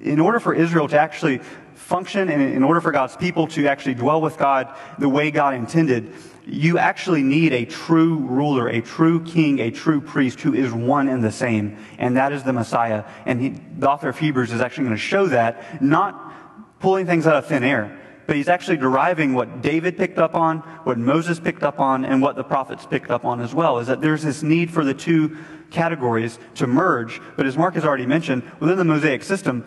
In 0.00 0.20
order 0.20 0.40
for 0.40 0.54
Israel 0.54 0.88
to 0.88 0.98
actually 0.98 1.40
function 1.86 2.28
and 2.28 2.42
in 2.42 2.64
order 2.64 2.80
for 2.80 2.90
God's 2.90 3.14
people 3.14 3.46
to 3.46 3.68
actually 3.68 3.94
dwell 3.94 4.20
with 4.20 4.36
God 4.36 4.74
the 4.98 5.08
way 5.08 5.30
God 5.30 5.54
intended, 5.54 6.12
you 6.44 6.78
actually 6.78 7.22
need 7.22 7.52
a 7.52 7.64
true 7.64 8.16
ruler, 8.16 8.68
a 8.68 8.80
true 8.80 9.22
king, 9.22 9.60
a 9.60 9.70
true 9.70 10.00
priest 10.00 10.40
who 10.40 10.52
is 10.52 10.72
one 10.72 11.08
and 11.08 11.22
the 11.22 11.30
same. 11.30 11.78
And 11.98 12.16
that 12.16 12.32
is 12.32 12.42
the 12.42 12.52
Messiah. 12.52 13.04
And 13.24 13.40
he, 13.40 13.48
the 13.78 13.88
author 13.88 14.08
of 14.08 14.18
Hebrews 14.18 14.50
is 14.50 14.60
actually 14.60 14.84
going 14.84 14.96
to 14.96 15.00
show 15.02 15.28
that, 15.28 15.80
not 15.80 16.80
pulling 16.80 17.06
things 17.06 17.24
out 17.24 17.36
of 17.36 17.46
thin 17.46 17.62
air, 17.62 17.96
but 18.26 18.34
he's 18.34 18.48
actually 18.48 18.78
deriving 18.78 19.34
what 19.34 19.62
David 19.62 19.96
picked 19.96 20.18
up 20.18 20.34
on, 20.34 20.58
what 20.82 20.98
Moses 20.98 21.38
picked 21.38 21.62
up 21.62 21.78
on, 21.78 22.04
and 22.04 22.20
what 22.20 22.34
the 22.34 22.42
prophets 22.42 22.84
picked 22.84 23.12
up 23.12 23.24
on 23.24 23.40
as 23.40 23.54
well, 23.54 23.78
is 23.78 23.86
that 23.86 24.00
there's 24.00 24.24
this 24.24 24.42
need 24.42 24.72
for 24.72 24.84
the 24.84 24.94
two 24.94 25.36
categories 25.70 26.40
to 26.56 26.66
merge. 26.66 27.20
But 27.36 27.46
as 27.46 27.56
Mark 27.56 27.74
has 27.74 27.84
already 27.84 28.06
mentioned, 28.06 28.42
within 28.58 28.76
the 28.76 28.84
Mosaic 28.84 29.22
system, 29.22 29.64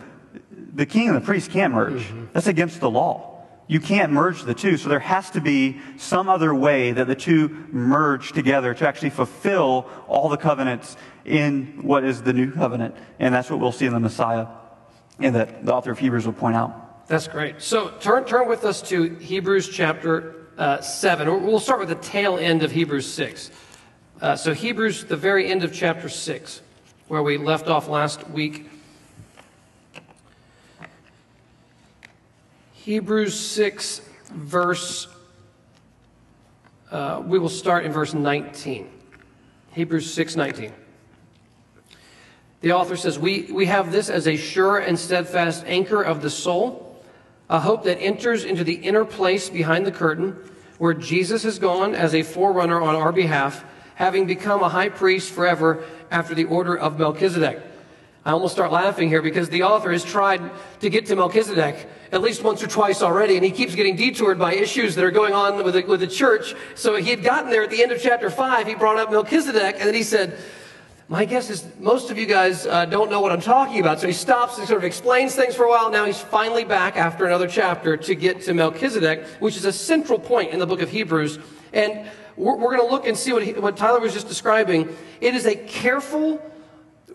the 0.80 0.86
king 0.86 1.10
and 1.10 1.18
the 1.18 1.22
priest 1.22 1.52
can't 1.52 1.74
merge. 1.74 2.04
Mm-hmm. 2.04 2.26
That's 2.32 2.48
against 2.48 2.80
the 2.80 2.90
law. 2.90 3.46
You 3.68 3.82
can't 3.82 4.14
merge 4.14 4.44
the 4.44 4.54
two. 4.54 4.78
So 4.78 4.88
there 4.88 5.00
has 5.00 5.30
to 5.32 5.42
be 5.42 5.78
some 5.98 6.30
other 6.30 6.56
way 6.56 6.94
that 6.94 7.06
the 7.06 7.16
two 7.16 7.50
merge 7.70 8.32
together 8.32 8.74
to 8.74 8.88
actually 8.88 9.10
fulfill 9.10 9.90
all 10.08 10.30
the 10.30 10.38
covenants 10.38 10.96
in 11.26 11.84
what 11.84 12.06
is 12.06 12.24
the 12.24 12.32
new 12.32 12.50
covenant. 12.50 12.96
And 13.20 13.36
that's 13.36 13.50
what 13.50 13.60
we'll 13.60 13.74
see 13.74 13.88
in 13.88 13.94
the 13.94 14.00
Messiah 14.00 14.48
and 15.20 15.36
that 15.36 15.66
the 15.66 15.74
author 15.74 15.92
of 15.92 16.00
Hebrews 16.00 16.26
will 16.26 16.34
point 16.34 16.56
out. 16.56 17.08
That's 17.10 17.28
great. 17.28 17.62
So 17.62 17.90
turn, 18.00 18.24
turn 18.24 18.48
with 18.48 18.64
us 18.64 18.82
to 18.84 19.16
Hebrews 19.16 19.68
chapter 19.68 20.48
uh, 20.58 20.80
7. 20.80 21.46
We'll 21.46 21.60
start 21.60 21.82
with 21.82 21.90
the 21.90 21.96
tail 21.96 22.38
end 22.38 22.64
of 22.64 22.72
Hebrews 22.72 23.12
6. 23.12 23.52
Uh, 24.22 24.38
so 24.38 24.54
Hebrews, 24.54 25.04
the 25.04 25.18
very 25.18 25.52
end 25.52 25.66
of 25.66 25.74
chapter 25.74 26.08
6, 26.08 26.62
where 27.10 27.22
we 27.22 27.36
left 27.38 27.68
off 27.68 27.90
last 27.90 28.30
week. 28.30 28.70
Hebrews 32.90 33.40
6, 33.40 34.02
verse, 34.34 35.08
uh, 36.90 37.22
we 37.24 37.38
will 37.38 37.48
start 37.48 37.86
in 37.86 37.92
verse 37.92 38.16
19. 38.16 38.90
Hebrews 39.74 40.12
6, 40.12 40.36
19. 40.36 40.74
The 42.62 42.72
author 42.72 42.98
says, 42.98 43.20
we, 43.20 43.44
we 43.52 43.68
have 43.68 43.92
this 43.92 44.10
as 44.10 44.28
a 44.28 44.36
sure 44.36 44.80
and 44.80 44.98
steadfast 44.98 45.66
anchor 45.68 46.02
of 46.02 46.24
the 46.24 46.32
soul, 46.32 47.00
a 47.48 47.60
hope 47.60 47.84
that 47.84 48.00
enters 48.00 48.44
into 48.44 48.64
the 48.64 48.74
inner 48.74 49.06
place 49.06 49.52
behind 49.52 49.86
the 49.86 49.92
curtain, 49.92 50.36
where 50.80 50.96
Jesus 50.96 51.44
has 51.44 51.60
gone 51.60 51.94
as 51.94 52.16
a 52.16 52.24
forerunner 52.24 52.82
on 52.82 52.96
our 52.96 53.12
behalf, 53.12 53.64
having 53.94 54.26
become 54.26 54.64
a 54.64 54.70
high 54.70 54.90
priest 54.90 55.32
forever 55.32 55.84
after 56.10 56.34
the 56.34 56.46
order 56.46 56.76
of 56.76 56.98
Melchizedek. 56.98 57.62
I 58.26 58.32
almost 58.32 58.56
start 58.56 58.72
laughing 58.72 59.10
here 59.10 59.22
because 59.22 59.50
the 59.50 59.62
author 59.62 59.92
has 59.92 60.04
tried 60.04 60.42
to 60.80 60.90
get 60.90 61.06
to 61.06 61.16
Melchizedek 61.16 61.88
at 62.12 62.22
least 62.22 62.44
once 62.44 62.64
or 62.64 62.68
twice 62.68 63.02
already, 63.02 63.36
and 63.36 63.46
he 63.46 63.52
keeps 63.52 63.76
getting 63.76 63.96
detoured 63.96 64.40
by 64.40 64.54
issues 64.54 64.96
that 64.96 65.06
are 65.06 65.12
going 65.12 65.34
on 65.34 65.64
with 65.64 65.76
the, 65.76 65.84
with 65.84 66.00
the 66.00 66.08
church. 66.08 66.56
So 66.76 66.96
he 66.96 67.10
had 67.10 67.24
gotten 67.24 67.50
there 67.50 67.64
at 67.64 67.70
the 67.70 67.84
end 67.84 67.92
of 67.92 68.02
chapter 68.02 68.30
5. 68.30 68.68
He 68.68 68.76
brought 68.76 68.98
up 68.98 69.12
Melchizedek, 69.12 69.76
and 69.78 69.88
then 69.88 69.94
he 69.94 70.02
said, 70.02 70.38
My 71.08 71.26
guess 71.26 71.50
is 71.52 71.68
most 71.80 72.10
of 72.10 72.18
you 72.18 72.26
guys 72.26 72.66
uh, 72.66 72.86
don't 72.86 73.12
know 73.12 73.22
what 73.22 73.32
I'm 73.32 73.42
talking 73.42 73.80
about. 73.80 74.00
So 74.00 74.08
he 74.08 74.14
stops 74.14 74.58
and 74.58 74.68
sort 74.68 74.80
of 74.80 74.86
explains 74.86 75.36
things 75.36 75.56
for 75.56 75.66
a 75.66 75.70
while. 75.70 75.92
Now 75.92 76.06
he's 76.06 76.20
finally 76.20 76.66
back 76.66 76.98
after 76.98 77.26
another 77.26 77.48
chapter 77.48 77.96
to 77.96 78.16
get 78.16 78.42
to 78.44 78.54
Melchizedek, 78.54 79.26
which 79.40 79.56
is 79.56 79.66
a 79.66 79.74
central 79.74 80.18
point 80.18 80.52
in 80.52 80.60
the 80.60 80.68
book 80.68 80.82
of 80.82 80.90
Hebrews. 80.90 81.38
And 81.74 82.10
we're, 82.36 82.56
we're 82.56 82.76
going 82.76 82.88
to 82.88 82.92
look 82.92 83.06
and 83.06 83.16
see 83.16 83.34
what, 83.34 83.44
he, 83.44 83.54
what 83.54 83.78
Tyler 83.78 84.00
was 84.00 84.14
just 84.14 84.28
describing. 84.28 84.96
It 85.22 85.36
is 85.36 85.46
a 85.46 85.56
careful, 85.56 86.42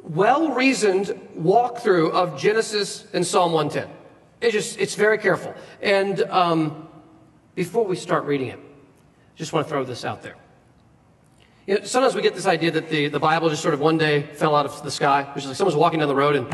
well 0.02 0.54
reasoned 0.54 1.06
walkthrough 1.36 2.12
of 2.12 2.38
Genesis 2.38 3.06
and 3.12 3.26
Psalm 3.26 3.52
110. 3.52 4.03
It's 4.44 4.52
just, 4.52 4.78
it's 4.78 4.94
very 4.94 5.16
careful. 5.16 5.54
And 5.80 6.20
um, 6.24 6.86
before 7.54 7.86
we 7.86 7.96
start 7.96 8.24
reading 8.24 8.48
it, 8.48 8.60
just 9.36 9.54
want 9.54 9.66
to 9.66 9.70
throw 9.70 9.84
this 9.84 10.04
out 10.04 10.22
there. 10.22 10.36
You 11.66 11.78
know, 11.78 11.84
sometimes 11.84 12.14
we 12.14 12.20
get 12.20 12.34
this 12.34 12.44
idea 12.44 12.70
that 12.72 12.90
the, 12.90 13.08
the 13.08 13.18
Bible 13.18 13.48
just 13.48 13.62
sort 13.62 13.72
of 13.72 13.80
one 13.80 13.96
day 13.96 14.22
fell 14.22 14.54
out 14.54 14.66
of 14.66 14.82
the 14.82 14.90
sky. 14.90 15.32
It's 15.34 15.46
like 15.46 15.56
someone's 15.56 15.78
walking 15.78 16.00
down 16.00 16.08
the 16.08 16.14
road 16.14 16.36
and, 16.36 16.46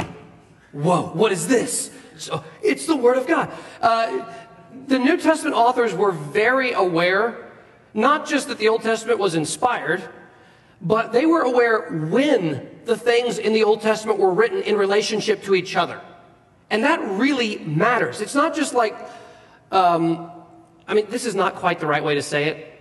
whoa, 0.71 1.09
what 1.09 1.33
is 1.33 1.49
this? 1.49 1.91
So 2.17 2.45
it's 2.63 2.87
the 2.87 2.95
Word 2.95 3.19
of 3.19 3.27
God. 3.27 3.51
Uh, 3.81 4.25
the 4.87 5.01
New 5.01 5.17
Testament 5.17 5.57
authors 5.57 5.93
were 5.93 6.13
very 6.13 6.71
aware, 6.73 7.51
not 7.93 8.25
just 8.25 8.47
that 8.49 8.59
the 8.59 8.69
Old 8.69 8.83
Testament 8.83 9.19
was 9.19 9.35
inspired, 9.35 10.01
but 10.81 11.11
they 11.11 11.27
were 11.27 11.43
aware 11.43 11.91
when 11.91 12.71
the 12.85 12.97
things 12.97 13.39
in 13.39 13.53
the 13.53 13.65
Old 13.65 13.81
Testament 13.81 14.21
were 14.21 14.33
written 14.33 14.63
in 14.63 14.77
relationship 14.77 15.43
to 15.43 15.57
each 15.57 15.75
other. 15.75 16.01
And 16.71 16.85
that 16.85 17.01
really 17.01 17.59
matters. 17.59 18.21
It's 18.21 18.35
not 18.35 18.55
just 18.55 18.75
like, 18.75 18.97
um, 19.73 20.31
I 20.87 20.95
mean, 20.95 21.07
this 21.09 21.27
is 21.27 21.35
not 21.35 21.57
quite 21.57 21.81
the 21.81 21.87
right 21.87 22.03
way 22.03 22.15
to 22.15 22.23
say 22.23 22.45
it, 22.45 22.81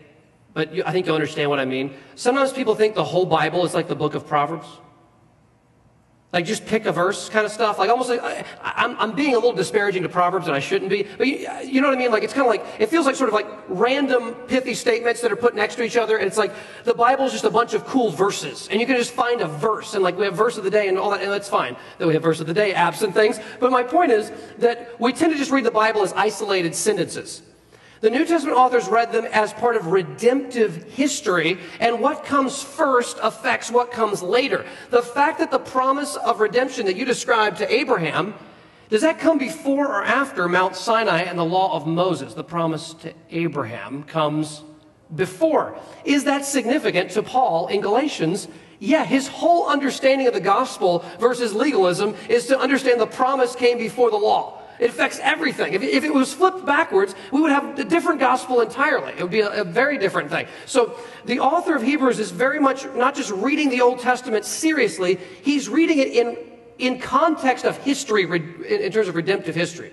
but 0.54 0.74
you, 0.74 0.84
I 0.86 0.92
think 0.92 1.06
you'll 1.06 1.16
understand 1.16 1.50
what 1.50 1.60
I 1.60 1.66
mean. 1.66 1.96
Sometimes 2.16 2.54
people 2.54 2.76
think 2.76 2.96
the 2.96 3.04
whole 3.04 3.26
Bible 3.26 3.66
is 3.66 3.74
like 3.74 3.88
the 3.88 3.96
book 3.96 4.16
of 4.16 4.28
Proverbs. 4.28 4.68
Like 6.32 6.46
just 6.46 6.68
pick 6.68 6.86
a 6.86 6.92
verse 6.92 7.28
kind 7.28 7.44
of 7.44 7.52
stuff. 7.52 7.80
Like 7.80 7.90
almost 7.90 8.10
like 8.10 8.22
I, 8.22 8.46
am 8.86 8.96
I'm 9.00 9.16
being 9.16 9.34
a 9.34 9.38
little 9.38 9.54
disparaging 9.54 10.04
to 10.04 10.10
Proverbs 10.10 10.46
and 10.46 10.56
I 10.56 10.60
shouldn't 10.60 10.92
be. 10.92 11.08
But 11.18 11.26
you, 11.26 11.48
you 11.66 11.82
know 11.82 11.88
what 11.88 11.98
I 11.98 12.00
mean? 12.00 12.12
Like 12.12 12.22
it's 12.22 12.34
kind 12.34 12.46
of 12.46 12.52
like, 12.52 12.64
it 12.80 12.88
feels 12.90 13.08
like 13.08 13.16
sort 13.16 13.30
of 13.30 13.34
like 13.34 13.48
random 13.68 14.36
pithy 14.48 14.76
statements 14.76 15.22
that 15.22 15.32
are 15.32 15.36
put 15.36 15.56
next 15.56 15.76
to 15.76 15.84
each 15.84 15.98
other. 15.98 16.18
And 16.18 16.28
it's 16.28 16.38
like 16.38 16.54
the 16.84 16.94
Bible 16.94 17.26
is 17.26 17.32
just 17.32 17.46
a 17.46 17.50
bunch 17.50 17.74
of 17.74 17.84
cool 17.86 18.12
verses. 18.12 18.68
And 18.70 18.80
you 18.80 18.86
can 18.86 18.96
just 18.96 19.12
find 19.12 19.42
a 19.42 19.48
verse. 19.48 19.96
And 19.96 20.04
like 20.04 20.20
we 20.20 20.26
have 20.26 20.36
verse 20.36 20.58
of 20.58 20.64
the 20.64 20.70
day 20.70 20.88
and 20.88 21.00
all 21.00 21.10
that. 21.10 21.24
And 21.24 21.32
that's 21.32 21.50
fine 21.50 21.76
that 21.98 22.08
we 22.08 22.14
have 22.14 22.22
verse 22.22 22.40
of 22.40 22.46
the 22.46 22.54
day, 22.54 22.74
absent 22.76 23.16
things. 23.16 23.40
But 23.60 23.72
my 23.72 23.82
point 23.82 24.12
is 24.12 24.32
that 24.60 25.00
we 25.00 25.14
tend 25.14 25.32
to 25.32 25.38
just 25.38 25.50
read 25.50 25.66
the 25.66 25.72
Bible 25.72 26.04
as 26.04 26.14
isolated 26.14 26.76
sentences. 26.76 27.42
The 28.02 28.10
New 28.10 28.26
Testament 28.26 28.58
authors 28.58 28.88
read 28.88 29.12
them 29.12 29.26
as 29.26 29.52
part 29.54 29.76
of 29.76 29.88
redemptive 29.88 30.84
history, 30.94 31.60
and 31.82 32.00
what 32.00 32.24
comes 32.24 32.64
first 32.64 33.18
affects 33.22 33.70
what 33.70 33.92
comes 33.92 34.22
later. 34.22 34.66
The 34.90 35.02
fact 35.02 35.40
that 35.40 35.52
the 35.52 35.60
promise 35.60 36.16
of 36.16 36.40
redemption 36.40 36.86
that 36.86 36.96
you 36.96 37.04
described 37.04 37.58
to 37.58 37.74
Abraham, 37.74 38.36
does 38.90 39.02
that 39.02 39.20
come 39.20 39.38
before 39.38 39.88
or 39.88 40.04
after 40.04 40.48
Mount 40.48 40.76
Sinai 40.76 41.24
and 41.24 41.38
the 41.38 41.44
law 41.44 41.76
of 41.76 41.86
Moses? 41.86 42.34
The 42.34 42.44
promise 42.44 42.94
to 42.96 43.14
Abraham 43.32 44.04
comes 44.04 44.64
before. 45.14 45.78
Is 46.06 46.24
that 46.24 46.46
significant 46.46 47.12
to 47.12 47.24
Paul 47.24 47.68
in 47.68 47.82
Galatians? 47.82 48.48
Yeah, 48.80 49.04
his 49.04 49.28
whole 49.28 49.68
understanding 49.68 50.28
of 50.28 50.34
the 50.34 50.40
gospel 50.40 51.04
versus 51.20 51.54
legalism 51.54 52.16
is 52.30 52.48
to 52.48 52.58
understand 52.58 53.02
the 53.02 53.08
promise 53.08 53.56
came 53.56 53.78
before 53.78 54.10
the 54.10 54.18
law. 54.18 54.59
It 54.80 54.92
affects 54.92 55.20
everything. 55.22 55.74
If, 55.74 55.84
if, 55.84 56.06
it 56.06 56.14
was 56.14 56.34
flipped 56.34 56.66
backwards, 56.66 57.14
we 57.32 57.42
would 57.42 57.52
have 57.52 57.78
a 57.78 57.84
different 57.84 58.22
gospel 58.22 58.62
entirely. 58.62 59.12
It 59.12 59.22
would 59.22 59.32
be 59.32 59.42
a, 59.42 59.62
a 59.62 59.64
very 59.66 59.98
different 59.98 60.30
thing. 60.30 60.48
So 60.66 60.98
the 61.26 61.42
author 61.42 61.76
of 61.76 61.84
Hebrews 61.84 62.18
is 62.18 62.32
very 62.32 62.60
much 62.60 62.86
not 62.96 63.14
just 63.14 63.30
reading 63.30 63.70
the 63.70 63.82
Old 63.82 64.00
Testament 64.00 64.46
seriously, 64.46 65.20
he's 65.44 65.68
reading 65.68 66.00
it 66.00 66.08
in, 66.08 66.38
in 66.78 67.00
context 67.00 67.66
of 67.66 67.78
history, 67.80 68.24
in, 68.24 68.92
terms 68.92 69.10
of 69.10 69.16
redemptive 69.16 69.54
history. 69.54 69.92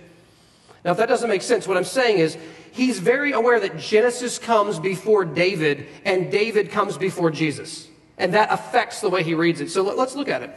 Now, 0.84 0.92
if 0.92 0.98
that 0.98 1.08
doesn't 1.08 1.28
make 1.28 1.42
sense, 1.42 1.66
what 1.66 1.76
I'm 1.76 1.82
saying 1.84 2.18
is 2.18 2.38
he's 2.70 3.00
very 3.00 3.32
aware 3.32 3.58
that 3.58 3.76
Genesis 3.78 4.38
comes 4.38 4.78
before 4.78 5.24
David 5.24 5.88
and 6.04 6.30
David 6.30 6.70
comes 6.70 6.96
before 6.96 7.32
Jesus. 7.32 7.88
And 8.18 8.34
that 8.34 8.52
affects 8.52 9.00
the 9.00 9.10
way 9.10 9.24
he 9.24 9.34
reads 9.34 9.60
it. 9.60 9.70
So 9.70 9.82
let's 9.82 10.14
look 10.14 10.28
at 10.28 10.42
it. 10.42 10.56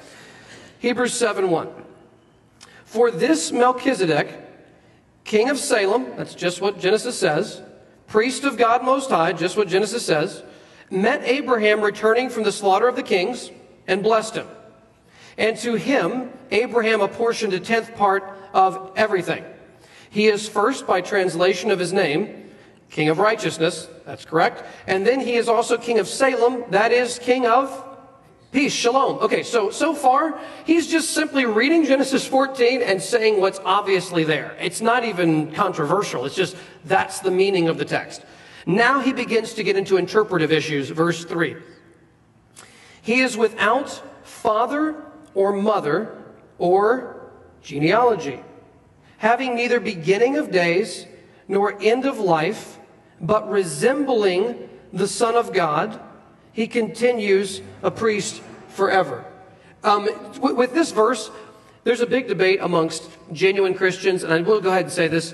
Hebrews 0.78 1.16
7 1.16 1.50
1. 1.50 1.89
For 2.90 3.12
this 3.12 3.52
Melchizedek, 3.52 4.34
king 5.24 5.52
of 5.52 5.60
Salem, 5.60 6.08
that's 6.18 6.34
just 6.34 6.60
what 6.60 6.80
Genesis 6.80 7.20
says, 7.20 7.62
priest 8.08 8.46
of 8.46 8.58
God 8.58 8.84
Most 8.84 9.12
High, 9.12 9.32
just 9.32 9.56
what 9.56 9.68
Genesis 9.68 10.04
says, 10.04 10.42
met 10.90 11.22
Abraham 11.24 11.82
returning 11.82 12.32
from 12.32 12.42
the 12.42 12.52
slaughter 12.52 12.88
of 12.88 12.96
the 12.96 13.04
kings 13.04 13.52
and 13.88 14.02
blessed 14.02 14.38
him. 14.38 14.48
And 15.38 15.56
to 15.58 15.76
him, 15.76 16.32
Abraham 16.50 17.02
apportioned 17.02 17.54
a 17.54 17.60
tenth 17.60 17.96
part 17.96 18.24
of 18.56 18.92
everything. 18.96 19.46
He 20.10 20.26
is 20.26 20.50
first, 20.50 20.88
by 20.88 21.02
translation 21.02 21.70
of 21.70 21.78
his 21.78 21.94
name, 21.94 22.50
King 22.90 23.10
of 23.10 23.20
Righteousness, 23.20 23.88
that's 24.04 24.26
correct. 24.26 24.64
And 24.88 25.06
then 25.06 25.20
he 25.20 25.36
is 25.36 25.48
also 25.48 25.78
King 25.78 26.00
of 26.00 26.08
Salem, 26.08 26.64
that 26.72 26.92
is 26.92 27.20
King 27.20 27.46
of 27.46 27.89
Peace, 28.52 28.74
shalom. 28.74 29.20
Okay, 29.20 29.44
so 29.44 29.70
so 29.70 29.94
far 29.94 30.40
he's 30.66 30.88
just 30.88 31.12
simply 31.12 31.46
reading 31.46 31.86
Genesis 31.86 32.26
14 32.26 32.82
and 32.82 33.00
saying 33.00 33.40
what's 33.40 33.60
obviously 33.64 34.24
there. 34.24 34.58
It's 34.60 34.82
not 34.82 35.06
even 35.06 35.52
controversial. 35.52 36.26
It's 36.26 36.36
just 36.36 36.56
that's 36.84 37.20
the 37.20 37.30
meaning 37.30 37.68
of 37.68 37.78
the 37.78 37.86
text. 37.86 38.26
Now 38.66 39.02
he 39.02 39.14
begins 39.14 39.54
to 39.54 39.64
get 39.64 39.78
into 39.78 39.98
interpretive 39.98 40.52
issues, 40.52 40.90
verse 40.90 41.26
3. 41.26 41.58
He 43.04 43.22
is 43.22 43.38
without 43.38 44.02
father 44.24 44.96
or 45.36 45.54
mother 45.54 46.18
or 46.58 47.30
genealogy, 47.62 48.40
having 49.18 49.56
neither 49.56 49.80
beginning 49.80 50.38
of 50.38 50.50
days 50.50 51.06
nor 51.48 51.80
end 51.80 52.06
of 52.06 52.18
life, 52.18 52.80
but 53.22 53.48
resembling 53.48 54.70
the 54.92 55.08
Son 55.08 55.36
of 55.36 55.54
God 55.54 56.02
he 56.60 56.68
continues 56.68 57.62
a 57.84 57.90
priest 57.90 58.42
forever. 58.68 59.24
Um, 59.82 60.10
with 60.42 60.74
this 60.74 60.92
verse, 60.92 61.32
there's 61.86 62.02
a 62.02 62.06
big 62.06 62.28
debate 62.28 62.60
amongst 62.62 63.10
genuine 63.32 63.74
Christians, 63.74 64.26
and 64.26 64.34
I 64.34 64.42
will 64.42 64.60
go 64.60 64.68
ahead 64.70 64.84
and 64.84 64.92
say 64.92 65.08
this. 65.08 65.34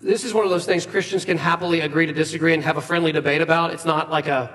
This 0.00 0.24
is 0.24 0.32
one 0.32 0.44
of 0.44 0.50
those 0.50 0.64
things 0.64 0.86
Christians 0.86 1.26
can 1.26 1.36
happily 1.36 1.80
agree 1.80 2.06
to 2.06 2.14
disagree 2.14 2.54
and 2.54 2.62
have 2.62 2.78
a 2.78 2.80
friendly 2.80 3.12
debate 3.12 3.42
about. 3.42 3.74
It's 3.74 3.84
not 3.84 4.10
like 4.10 4.26
a 4.26 4.50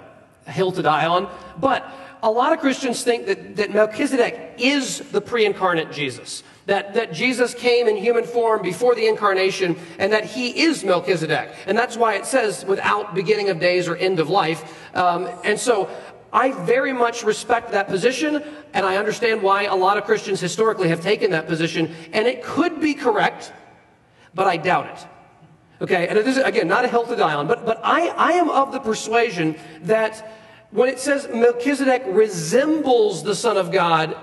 hill 0.47 0.71
to 0.71 0.81
die 0.81 1.05
on. 1.05 1.29
But 1.59 1.87
a 2.23 2.31
lot 2.31 2.53
of 2.53 2.59
Christians 2.59 3.03
think 3.03 3.27
that, 3.27 3.57
that 3.57 3.71
Melchizedek 3.71 4.55
is 4.57 4.97
the 5.11 5.21
pre 5.21 5.45
incarnate 5.45 5.91
Jesus 5.91 6.41
that, 6.65 6.93
that 6.93 7.13
Jesus 7.13 7.53
came 7.53 7.87
in 7.87 7.97
human 7.97 8.23
form 8.23 8.61
before 8.61 8.95
the 8.95 9.07
incarnation 9.07 9.77
and 9.99 10.13
that 10.13 10.25
he 10.25 10.61
is 10.63 10.83
Melchizedek. 10.83 11.53
And 11.67 11.77
that's 11.77 11.97
why 11.97 12.15
it 12.15 12.25
says 12.25 12.65
without 12.65 13.13
beginning 13.13 13.49
of 13.49 13.59
days 13.59 13.87
or 13.87 13.95
end 13.95 14.19
of 14.19 14.29
life. 14.29 14.95
Um, 14.95 15.29
and 15.43 15.59
so 15.59 15.89
I 16.31 16.51
very 16.51 16.93
much 16.93 17.23
respect 17.23 17.71
that 17.71 17.87
position, 17.87 18.43
and 18.73 18.85
I 18.85 18.97
understand 18.97 19.43
why 19.43 19.65
a 19.65 19.75
lot 19.75 19.97
of 19.97 20.05
Christians 20.05 20.39
historically 20.39 20.89
have 20.89 21.01
taken 21.01 21.31
that 21.31 21.47
position. 21.47 21.93
And 22.11 22.27
it 22.27 22.41
could 22.43 22.79
be 22.79 22.95
correct, 22.95 23.53
but 24.33 24.47
I 24.47 24.57
doubt 24.57 24.87
it. 24.87 25.07
Okay, 25.81 26.07
and 26.07 26.17
it 26.17 26.25
is, 26.25 26.37
again, 26.37 26.67
not 26.67 26.85
a 26.85 26.87
hill 26.87 27.05
to 27.05 27.15
die 27.15 27.33
on, 27.33 27.45
but, 27.45 27.65
but 27.65 27.79
I, 27.83 28.07
I 28.07 28.31
am 28.33 28.49
of 28.49 28.71
the 28.71 28.79
persuasion 28.79 29.57
that 29.81 30.39
when 30.71 30.89
it 30.89 30.97
says 30.97 31.27
Melchizedek 31.31 32.03
resembles 32.07 33.21
the 33.21 33.35
Son 33.35 33.57
of 33.57 33.71
God, 33.71 34.17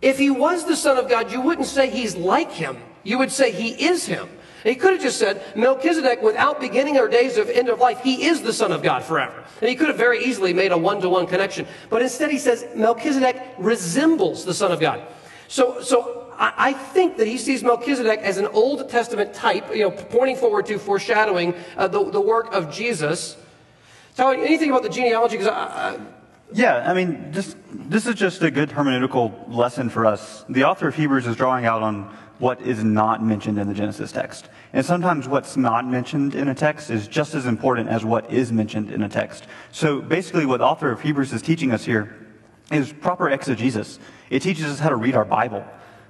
if 0.00 0.18
he 0.18 0.30
was 0.30 0.64
the 0.64 0.76
Son 0.76 0.96
of 0.96 1.08
God, 1.08 1.32
you 1.32 1.40
wouldn't 1.40 1.66
say 1.66 1.90
he's 1.90 2.16
like 2.16 2.52
him. 2.52 2.78
You 3.02 3.18
would 3.18 3.32
say 3.32 3.52
he 3.52 3.86
is 3.86 4.06
him. 4.06 4.28
He 4.64 4.74
could 4.74 4.92
have 4.92 5.02
just 5.02 5.18
said, 5.18 5.42
Melchizedek, 5.56 6.20
without 6.20 6.60
beginning 6.60 6.98
or 6.98 7.08
days 7.08 7.36
of 7.38 7.48
end 7.48 7.68
of 7.68 7.78
life, 7.78 8.00
he 8.02 8.26
is 8.26 8.42
the 8.42 8.52
Son 8.52 8.72
of 8.72 8.82
God 8.82 9.04
forever. 9.04 9.44
And 9.60 9.68
he 9.68 9.76
could 9.76 9.88
have 9.88 9.96
very 9.96 10.24
easily 10.24 10.52
made 10.52 10.72
a 10.72 10.78
one 10.78 11.00
to 11.00 11.08
one 11.08 11.26
connection. 11.26 11.66
But 11.90 12.02
instead, 12.02 12.30
he 12.30 12.38
says, 12.38 12.66
Melchizedek 12.74 13.40
resembles 13.58 14.44
the 14.44 14.54
Son 14.54 14.72
of 14.72 14.80
God. 14.80 15.02
So, 15.46 15.80
so 15.80 16.32
I, 16.38 16.72
think 16.72 17.16
that 17.16 17.26
he 17.26 17.38
sees 17.38 17.64
Melchizedek 17.64 18.20
as 18.20 18.36
an 18.36 18.46
Old 18.46 18.88
Testament 18.88 19.32
type, 19.32 19.74
you 19.74 19.82
know, 19.82 19.90
pointing 19.90 20.36
forward 20.36 20.66
to, 20.66 20.78
foreshadowing 20.78 21.54
uh, 21.76 21.88
the, 21.88 22.10
the 22.10 22.20
work 22.20 22.52
of 22.52 22.70
Jesus. 22.72 23.36
Tell 24.16 24.32
me 24.32 24.42
anything 24.42 24.70
about 24.70 24.82
the 24.82 24.88
genealogy? 24.88 25.36
Because 25.36 25.52
I, 25.52 25.98
yeah, 26.52 26.90
I 26.90 26.94
mean, 26.94 27.30
this, 27.30 27.56
this 27.70 28.06
is 28.06 28.14
just 28.14 28.42
a 28.42 28.50
good 28.50 28.70
hermeneutical 28.70 29.54
lesson 29.54 29.90
for 29.90 30.06
us. 30.06 30.44
The 30.48 30.64
author 30.64 30.88
of 30.88 30.94
Hebrews 30.94 31.26
is 31.26 31.36
drawing 31.36 31.66
out 31.66 31.82
on 31.82 32.04
what 32.38 32.62
is 32.62 32.82
not 32.84 33.22
mentioned 33.22 33.58
in 33.58 33.68
the 33.68 33.74
Genesis 33.74 34.12
text. 34.12 34.48
And 34.72 34.84
sometimes 34.84 35.28
what's 35.28 35.56
not 35.56 35.86
mentioned 35.86 36.34
in 36.34 36.48
a 36.48 36.54
text 36.54 36.90
is 36.90 37.08
just 37.08 37.34
as 37.34 37.46
important 37.46 37.88
as 37.88 38.04
what 38.04 38.30
is 38.32 38.52
mentioned 38.52 38.90
in 38.90 39.02
a 39.02 39.08
text. 39.08 39.44
So 39.72 40.00
basically, 40.00 40.46
what 40.46 40.58
the 40.58 40.64
author 40.64 40.90
of 40.90 41.00
Hebrews 41.00 41.32
is 41.32 41.42
teaching 41.42 41.72
us 41.72 41.84
here 41.84 42.26
is 42.70 42.92
proper 42.92 43.28
exegesis. 43.28 43.98
It 44.30 44.40
teaches 44.40 44.66
us 44.66 44.78
how 44.78 44.90
to 44.90 44.96
read 44.96 45.16
our 45.16 45.24
Bible, 45.24 45.64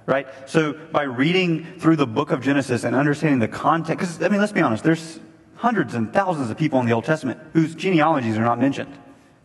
right? 0.05 0.27
So 0.45 0.73
by 0.73 1.03
reading 1.03 1.65
through 1.79 1.95
the 1.95 2.07
book 2.07 2.31
of 2.31 2.41
Genesis 2.41 2.83
and 2.83 2.95
understanding 2.95 3.39
the 3.39 3.47
context, 3.47 3.99
because, 3.99 4.21
I 4.21 4.29
mean, 4.29 4.39
let's 4.39 4.51
be 4.51 4.61
honest, 4.61 4.83
there's 4.83 5.19
hundreds 5.55 5.95
and 5.95 6.13
thousands 6.13 6.49
of 6.49 6.57
people 6.57 6.79
in 6.79 6.85
the 6.85 6.93
Old 6.93 7.05
Testament 7.05 7.39
whose 7.53 7.75
genealogies 7.75 8.37
are 8.37 8.43
not 8.43 8.59
mentioned. 8.59 8.93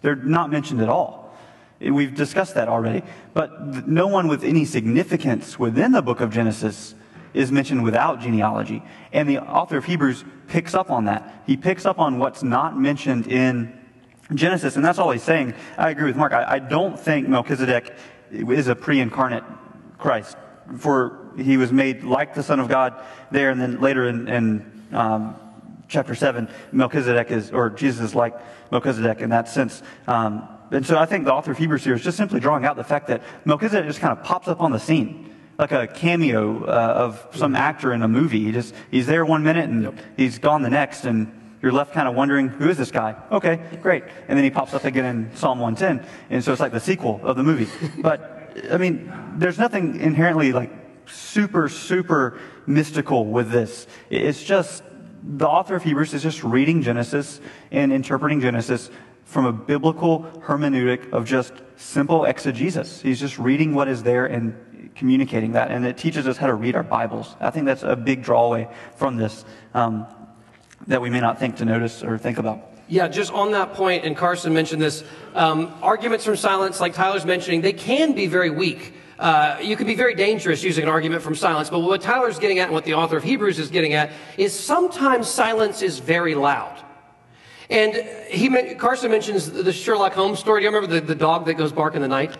They're 0.04 0.14
not 0.14 0.50
mentioned 0.50 0.82
at 0.82 0.90
all. 0.90 1.34
We've 1.80 2.14
discussed 2.14 2.56
that 2.56 2.68
already. 2.68 3.02
But 3.32 3.88
no 3.88 4.06
one 4.06 4.28
with 4.28 4.44
any 4.44 4.66
significance 4.66 5.58
within 5.58 5.92
the 5.92 6.02
book 6.02 6.20
of 6.20 6.30
Genesis 6.30 6.94
is 7.32 7.50
mentioned 7.50 7.82
without 7.82 8.20
genealogy. 8.20 8.82
And 9.14 9.26
the 9.26 9.38
author 9.38 9.78
of 9.78 9.86
Hebrews 9.86 10.22
picks 10.46 10.74
up 10.74 10.90
on 10.90 11.06
that. 11.06 11.42
He 11.46 11.56
picks 11.56 11.86
up 11.86 11.98
on 11.98 12.18
what's 12.18 12.42
not 12.42 12.78
mentioned 12.78 13.28
in 13.28 13.72
Genesis, 14.34 14.76
and 14.76 14.84
that's 14.84 14.98
all 14.98 15.10
he's 15.10 15.22
saying. 15.22 15.54
I 15.78 15.88
agree 15.88 16.04
with 16.04 16.16
Mark. 16.16 16.34
I, 16.34 16.56
I 16.56 16.58
don't 16.58 17.00
think 17.00 17.26
Melchizedek 17.26 17.94
is 18.30 18.68
a 18.68 18.76
pre 18.76 19.00
incarnate 19.00 19.44
Christ, 19.96 20.36
for 20.76 21.30
he 21.38 21.56
was 21.56 21.72
made 21.72 22.04
like 22.04 22.34
the 22.34 22.42
Son 22.42 22.60
of 22.60 22.68
God 22.68 23.02
there, 23.30 23.48
and 23.48 23.58
then 23.58 23.80
later 23.80 24.06
in, 24.06 24.28
in 24.28 24.84
um, 24.92 25.36
chapter 25.94 26.14
7, 26.14 26.48
Melchizedek 26.72 27.30
is, 27.30 27.52
or 27.52 27.70
Jesus 27.70 28.06
is 28.06 28.14
like 28.14 28.34
Melchizedek 28.70 29.20
in 29.20 29.30
that 29.30 29.48
sense. 29.48 29.82
Um, 30.06 30.46
and 30.70 30.84
so 30.84 30.98
I 30.98 31.06
think 31.06 31.24
the 31.24 31.32
author 31.32 31.52
of 31.52 31.58
Hebrews 31.58 31.84
here 31.84 31.94
is 31.94 32.02
just 32.02 32.16
simply 32.16 32.40
drawing 32.40 32.64
out 32.64 32.76
the 32.76 32.84
fact 32.84 33.06
that 33.06 33.22
Melchizedek 33.44 33.86
just 33.86 34.00
kind 34.00 34.16
of 34.16 34.24
pops 34.24 34.48
up 34.48 34.60
on 34.60 34.72
the 34.72 34.80
scene. 34.80 35.30
Like 35.56 35.70
a 35.70 35.86
cameo 35.86 36.64
uh, 36.64 36.66
of 36.66 37.28
some 37.32 37.54
actor 37.54 37.92
in 37.92 38.02
a 38.02 38.08
movie. 38.08 38.42
He 38.44 38.50
just, 38.50 38.74
he's 38.90 39.06
there 39.06 39.24
one 39.24 39.44
minute 39.44 39.70
and 39.70 39.84
yep. 39.84 39.94
he's 40.16 40.38
gone 40.40 40.62
the 40.62 40.70
next. 40.70 41.04
And 41.04 41.30
you're 41.62 41.70
left 41.70 41.94
kind 41.94 42.08
of 42.08 42.16
wondering, 42.16 42.48
who 42.48 42.68
is 42.68 42.76
this 42.76 42.90
guy? 42.90 43.14
Okay, 43.30 43.60
great. 43.80 44.02
And 44.26 44.36
then 44.36 44.42
he 44.42 44.50
pops 44.50 44.74
up 44.74 44.84
again 44.84 45.04
in 45.04 45.36
Psalm 45.36 45.60
110. 45.60 46.04
And 46.28 46.42
so 46.42 46.50
it's 46.50 46.60
like 46.60 46.72
the 46.72 46.80
sequel 46.80 47.20
of 47.22 47.36
the 47.36 47.44
movie. 47.44 47.68
But, 48.00 48.60
I 48.68 48.78
mean, 48.78 49.12
there's 49.36 49.58
nothing 49.58 50.00
inherently 50.00 50.52
like 50.52 50.72
super, 51.06 51.68
super 51.68 52.40
mystical 52.66 53.26
with 53.26 53.52
this. 53.52 53.86
It's 54.10 54.42
just 54.42 54.82
the 55.26 55.48
author 55.48 55.74
of 55.74 55.82
Hebrews 55.82 56.12
is 56.12 56.22
just 56.22 56.44
reading 56.44 56.82
Genesis 56.82 57.40
and 57.70 57.92
interpreting 57.92 58.40
Genesis 58.40 58.90
from 59.24 59.46
a 59.46 59.52
biblical 59.52 60.24
hermeneutic 60.44 61.10
of 61.12 61.24
just 61.24 61.54
simple 61.76 62.24
exegesis. 62.26 63.00
He's 63.00 63.20
just 63.20 63.38
reading 63.38 63.74
what 63.74 63.88
is 63.88 64.02
there 64.02 64.26
and 64.26 64.54
communicating 64.94 65.52
that, 65.52 65.70
and 65.70 65.86
it 65.86 65.96
teaches 65.96 66.28
us 66.28 66.36
how 66.36 66.46
to 66.46 66.54
read 66.54 66.76
our 66.76 66.82
Bibles. 66.82 67.34
I 67.40 67.50
think 67.50 67.64
that's 67.64 67.82
a 67.82 67.96
big 67.96 68.22
drawaway 68.22 68.72
from 68.96 69.16
this 69.16 69.44
um, 69.72 70.06
that 70.86 71.00
we 71.00 71.10
may 71.10 71.20
not 71.20 71.38
think 71.40 71.56
to 71.56 71.64
notice 71.64 72.04
or 72.04 72.18
think 72.18 72.38
about. 72.38 72.70
Yeah, 72.86 73.08
just 73.08 73.32
on 73.32 73.52
that 73.52 73.72
point, 73.72 74.04
and 74.04 74.14
Carson 74.14 74.52
mentioned 74.52 74.82
this, 74.82 75.02
um, 75.34 75.74
arguments 75.82 76.26
from 76.26 76.36
silence, 76.36 76.80
like 76.80 76.92
Tyler's 76.92 77.24
mentioning, 77.24 77.62
they 77.62 77.72
can 77.72 78.12
be 78.12 78.26
very 78.26 78.50
weak. 78.50 78.92
Uh, 79.18 79.58
you 79.62 79.76
can 79.76 79.86
be 79.86 79.94
very 79.94 80.14
dangerous 80.14 80.62
using 80.62 80.84
an 80.84 80.90
argument 80.90 81.22
from 81.22 81.34
silence, 81.34 81.70
but 81.70 81.80
what 81.80 82.00
Tyler's 82.00 82.38
getting 82.38 82.58
at 82.58 82.64
and 82.64 82.72
what 82.72 82.84
the 82.84 82.94
author 82.94 83.16
of 83.16 83.22
Hebrews 83.22 83.58
is 83.58 83.70
getting 83.70 83.92
at 83.92 84.10
is 84.36 84.58
sometimes 84.58 85.28
silence 85.28 85.82
is 85.82 85.98
very 85.98 86.34
loud. 86.34 86.82
And 87.70 87.94
he, 88.28 88.74
Carson 88.74 89.10
mentions 89.10 89.50
the 89.50 89.72
Sherlock 89.72 90.12
Holmes 90.12 90.38
story. 90.38 90.60
Do 90.60 90.64
you 90.64 90.70
remember 90.70 91.00
the, 91.00 91.06
the 91.06 91.14
dog 91.14 91.46
that 91.46 91.54
goes 91.54 91.72
bark 91.72 91.94
in 91.94 92.02
the 92.02 92.08
night? 92.08 92.36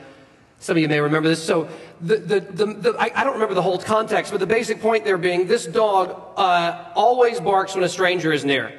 Some 0.59 0.77
of 0.77 0.83
you 0.83 0.89
may 0.89 1.01
remember 1.01 1.29
this. 1.29 1.43
So 1.43 1.69
the, 2.01 2.17
the, 2.17 2.41
the, 2.41 2.67
the 2.67 2.97
I, 2.99 3.11
I, 3.15 3.25
don't 3.25 3.35
remember 3.35 3.55
the 3.55 3.63
whole 3.63 3.79
context, 3.79 4.33
but 4.33 4.39
the 4.39 4.47
basic 4.47 4.81
point 4.81 5.05
there 5.05 5.19
being 5.19 5.47
this 5.47 5.67
dog 5.67 6.33
uh, 6.37 6.91
always 6.95 7.41
barks 7.41 7.75
when 7.75 7.85
a 7.85 7.89
stranger 7.89 8.33
is 8.33 8.45
near. 8.45 8.73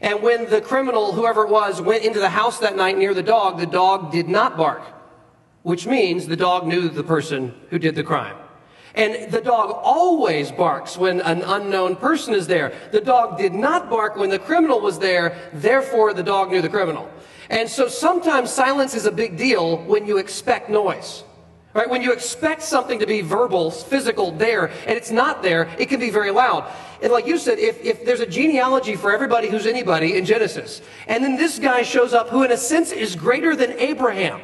And 0.00 0.22
when 0.22 0.48
the 0.50 0.60
criminal, 0.60 1.12
whoever 1.12 1.44
it 1.44 1.50
was, 1.50 1.80
went 1.80 2.04
into 2.04 2.20
the 2.20 2.28
house 2.28 2.58
that 2.60 2.76
night 2.76 2.98
near 2.98 3.14
the 3.14 3.22
dog, 3.22 3.58
the 3.58 3.66
dog 3.66 4.12
did 4.12 4.28
not 4.28 4.56
bark, 4.56 4.82
which 5.66 5.84
means 5.84 6.28
the 6.28 6.36
dog 6.36 6.64
knew 6.64 6.88
the 6.88 7.02
person 7.02 7.52
who 7.70 7.78
did 7.80 7.96
the 7.96 8.04
crime. 8.04 8.36
And 8.94 9.32
the 9.32 9.40
dog 9.40 9.76
always 9.82 10.52
barks 10.52 10.96
when 10.96 11.20
an 11.20 11.42
unknown 11.42 11.96
person 11.96 12.34
is 12.34 12.46
there. 12.46 12.72
The 12.92 13.00
dog 13.00 13.36
did 13.36 13.52
not 13.52 13.90
bark 13.90 14.14
when 14.14 14.30
the 14.30 14.38
criminal 14.38 14.80
was 14.80 15.00
there, 15.00 15.36
therefore 15.52 16.14
the 16.14 16.22
dog 16.22 16.52
knew 16.52 16.62
the 16.62 16.68
criminal. 16.68 17.10
And 17.50 17.68
so 17.68 17.88
sometimes 17.88 18.52
silence 18.52 18.94
is 18.94 19.06
a 19.06 19.10
big 19.10 19.36
deal 19.36 19.78
when 19.78 20.06
you 20.06 20.18
expect 20.18 20.70
noise. 20.70 21.24
Right? 21.74 21.90
When 21.90 22.00
you 22.00 22.12
expect 22.12 22.62
something 22.62 23.00
to 23.00 23.06
be 23.06 23.20
verbal, 23.22 23.72
physical 23.72 24.30
there, 24.30 24.66
and 24.86 24.96
it's 24.96 25.10
not 25.10 25.42
there, 25.42 25.68
it 25.80 25.86
can 25.86 25.98
be 25.98 26.10
very 26.10 26.30
loud. 26.30 26.72
And 27.02 27.10
like 27.10 27.26
you 27.26 27.38
said, 27.38 27.58
if, 27.58 27.84
if 27.84 28.04
there's 28.04 28.20
a 28.20 28.26
genealogy 28.26 28.94
for 28.94 29.12
everybody 29.12 29.48
who's 29.48 29.66
anybody 29.66 30.16
in 30.16 30.26
Genesis, 30.26 30.80
and 31.08 31.24
then 31.24 31.36
this 31.36 31.58
guy 31.58 31.82
shows 31.82 32.14
up 32.14 32.28
who 32.28 32.44
in 32.44 32.52
a 32.52 32.56
sense 32.56 32.92
is 32.92 33.16
greater 33.16 33.56
than 33.56 33.72
Abraham, 33.72 34.40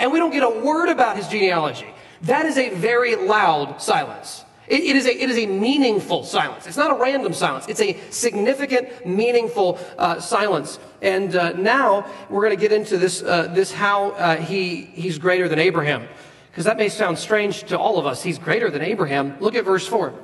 and 0.00 0.10
we 0.10 0.18
don't 0.18 0.32
get 0.32 0.42
a 0.42 0.50
word 0.50 0.88
about 0.88 1.16
his 1.16 1.28
genealogy, 1.28 1.86
that 2.22 2.46
is 2.46 2.56
a 2.56 2.70
very 2.70 3.14
loud 3.14 3.80
silence. 3.80 4.44
It, 4.66 4.82
it, 4.82 4.96
is 4.96 5.06
a, 5.06 5.10
it 5.10 5.30
is 5.30 5.36
a 5.36 5.46
meaningful 5.46 6.24
silence. 6.24 6.66
It's 6.66 6.76
not 6.76 6.90
a 6.90 6.94
random 6.94 7.32
silence. 7.34 7.66
It's 7.68 7.80
a 7.80 7.98
significant, 8.10 9.04
meaningful 9.04 9.78
uh, 9.98 10.20
silence. 10.20 10.78
And 11.02 11.34
uh, 11.36 11.52
now 11.52 12.10
we're 12.30 12.42
going 12.42 12.56
to 12.56 12.60
get 12.60 12.72
into 12.72 12.96
this, 12.96 13.22
uh, 13.22 13.48
this 13.48 13.72
how 13.72 14.12
uh, 14.12 14.36
he, 14.36 14.82
he's 14.82 15.18
greater 15.18 15.48
than 15.48 15.58
Abraham. 15.58 16.08
Because 16.50 16.64
that 16.64 16.78
may 16.78 16.88
sound 16.88 17.18
strange 17.18 17.64
to 17.64 17.78
all 17.78 17.98
of 17.98 18.06
us. 18.06 18.22
He's 18.22 18.38
greater 18.38 18.70
than 18.70 18.82
Abraham. 18.82 19.36
Look 19.40 19.54
at 19.54 19.64
verse 19.64 19.86
4. 19.86 20.14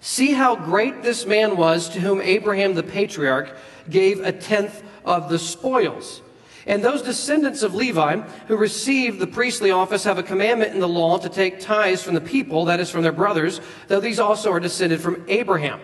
See 0.00 0.32
how 0.32 0.56
great 0.56 1.02
this 1.02 1.26
man 1.26 1.56
was 1.56 1.88
to 1.90 2.00
whom 2.00 2.20
Abraham 2.20 2.74
the 2.74 2.82
patriarch 2.82 3.56
gave 3.90 4.20
a 4.20 4.32
tenth 4.32 4.82
of 5.04 5.28
the 5.28 5.38
spoils. 5.38 6.22
And 6.68 6.84
those 6.84 7.00
descendants 7.00 7.62
of 7.62 7.74
Levi 7.74 8.16
who 8.46 8.56
received 8.56 9.18
the 9.18 9.26
priestly 9.26 9.70
office 9.70 10.04
have 10.04 10.18
a 10.18 10.22
commandment 10.22 10.74
in 10.74 10.80
the 10.80 10.86
law 10.86 11.16
to 11.16 11.28
take 11.30 11.60
tithes 11.60 12.02
from 12.02 12.14
the 12.14 12.20
people, 12.20 12.66
that 12.66 12.78
is, 12.78 12.90
from 12.90 13.02
their 13.02 13.10
brothers, 13.10 13.62
though 13.88 14.00
these 14.00 14.20
also 14.20 14.52
are 14.52 14.60
descended 14.60 15.00
from 15.00 15.24
Abraham. 15.28 15.80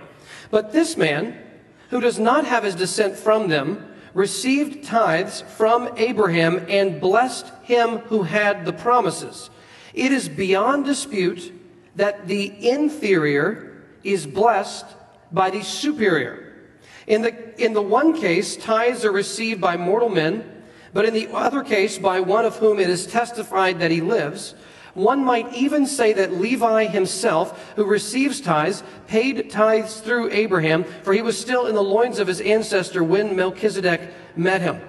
But 0.50 0.72
this 0.72 0.98
man, 0.98 1.38
who 1.88 2.02
does 2.02 2.18
not 2.18 2.44
have 2.44 2.64
his 2.64 2.74
descent 2.74 3.16
from 3.16 3.48
them, 3.48 3.94
received 4.12 4.84
tithes 4.84 5.40
from 5.40 5.88
Abraham 5.96 6.66
and 6.68 7.00
blessed 7.00 7.50
him 7.62 7.98
who 7.98 8.22
had 8.22 8.66
the 8.66 8.72
promises. 8.74 9.48
It 9.94 10.12
is 10.12 10.28
beyond 10.28 10.84
dispute 10.84 11.50
that 11.96 12.28
the 12.28 12.68
inferior 12.68 13.82
is 14.02 14.26
blessed 14.26 14.84
by 15.32 15.48
the 15.48 15.62
superior. 15.62 16.52
In 17.06 17.22
the, 17.22 17.62
in 17.62 17.72
the 17.72 17.82
one 17.82 18.20
case, 18.20 18.56
tithes 18.56 19.04
are 19.06 19.12
received 19.12 19.62
by 19.62 19.78
mortal 19.78 20.10
men 20.10 20.50
but 20.94 21.04
in 21.04 21.12
the 21.12 21.28
other 21.32 21.62
case, 21.62 21.98
by 21.98 22.20
one 22.20 22.46
of 22.46 22.56
whom 22.56 22.78
it 22.78 22.88
is 22.88 23.06
testified 23.06 23.80
that 23.80 23.90
he 23.90 24.00
lives, 24.00 24.54
one 24.94 25.24
might 25.24 25.52
even 25.52 25.86
say 25.86 26.12
that 26.12 26.32
Levi 26.32 26.86
himself, 26.86 27.74
who 27.74 27.84
receives 27.84 28.40
tithes, 28.40 28.84
paid 29.08 29.50
tithes 29.50 30.00
through 30.00 30.30
Abraham, 30.30 30.84
for 31.02 31.12
he 31.12 31.20
was 31.20 31.38
still 31.38 31.66
in 31.66 31.74
the 31.74 31.82
loins 31.82 32.20
of 32.20 32.28
his 32.28 32.40
ancestor 32.40 33.02
when 33.02 33.34
Melchizedek 33.34 34.00
met 34.36 34.62
him. 34.62 34.80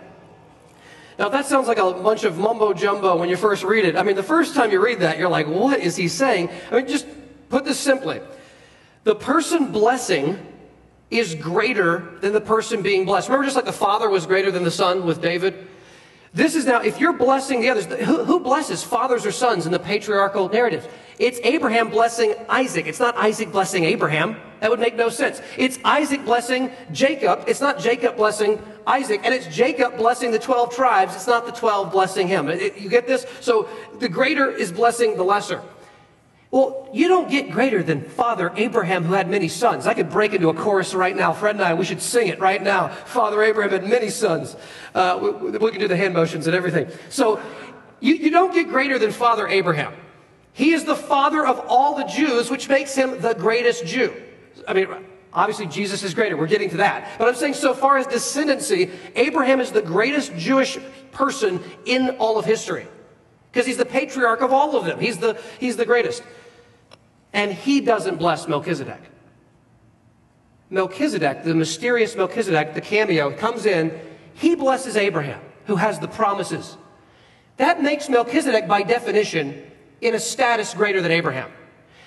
Now, 1.18 1.30
that 1.30 1.48
sounds 1.48 1.68
like 1.68 1.80
a 1.80 1.92
bunch 1.92 2.24
of 2.24 2.38
mumbo 2.38 2.74
jumbo 2.74 3.18
when 3.18 3.30
you 3.30 3.38
first 3.38 3.64
read 3.64 3.84
it. 3.84 3.96
I 3.96 4.04
mean, 4.04 4.16
the 4.16 4.24
first 4.24 4.54
time 4.54 4.72
you 4.72 4.84
read 4.84 5.00
that, 5.00 5.18
you're 5.18 5.30
like, 5.30 5.48
what 5.48 5.80
is 5.80 5.96
he 5.96 6.08
saying? 6.08 6.50
I 6.70 6.76
mean, 6.76 6.88
just 6.88 7.08
put 7.50 7.66
this 7.66 7.80
simply 7.80 8.22
the 9.06 9.16
person 9.16 9.72
blessing 9.72 10.38
is 11.10 11.36
greater 11.36 12.18
than 12.22 12.34
the 12.34 12.42
person 12.42 12.82
being 12.82 13.06
blessed. 13.06 13.30
Remember, 13.30 13.46
just 13.46 13.56
like 13.56 13.66
the 13.66 13.72
father 13.72 14.10
was 14.10 14.26
greater 14.26 14.52
than 14.52 14.64
the 14.64 14.72
son 14.72 15.06
with 15.06 15.22
David? 15.22 15.68
This 16.36 16.54
is 16.56 16.66
now, 16.66 16.82
if 16.82 17.00
you're 17.00 17.14
blessing 17.14 17.62
the 17.62 17.70
others, 17.70 17.86
who, 17.86 18.42
blesses 18.42 18.84
fathers 18.84 19.26
or 19.26 19.32
sons 19.32 19.66
in 19.66 19.72
the 19.72 19.80
patriarchal 19.80 20.50
narrative? 20.50 20.86
It's 21.18 21.40
Abraham 21.46 21.90
blessing 21.90 22.36
Isaac. 22.50 22.88
It's 22.88 23.00
not 23.00 23.16
Isaac 23.16 23.54
blessing 23.54 23.86
Abraham. 23.86 24.36
That 24.60 24.70
would 24.70 24.82
make 24.82 24.96
no 24.96 25.08
sense. 25.08 25.42
It's 25.58 25.80
Isaac 25.86 26.26
blessing 26.26 26.72
Jacob. 26.92 27.46
It's 27.48 27.62
not 27.62 27.80
Jacob 27.80 28.18
blessing 28.18 28.62
Isaac. 28.86 29.22
And 29.24 29.34
it's 29.34 29.48
Jacob 29.48 29.96
blessing 29.96 30.32
the 30.32 30.40
12 30.40 30.76
tribes. 30.76 31.16
It's 31.16 31.26
not 31.26 31.46
the 31.46 31.54
12 31.54 31.90
blessing 31.90 32.28
him. 32.28 32.50
You 32.50 32.90
get 32.90 33.08
this? 33.08 33.26
So 33.40 33.70
the 34.00 34.10
greater 34.10 34.52
is 34.52 34.74
blessing 34.74 35.16
the 35.16 35.24
lesser. 35.24 35.62
Well, 36.56 36.88
you 36.94 37.10
don't 37.10 37.30
get 37.30 37.52
greater 37.52 37.84
than 37.84 38.02
Father 38.02 38.50
Abraham, 38.56 39.04
who 39.04 39.14
had 39.14 39.30
many 39.30 39.50
sons. 39.50 39.88
I 39.88 39.94
could 39.94 40.10
break 40.10 40.32
into 40.32 40.48
a 40.48 40.54
chorus 40.54 40.94
right 40.94 41.14
now. 41.14 41.34
Fred 41.34 41.56
and 41.56 41.66
I, 41.66 41.74
we 41.74 41.84
should 41.84 42.02
sing 42.02 42.30
it 42.30 42.40
right 42.40 42.64
now. 42.64 42.88
Father 42.88 43.44
Abraham 43.44 43.72
had 43.72 43.84
many 43.84 44.10
sons. 44.10 44.56
Uh, 44.94 45.20
we, 45.22 45.52
we, 45.52 45.72
can 45.72 45.82
do 45.82 45.90
the 45.90 45.98
hand 45.98 46.14
motions 46.14 46.48
and 46.48 46.56
everything. 46.56 46.88
So 47.10 47.42
you, 48.00 48.16
you 48.16 48.30
don't 48.30 48.54
get 48.54 48.70
greater 48.70 48.98
than 48.98 49.12
Father 49.12 49.50
Abraham. 49.50 49.96
He 50.54 50.72
is 50.72 50.86
the 50.86 50.96
father 50.96 51.46
of 51.46 51.60
all 51.68 51.98
the 51.98 52.06
Jews, 52.06 52.50
which 52.50 52.70
makes 52.70 52.96
him 52.96 53.20
the 53.20 53.34
greatest 53.34 53.86
Jew. 53.86 54.16
I 54.66 54.72
mean, 54.72 54.88
obviously 55.34 55.66
Jesus 55.66 56.04
is 56.04 56.14
greater. 56.14 56.38
We're 56.38 56.48
getting 56.48 56.70
to 56.70 56.78
that. 56.78 57.18
But 57.20 57.28
I'm 57.28 57.36
saying, 57.36 57.56
so 57.56 57.74
far 57.74 57.98
as 57.98 58.08
descendancy, 58.08 58.92
Abraham 59.18 59.60
is 59.60 59.74
the 59.74 59.82
greatest 59.82 60.34
Jewish 60.38 60.78
person 61.12 61.60
in 61.84 62.12
all 62.12 62.40
of 62.40 62.46
history 62.46 62.88
because 63.52 63.68
he's 63.68 63.76
the 63.76 63.86
patriarch 63.86 64.40
of 64.40 64.54
all 64.54 64.78
of 64.78 64.86
them. 64.86 65.02
He's 65.02 65.18
the, 65.18 65.38
he's 65.60 65.76
the 65.76 65.86
greatest 65.86 66.24
and 67.36 67.52
he 67.52 67.82
doesn't 67.82 68.16
bless 68.16 68.48
Melchizedek. 68.48 69.02
Melchizedek, 70.70 71.44
the 71.44 71.54
mysterious 71.54 72.16
Melchizedek, 72.16 72.74
the 72.74 72.82
cameo, 72.82 73.30
comes 73.30 73.66
in. 73.66 73.92
He 74.34 74.56
blesses 74.56 74.96
Abraham, 74.96 75.42
who 75.66 75.76
has 75.76 76.00
the 76.00 76.08
promises. 76.08 76.78
That 77.58 77.84
makes 77.84 78.10
Melchizedek, 78.10 78.68
by 78.68 78.84
definition, 78.84 79.70
in 80.00 80.16
a 80.16 80.20
status 80.20 80.74
greater 80.74 81.02
than 81.02 81.12
Abraham. 81.12 81.52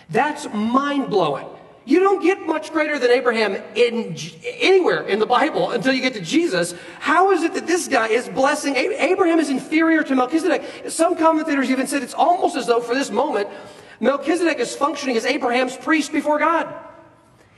That's 0.08 0.48
mind 0.52 1.10
blowing. 1.10 1.46
You 1.84 2.00
don't 2.00 2.22
get 2.22 2.46
much 2.46 2.72
greater 2.72 2.98
than 2.98 3.10
Abraham 3.10 3.54
in 3.74 4.16
anywhere 4.44 5.06
in 5.06 5.18
the 5.18 5.26
Bible 5.26 5.70
until 5.70 5.92
you 5.92 6.00
get 6.00 6.14
to 6.14 6.20
Jesus. 6.22 6.74
How 7.00 7.32
is 7.32 7.42
it 7.42 7.52
that 7.54 7.66
this 7.66 7.86
guy 7.86 8.08
is 8.08 8.28
blessing 8.28 8.76
Abraham 8.76 9.38
is 9.38 9.50
inferior 9.50 10.02
to 10.04 10.14
Melchizedek? 10.14 10.62
Some 10.88 11.16
commentators 11.16 11.70
even 11.70 11.86
said 11.86 12.02
it's 12.02 12.14
almost 12.14 12.56
as 12.56 12.66
though 12.66 12.80
for 12.80 12.94
this 12.94 13.10
moment 13.10 13.48
Melchizedek 14.00 14.58
is 14.58 14.74
functioning 14.74 15.16
as 15.16 15.24
Abraham's 15.24 15.76
priest 15.76 16.12
before 16.12 16.38
God. 16.38 16.72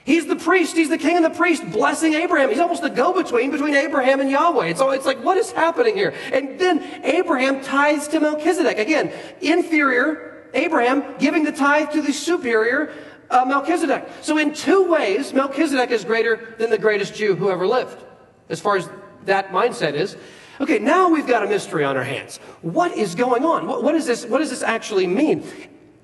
He's 0.05 0.27
the 0.27 0.37
priest, 0.37 0.77
he's 0.77 0.89
the 0.89 0.99
king 0.99 1.17
and 1.17 1.25
the 1.25 1.31
priest 1.31 1.71
blessing 1.71 2.15
Abraham. 2.15 2.49
He's 2.49 2.59
almost 2.59 2.83
the 2.83 2.89
go 2.89 3.13
between 3.13 3.51
between 3.51 3.75
Abraham 3.75 4.21
and 4.21 4.31
Yahweh. 4.31 4.67
It's, 4.67 4.81
it's 4.81 5.07
like, 5.07 5.23
what 5.23 5.37
is 5.37 5.53
happening 5.53 5.95
here? 5.95 6.15
And 6.33 6.59
then 6.59 6.83
Abraham 7.05 7.61
tithes 7.61 8.09
to 8.09 8.21
Melchizedek. 8.21 8.79
Again, 8.79 9.13
inferior 9.41 10.49
Abraham 10.55 11.05
giving 11.19 11.45
the 11.45 11.53
tithe 11.53 11.91
to 11.93 12.03
the 12.03 12.13
superior 12.13 12.93
uh, 13.31 13.45
Melchizedek. 13.45 14.09
So, 14.23 14.39
in 14.39 14.53
two 14.53 14.91
ways, 14.91 15.33
Melchizedek 15.33 15.91
is 15.91 16.05
greater 16.05 16.55
than 16.59 16.71
the 16.71 16.79
greatest 16.79 17.15
Jew 17.15 17.37
who 17.37 17.51
ever 17.51 17.67
lived, 17.67 18.03
as 18.49 18.61
far 18.61 18.77
as 18.77 18.89
that 19.27 19.51
mindset 19.51 19.95
is. 19.95 20.17
Okay, 20.61 20.79
now 20.79 21.09
we've 21.09 21.27
got 21.27 21.43
a 21.43 21.47
mystery 21.47 21.85
on 21.85 21.97
our 21.97 22.05
hands. 22.05 22.39
What 22.61 22.93
is 22.93 23.15
going 23.15 23.45
on? 23.45 23.67
What, 23.67 23.83
what, 23.83 23.95
is 23.95 24.07
this, 24.07 24.27
what 24.27 24.39
does 24.39 24.51
this 24.51 24.63
actually 24.63 25.07
mean? 25.07 25.45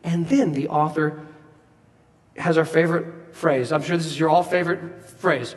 And 0.07 0.27
then 0.29 0.53
the 0.53 0.69
author 0.69 1.27
has 2.37 2.57
our 2.57 2.65
favorite 2.65 3.35
phrase. 3.35 3.73
I'm 3.73 3.83
sure 3.83 3.97
this 3.97 4.07
is 4.07 4.19
your 4.19 4.31
all 4.31 4.45
favorite 4.45 5.05
phrase. 5.05 5.57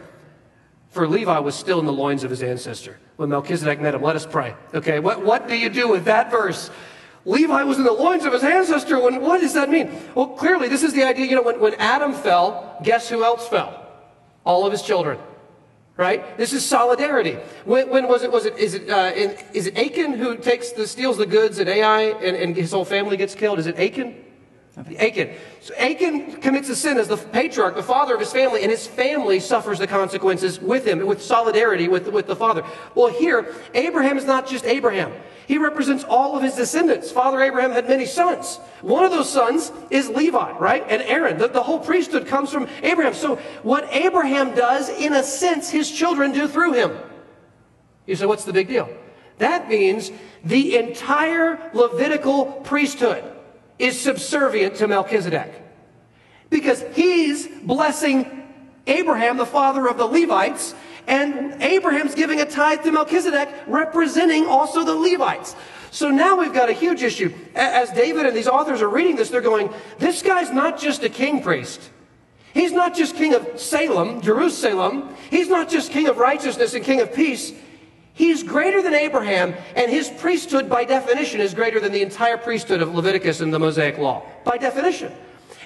For 0.90 1.08
Levi 1.08 1.38
was 1.40 1.56
still 1.56 1.80
in 1.80 1.86
the 1.86 1.94
loins 1.94 2.24
of 2.24 2.32
his 2.32 2.42
ancestor 2.42 2.98
when 3.16 3.30
Melchizedek 3.30 3.80
met 3.80 3.94
him. 3.94 4.02
Let 4.02 4.16
us 4.16 4.26
pray. 4.26 4.56
Okay, 4.74 5.00
what, 5.00 5.24
what 5.24 5.48
do 5.48 5.56
you 5.56 5.70
do 5.70 5.88
with 5.88 6.06
that 6.06 6.32
verse? 6.32 6.72
Levi 7.26 7.64
was 7.64 7.78
in 7.78 7.84
the 7.84 7.92
loins 7.92 8.26
of 8.26 8.34
his 8.34 8.44
ancestor. 8.44 9.00
When, 9.00 9.22
what 9.22 9.40
does 9.40 9.54
that 9.54 9.70
mean? 9.70 9.92
Well, 10.16 10.30
clearly, 10.30 10.68
this 10.68 10.82
is 10.82 10.94
the 10.94 11.04
idea. 11.04 11.28
You 11.28 11.36
know, 11.36 11.44
when, 11.44 11.60
when 11.60 11.76
Adam 11.76 12.14
fell, 12.14 12.80
guess 12.84 13.08
who 13.08 13.24
else 13.24 13.48
fell? 13.48 13.88
All 14.46 14.66
of 14.66 14.72
his 14.72 14.82
children. 14.82 15.20
Right? 15.96 16.38
This 16.38 16.54
is 16.54 16.66
solidarity. 16.66 17.34
When, 17.66 17.90
when 17.90 18.08
was 18.08 18.24
it? 18.24 18.32
Was 18.32 18.46
it? 18.46 18.58
Is 18.58 18.74
it? 18.74 18.90
Uh, 18.90 19.12
in, 19.14 19.36
is 19.54 19.68
it 19.68 19.78
Achan 19.78 20.14
who 20.14 20.38
takes 20.38 20.72
the 20.72 20.88
steals 20.88 21.18
the 21.18 21.26
goods 21.26 21.60
at 21.60 21.68
Ai 21.68 22.02
and, 22.02 22.38
and 22.38 22.56
his 22.56 22.72
whole 22.72 22.86
family 22.86 23.18
gets 23.18 23.36
killed? 23.36 23.60
Is 23.60 23.68
it 23.68 23.78
Achan? 23.78 24.16
Achan. 24.98 25.32
So 25.62 25.76
Achan 25.76 26.42
commits 26.42 26.70
a 26.70 26.76
sin 26.76 26.98
as 26.98 27.08
the 27.08 27.18
patriarch, 27.18 27.76
the 27.76 27.84
father 27.84 28.14
of 28.14 28.20
his 28.20 28.32
family, 28.32 28.62
and 28.62 28.72
his 28.72 28.88
family 28.88 29.40
suffers 29.40 29.80
the 29.80 29.88
consequences 29.88 30.60
with 30.60 30.86
him, 30.86 31.06
with 31.06 31.22
solidarity 31.22 31.88
with, 31.88 32.08
with 32.08 32.28
the 32.28 32.36
father. 32.36 32.64
Well, 32.96 33.08
here, 33.08 33.54
Abraham 33.74 34.18
is 34.18 34.26
not 34.26 34.48
just 34.48 34.66
Abraham. 34.66 35.12
He 35.48 35.58
represents 35.58 36.04
all 36.04 36.38
of 36.38 36.44
his 36.44 36.56
descendants. 36.56 37.12
Father 37.12 37.42
Abraham 37.42 37.72
had 37.72 37.90
many 37.90 38.06
sons. 38.06 38.58
One 38.82 39.04
of 39.04 39.12
those 39.12 39.30
sons 39.30 39.72
is 39.90 40.08
Levi, 40.08 40.52
right? 40.60 40.86
And 40.88 41.02
Aaron. 41.02 41.40
The, 41.40 41.48
the 41.48 41.64
whole 41.64 41.80
priesthood 41.80 42.28
comes 42.28 42.52
from 42.52 42.68
Abraham. 42.84 43.14
So 43.16 43.38
what 43.64 43.88
Abraham 43.92 44.54
does, 44.56 44.90
in 44.90 45.14
a 45.14 45.24
sense, 45.24 45.70
his 45.70 45.92
children 45.92 46.32
do 46.32 46.48
through 46.48 46.74
him. 46.74 46.98
You 48.06 48.16
say, 48.16 48.28
what's 48.28 48.46
the 48.46 48.54
big 48.54 48.68
deal? 48.68 48.90
That 49.40 49.70
means 49.70 50.12
the 50.44 50.78
entire 50.78 51.72
Levitical 51.74 52.46
priesthood 52.46 53.24
is 53.80 54.00
subservient 54.00 54.76
to 54.76 54.88
Melchizedek. 54.88 55.52
Because 56.50 56.84
he's 56.94 57.48
blessing 57.48 58.48
Abraham, 58.86 59.38
the 59.38 59.46
father 59.46 59.88
of 59.88 59.98
the 59.98 60.06
Levites, 60.06 60.76
and 61.08 61.62
Abraham's 61.62 62.14
giving 62.14 62.42
a 62.42 62.46
tithe 62.46 62.84
to 62.84 62.92
Melchizedek, 62.92 63.50
representing 63.68 64.46
also 64.46 64.84
the 64.84 64.94
Levites. 64.94 65.56
So 65.92 66.10
now 66.10 66.38
we've 66.38 66.54
got 66.54 66.70
a 66.70 66.74
huge 66.74 67.02
issue. 67.02 67.34
As 67.56 67.90
David 67.92 68.26
and 68.28 68.36
these 68.36 68.48
authors 68.48 68.82
are 68.82 68.90
reading 68.90 69.16
this, 69.16 69.30
they're 69.30 69.42
going, 69.42 69.74
this 69.98 70.22
guy's 70.22 70.52
not 70.52 70.80
just 70.80 71.04
a 71.04 71.10
king 71.10 71.42
priest. 71.42 71.90
He's 72.54 72.72
not 72.72 72.96
just 72.96 73.16
king 73.16 73.34
of 73.34 73.60
Salem, 73.60 74.22
Jerusalem. 74.22 75.16
He's 75.30 75.50
not 75.50 75.70
just 75.70 75.92
king 75.92 76.08
of 76.08 76.18
righteousness 76.18 76.74
and 76.74 76.84
king 76.84 77.00
of 77.00 77.14
peace. 77.14 77.54
He's 78.20 78.44
greater 78.44 78.82
than 78.82 78.94
Abraham, 78.94 79.56
and 79.78 79.90
his 79.90 80.10
priesthood, 80.10 80.70
by 80.70 80.84
definition, 80.84 81.40
is 81.40 81.54
greater 81.54 81.80
than 81.80 81.94
the 81.94 82.02
entire 82.02 82.36
priesthood 82.36 82.82
of 82.82 82.94
Leviticus 82.94 83.40
and 83.40 83.54
the 83.54 83.60
Mosaic 83.60 83.98
Law, 83.98 84.24
by 84.44 84.58
definition. 84.58 85.14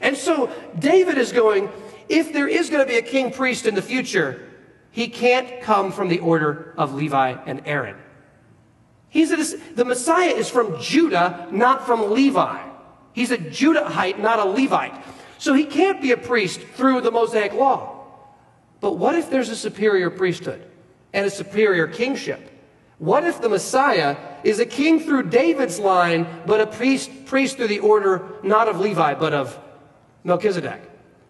And 0.01 0.15
so 0.15 0.51
David 0.77 1.17
is 1.17 1.31
going, 1.31 1.71
if 2.09 2.31
there 2.31 2.47
is 2.47 2.69
going 2.69 2.85
to 2.85 2.87
be 2.87 2.99
a 2.99 3.01
king 3.01 3.31
priest 3.31 3.65
in 3.65 3.73
the 3.73 3.81
future, 3.81 4.47
he 4.91 5.07
can't 5.07 5.63
come 5.63 5.91
from 5.91 6.09
the 6.09 6.19
order 6.19 6.75
of 6.77 6.93
Levi 6.93 7.37
and 7.47 7.63
Aaron. 7.65 7.97
He's 9.09 9.31
a, 9.31 9.57
the 9.73 9.83
Messiah 9.83 10.29
is 10.29 10.47
from 10.47 10.79
Judah, 10.79 11.47
not 11.49 11.87
from 11.87 12.11
Levi. 12.11 12.61
He's 13.13 13.31
a 13.31 13.37
Judahite, 13.39 14.19
not 14.19 14.37
a 14.37 14.45
Levite. 14.45 14.93
So 15.39 15.55
he 15.55 15.65
can't 15.65 15.99
be 16.03 16.11
a 16.11 16.17
priest 16.17 16.61
through 16.61 17.01
the 17.01 17.09
Mosaic 17.09 17.53
Law. 17.53 18.05
But 18.79 18.99
what 18.99 19.15
if 19.15 19.31
there's 19.31 19.49
a 19.49 19.55
superior 19.55 20.11
priesthood? 20.11 20.69
And 21.13 21.25
a 21.25 21.29
superior 21.29 21.87
kingship. 21.87 22.49
What 22.97 23.23
if 23.23 23.41
the 23.41 23.49
Messiah 23.49 24.17
is 24.43 24.59
a 24.59 24.65
king 24.65 24.99
through 24.99 25.29
David's 25.29 25.79
line, 25.79 26.27
but 26.45 26.61
a 26.61 26.67
priest, 26.67 27.25
priest 27.25 27.57
through 27.57 27.67
the 27.67 27.79
order 27.79 28.23
not 28.43 28.67
of 28.67 28.79
Levi, 28.79 29.15
but 29.15 29.33
of 29.33 29.59
Melchizedek? 30.23 30.81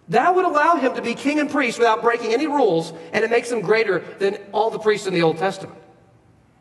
That 0.09 0.35
would 0.35 0.45
allow 0.45 0.75
him 0.75 0.93
to 0.95 1.01
be 1.01 1.15
king 1.15 1.39
and 1.39 1.49
priest 1.49 1.79
without 1.79 2.01
breaking 2.01 2.33
any 2.33 2.47
rules, 2.47 2.93
and 3.13 3.23
it 3.23 3.31
makes 3.31 3.49
him 3.51 3.61
greater 3.61 3.99
than 4.19 4.37
all 4.51 4.69
the 4.69 4.79
priests 4.79 5.07
in 5.07 5.13
the 5.13 5.21
Old 5.21 5.37
Testament. 5.37 5.77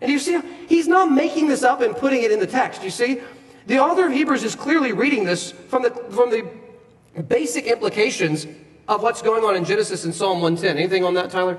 And 0.00 0.10
you 0.10 0.18
see, 0.18 0.40
he's 0.68 0.88
not 0.88 1.10
making 1.10 1.48
this 1.48 1.62
up 1.62 1.80
and 1.80 1.96
putting 1.96 2.22
it 2.22 2.30
in 2.30 2.40
the 2.40 2.46
text. 2.46 2.82
You 2.82 2.90
see, 2.90 3.20
the 3.66 3.78
author 3.78 4.06
of 4.06 4.12
Hebrews 4.12 4.44
is 4.44 4.56
clearly 4.56 4.92
reading 4.92 5.24
this 5.24 5.50
from 5.50 5.82
the, 5.82 5.90
from 6.10 6.30
the 6.30 6.48
basic 7.22 7.66
implications 7.66 8.46
of 8.88 9.02
what's 9.02 9.22
going 9.22 9.44
on 9.44 9.56
in 9.56 9.64
Genesis 9.64 10.04
and 10.04 10.14
Psalm 10.14 10.40
110. 10.40 10.76
Anything 10.76 11.04
on 11.04 11.14
that, 11.14 11.30
Tyler? 11.30 11.58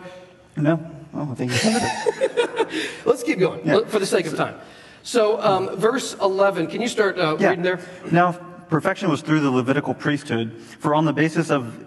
No. 0.57 1.02
Oh, 1.13 1.31
I 1.31 1.35
think 1.35 1.51
Let's 3.05 3.23
keep 3.23 3.39
going 3.39 3.61
yeah. 3.65 3.81
for 3.85 3.99
the 3.99 4.05
sake 4.05 4.25
of 4.25 4.35
time. 4.35 4.59
So, 5.03 5.39
um, 5.41 5.75
verse 5.75 6.15
11, 6.21 6.67
can 6.67 6.81
you 6.81 6.87
start 6.87 7.19
uh, 7.19 7.37
yeah. 7.39 7.49
reading 7.49 7.63
there? 7.63 7.79
Now, 8.11 8.31
perfection 8.69 9.09
was 9.09 9.21
through 9.21 9.41
the 9.41 9.51
Levitical 9.51 9.93
priesthood, 9.93 10.53
for 10.79 10.95
on 10.95 11.05
the 11.05 11.13
basis 11.13 11.51
of, 11.51 11.85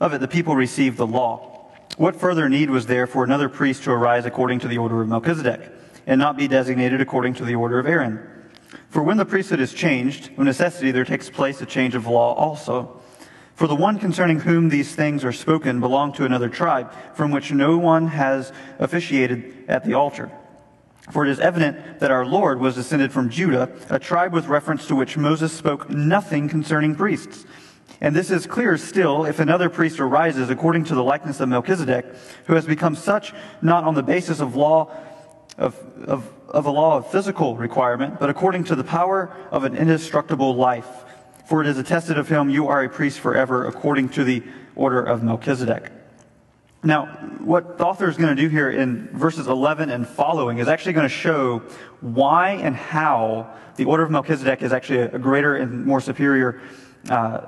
of 0.00 0.14
it, 0.14 0.20
the 0.20 0.28
people 0.28 0.56
received 0.56 0.96
the 0.96 1.06
law. 1.06 1.70
What 1.96 2.16
further 2.16 2.48
need 2.48 2.70
was 2.70 2.86
there 2.86 3.06
for 3.06 3.24
another 3.24 3.48
priest 3.48 3.84
to 3.84 3.90
arise 3.92 4.24
according 4.24 4.60
to 4.60 4.68
the 4.68 4.78
order 4.78 5.02
of 5.02 5.08
Melchizedek, 5.08 5.70
and 6.06 6.18
not 6.18 6.36
be 6.36 6.48
designated 6.48 7.00
according 7.00 7.34
to 7.34 7.44
the 7.44 7.54
order 7.54 7.78
of 7.78 7.86
Aaron? 7.86 8.26
For 8.88 9.02
when 9.02 9.18
the 9.18 9.26
priesthood 9.26 9.60
is 9.60 9.74
changed, 9.74 10.30
of 10.38 10.44
necessity 10.44 10.90
there 10.90 11.04
takes 11.04 11.28
place 11.28 11.60
a 11.60 11.66
change 11.66 11.94
of 11.94 12.06
law 12.06 12.34
also. 12.34 13.00
For 13.56 13.66
the 13.66 13.74
one 13.74 13.98
concerning 13.98 14.40
whom 14.40 14.68
these 14.68 14.94
things 14.94 15.24
are 15.24 15.32
spoken 15.32 15.80
belonged 15.80 16.14
to 16.16 16.26
another 16.26 16.50
tribe, 16.50 16.92
from 17.14 17.30
which 17.30 17.50
no 17.50 17.78
one 17.78 18.08
has 18.08 18.52
officiated 18.78 19.64
at 19.66 19.82
the 19.82 19.94
altar. 19.94 20.30
For 21.10 21.24
it 21.24 21.30
is 21.30 21.40
evident 21.40 22.00
that 22.00 22.10
our 22.10 22.26
Lord 22.26 22.60
was 22.60 22.74
descended 22.74 23.12
from 23.12 23.30
Judah, 23.30 23.70
a 23.88 23.98
tribe 23.98 24.34
with 24.34 24.48
reference 24.48 24.86
to 24.88 24.94
which 24.94 25.16
Moses 25.16 25.54
spoke 25.54 25.88
nothing 25.88 26.50
concerning 26.50 26.94
priests. 26.94 27.46
And 28.02 28.14
this 28.14 28.30
is 28.30 28.46
clear 28.46 28.76
still 28.76 29.24
if 29.24 29.40
another 29.40 29.70
priest 29.70 30.00
arises 30.00 30.50
according 30.50 30.84
to 30.84 30.94
the 30.94 31.02
likeness 31.02 31.40
of 31.40 31.48
Melchizedek, 31.48 32.04
who 32.48 32.54
has 32.54 32.66
become 32.66 32.94
such 32.94 33.32
not 33.62 33.84
on 33.84 33.94
the 33.94 34.02
basis 34.02 34.40
of 34.40 34.54
law 34.54 34.90
of, 35.56 35.74
of, 36.06 36.30
of 36.48 36.66
a 36.66 36.70
law 36.70 36.98
of 36.98 37.10
physical 37.10 37.56
requirement, 37.56 38.20
but 38.20 38.28
according 38.28 38.64
to 38.64 38.74
the 38.76 38.84
power 38.84 39.34
of 39.50 39.64
an 39.64 39.74
indestructible 39.74 40.54
life 40.54 41.05
for 41.46 41.60
it 41.60 41.66
is 41.66 41.78
attested 41.78 42.18
of 42.18 42.28
him, 42.28 42.50
you 42.50 42.68
are 42.68 42.82
a 42.82 42.88
priest 42.88 43.20
forever, 43.20 43.66
according 43.66 44.10
to 44.10 44.24
the 44.24 44.42
order 44.74 45.02
of 45.02 45.22
Melchizedek. 45.22 45.92
Now, 46.82 47.06
what 47.40 47.78
the 47.78 47.86
author 47.86 48.08
is 48.08 48.16
going 48.16 48.34
to 48.34 48.40
do 48.40 48.48
here 48.48 48.70
in 48.70 49.08
verses 49.08 49.46
11 49.46 49.90
and 49.90 50.06
following 50.06 50.58
is 50.58 50.68
actually 50.68 50.92
going 50.92 51.08
to 51.08 51.14
show 51.14 51.60
why 52.00 52.50
and 52.52 52.76
how 52.76 53.54
the 53.76 53.84
order 53.84 54.02
of 54.02 54.10
Melchizedek 54.10 54.62
is 54.62 54.72
actually 54.72 55.00
a 55.00 55.18
greater 55.18 55.56
and 55.56 55.84
more 55.86 56.00
superior 56.00 56.60
uh, 57.08 57.40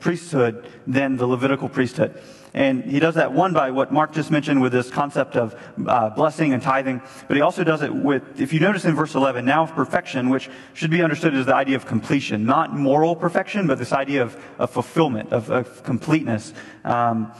priesthood 0.00 0.68
than 0.86 1.16
the 1.16 1.26
Levitical 1.26 1.68
priesthood. 1.68 2.20
And 2.54 2.84
he 2.84 2.98
does 2.98 3.14
that 3.16 3.32
one 3.32 3.52
by 3.52 3.70
what 3.70 3.92
Mark 3.92 4.12
just 4.12 4.30
mentioned 4.30 4.60
with 4.62 4.72
this 4.72 4.90
concept 4.90 5.36
of 5.36 5.54
uh, 5.86 6.10
blessing 6.10 6.52
and 6.52 6.62
tithing, 6.62 7.02
but 7.26 7.36
he 7.36 7.42
also 7.42 7.64
does 7.64 7.82
it 7.82 7.94
with, 7.94 8.40
if 8.40 8.52
you 8.52 8.60
notice 8.60 8.84
in 8.84 8.94
verse 8.94 9.14
11, 9.14 9.44
now 9.44 9.64
of 9.64 9.72
perfection, 9.74 10.30
which 10.30 10.48
should 10.74 10.90
be 10.90 11.02
understood 11.02 11.34
as 11.34 11.46
the 11.46 11.54
idea 11.54 11.76
of 11.76 11.86
completion, 11.86 12.44
not 12.44 12.74
moral 12.74 13.14
perfection, 13.14 13.66
but 13.66 13.78
this 13.78 13.92
idea 13.92 14.22
of, 14.22 14.42
of 14.58 14.70
fulfillment, 14.70 15.32
of, 15.32 15.50
of 15.50 15.82
completeness. 15.82 16.52
Um, 16.84 17.32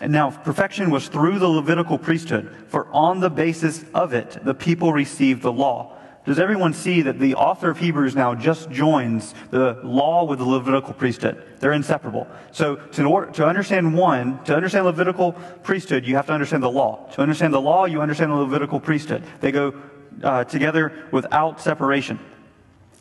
and 0.00 0.12
now, 0.12 0.30
perfection 0.30 0.90
was 0.90 1.08
through 1.08 1.38
the 1.38 1.48
Levitical 1.48 1.98
priesthood, 1.98 2.52
for 2.66 2.88
on 2.92 3.20
the 3.20 3.30
basis 3.30 3.84
of 3.94 4.12
it, 4.12 4.38
the 4.42 4.54
people 4.54 4.92
received 4.92 5.42
the 5.42 5.52
law. 5.52 5.93
Does 6.24 6.38
everyone 6.38 6.72
see 6.72 7.02
that 7.02 7.18
the 7.18 7.34
author 7.34 7.68
of 7.68 7.78
Hebrews 7.78 8.16
now 8.16 8.34
just 8.34 8.70
joins 8.70 9.34
the 9.50 9.78
law 9.82 10.24
with 10.24 10.38
the 10.38 10.44
Levitical 10.44 10.94
priesthood? 10.94 11.44
They're 11.60 11.74
inseparable. 11.74 12.26
So 12.50 12.76
to, 12.76 13.04
order, 13.04 13.30
to 13.32 13.46
understand 13.46 13.94
one, 13.94 14.42
to 14.44 14.56
understand 14.56 14.86
Levitical 14.86 15.32
priesthood, 15.62 16.06
you 16.06 16.16
have 16.16 16.26
to 16.26 16.32
understand 16.32 16.62
the 16.62 16.70
law. 16.70 17.10
To 17.12 17.20
understand 17.20 17.52
the 17.52 17.60
law, 17.60 17.84
you 17.84 18.00
understand 18.00 18.30
the 18.30 18.36
Levitical 18.36 18.80
priesthood. 18.80 19.22
They 19.40 19.52
go 19.52 19.74
uh, 20.22 20.44
together 20.44 21.06
without 21.10 21.60
separation. 21.60 22.18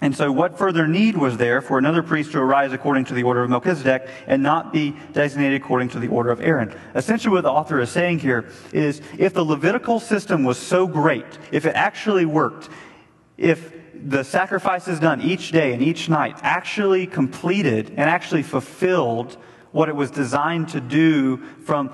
And 0.01 0.13
so, 0.13 0.30
what 0.30 0.57
further 0.57 0.86
need 0.86 1.15
was 1.15 1.38
there 1.38 1.61
for 1.61 1.78
another 1.78 2.03
priest 2.03 2.34
to 2.34 2.39
arise 2.39 2.74
according 2.74 3.05
to 3.05 3.13
the 3.13 3.24
order 3.24 3.41
of 3.41 3.49
Melchizedek 3.49 4.09
and 4.28 4.43
not 4.43 4.74
be 4.74 4.97
designated 5.13 5.61
according 5.61 5.89
to 5.89 5.99
the 5.99 6.09
order 6.09 6.30
of 6.30 6.41
Aaron? 6.41 6.76
Essentially, 6.93 7.32
what 7.32 7.43
the 7.43 7.51
author 7.51 7.80
is 7.80 7.89
saying 7.89 8.19
here 8.19 8.49
is 8.74 9.01
if 9.17 9.34
the 9.34 9.45
Levitical 9.45 10.01
system 10.01 10.43
was 10.43 10.57
so 10.57 10.88
great, 10.88 11.26
if 11.53 11.65
it 11.65 11.76
actually 11.76 12.26
worked, 12.26 12.67
if 13.43 13.73
the 13.93 14.23
sacrifices 14.23 14.99
done 14.99 15.21
each 15.21 15.51
day 15.51 15.73
and 15.73 15.81
each 15.81 16.09
night 16.09 16.37
actually 16.41 17.05
completed 17.05 17.89
and 17.89 18.09
actually 18.09 18.41
fulfilled 18.43 19.37
what 19.71 19.89
it 19.89 19.95
was 19.95 20.11
designed 20.11 20.69
to 20.69 20.79
do 20.79 21.37
from 21.65 21.93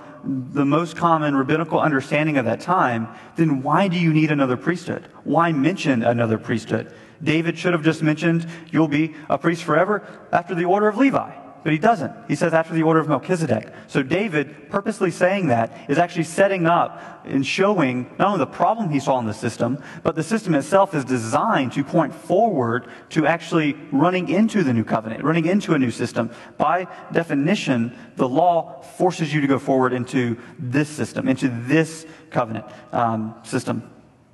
the 0.53 0.65
most 0.65 0.95
common 0.95 1.35
rabbinical 1.35 1.79
understanding 1.79 2.37
of 2.37 2.45
that 2.45 2.59
time, 2.59 3.07
then 3.35 3.63
why 3.63 3.87
do 3.87 3.97
you 3.97 4.13
need 4.13 4.31
another 4.31 4.57
priesthood? 4.57 5.07
Why 5.23 5.51
mention 5.51 6.03
another 6.03 6.37
priesthood? 6.37 6.93
David 7.23 7.57
should 7.57 7.73
have 7.73 7.83
just 7.83 8.03
mentioned, 8.03 8.47
you'll 8.69 8.87
be 8.87 9.15
a 9.29 9.37
priest 9.37 9.63
forever 9.63 10.05
after 10.31 10.53
the 10.55 10.65
order 10.65 10.87
of 10.87 10.97
Levi. 10.97 11.31
But 11.63 11.73
he 11.73 11.79
doesn't. 11.79 12.13
He 12.27 12.35
says 12.35 12.53
after 12.53 12.73
the 12.73 12.83
order 12.83 12.99
of 12.99 13.07
Melchizedek. 13.07 13.71
So 13.87 14.01
David, 14.01 14.69
purposely 14.69 15.11
saying 15.11 15.47
that, 15.47 15.71
is 15.89 15.97
actually 15.97 16.23
setting 16.23 16.65
up 16.65 17.21
and 17.25 17.45
showing 17.45 18.09
not 18.17 18.27
only 18.27 18.39
the 18.39 18.47
problem 18.47 18.89
he 18.89 18.99
saw 18.99 19.19
in 19.19 19.25
the 19.25 19.33
system, 19.33 19.81
but 20.03 20.15
the 20.15 20.23
system 20.23 20.55
itself 20.55 20.93
is 20.93 21.03
designed 21.05 21.73
to 21.73 21.83
point 21.83 22.13
forward 22.13 22.87
to 23.09 23.25
actually 23.25 23.75
running 23.91 24.29
into 24.29 24.63
the 24.63 24.73
new 24.73 24.83
covenant, 24.83 25.23
running 25.23 25.45
into 25.45 25.73
a 25.73 25.79
new 25.79 25.91
system. 25.91 26.31
By 26.57 26.87
definition, 27.11 27.95
the 28.15 28.27
law 28.27 28.81
forces 28.81 29.33
you 29.33 29.41
to 29.41 29.47
go 29.47 29.59
forward 29.59 29.93
into 29.93 30.37
this 30.57 30.89
system, 30.89 31.27
into 31.27 31.49
this 31.49 32.05
covenant 32.29 32.65
um, 32.91 33.35
system. 33.43 33.89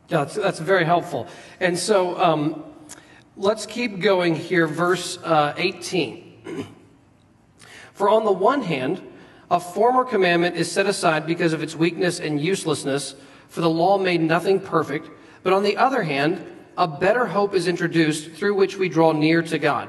Yeah, 0.10 0.20
that's, 0.20 0.36
that's 0.36 0.60
very 0.60 0.86
helpful. 0.86 1.28
And 1.60 1.78
so 1.78 2.20
um, 2.22 2.64
let's 3.36 3.66
keep 3.66 4.00
going 4.00 4.36
here, 4.36 4.68
verse 4.68 5.18
uh, 5.24 5.54
18. 5.58 6.25
For 7.96 8.10
on 8.10 8.26
the 8.26 8.32
one 8.32 8.62
hand, 8.62 9.02
a 9.50 9.60
former 9.60 10.04
commandment 10.04 10.58
is 10.58 10.72
set 10.72 10.86
aside 10.86 11.26
because 11.26 11.54
of 11.54 11.64
its 11.64 11.76
weakness 11.76 12.20
and 12.20 12.40
uselessness, 12.40 13.16
for 13.48 13.62
the 13.62 13.70
law 13.70 13.98
made 13.98 14.22
nothing 14.22 14.60
perfect. 14.60 15.10
But 15.44 15.54
on 15.54 15.64
the 15.64 15.78
other 15.78 16.04
hand, 16.04 16.46
a 16.78 16.90
better 16.90 17.26
hope 17.26 17.56
is 17.56 17.70
introduced 17.70 18.32
through 18.32 18.56
which 18.56 18.78
we 18.78 18.90
draw 18.90 19.14
near 19.14 19.42
to 19.44 19.58
God. 19.58 19.88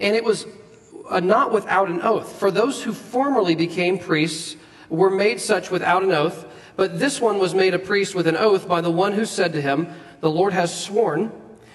And 0.00 0.16
it 0.16 0.24
was 0.24 0.44
uh, 1.08 1.20
not 1.20 1.52
without 1.52 1.88
an 1.88 2.02
oath. 2.02 2.38
For 2.38 2.50
those 2.50 2.82
who 2.82 2.92
formerly 2.92 3.54
became 3.54 3.98
priests 3.98 4.56
were 4.88 5.10
made 5.10 5.40
such 5.40 5.70
without 5.70 6.02
an 6.02 6.10
oath, 6.10 6.46
but 6.74 6.98
this 6.98 7.20
one 7.20 7.38
was 7.38 7.54
made 7.54 7.74
a 7.74 7.78
priest 7.78 8.16
with 8.16 8.26
an 8.26 8.36
oath 8.36 8.66
by 8.66 8.80
the 8.80 8.90
one 8.90 9.12
who 9.12 9.24
said 9.24 9.52
to 9.52 9.62
him, 9.62 9.88
The 10.20 10.30
Lord 10.30 10.52
has 10.52 10.76
sworn 10.76 11.30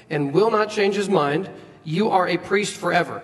and 0.10 0.34
will 0.34 0.52
not 0.52 0.70
change 0.70 0.96
his 0.96 1.08
mind. 1.08 1.50
You 1.86 2.10
are 2.10 2.28
a 2.28 2.38
priest 2.38 2.76
forever. 2.76 3.24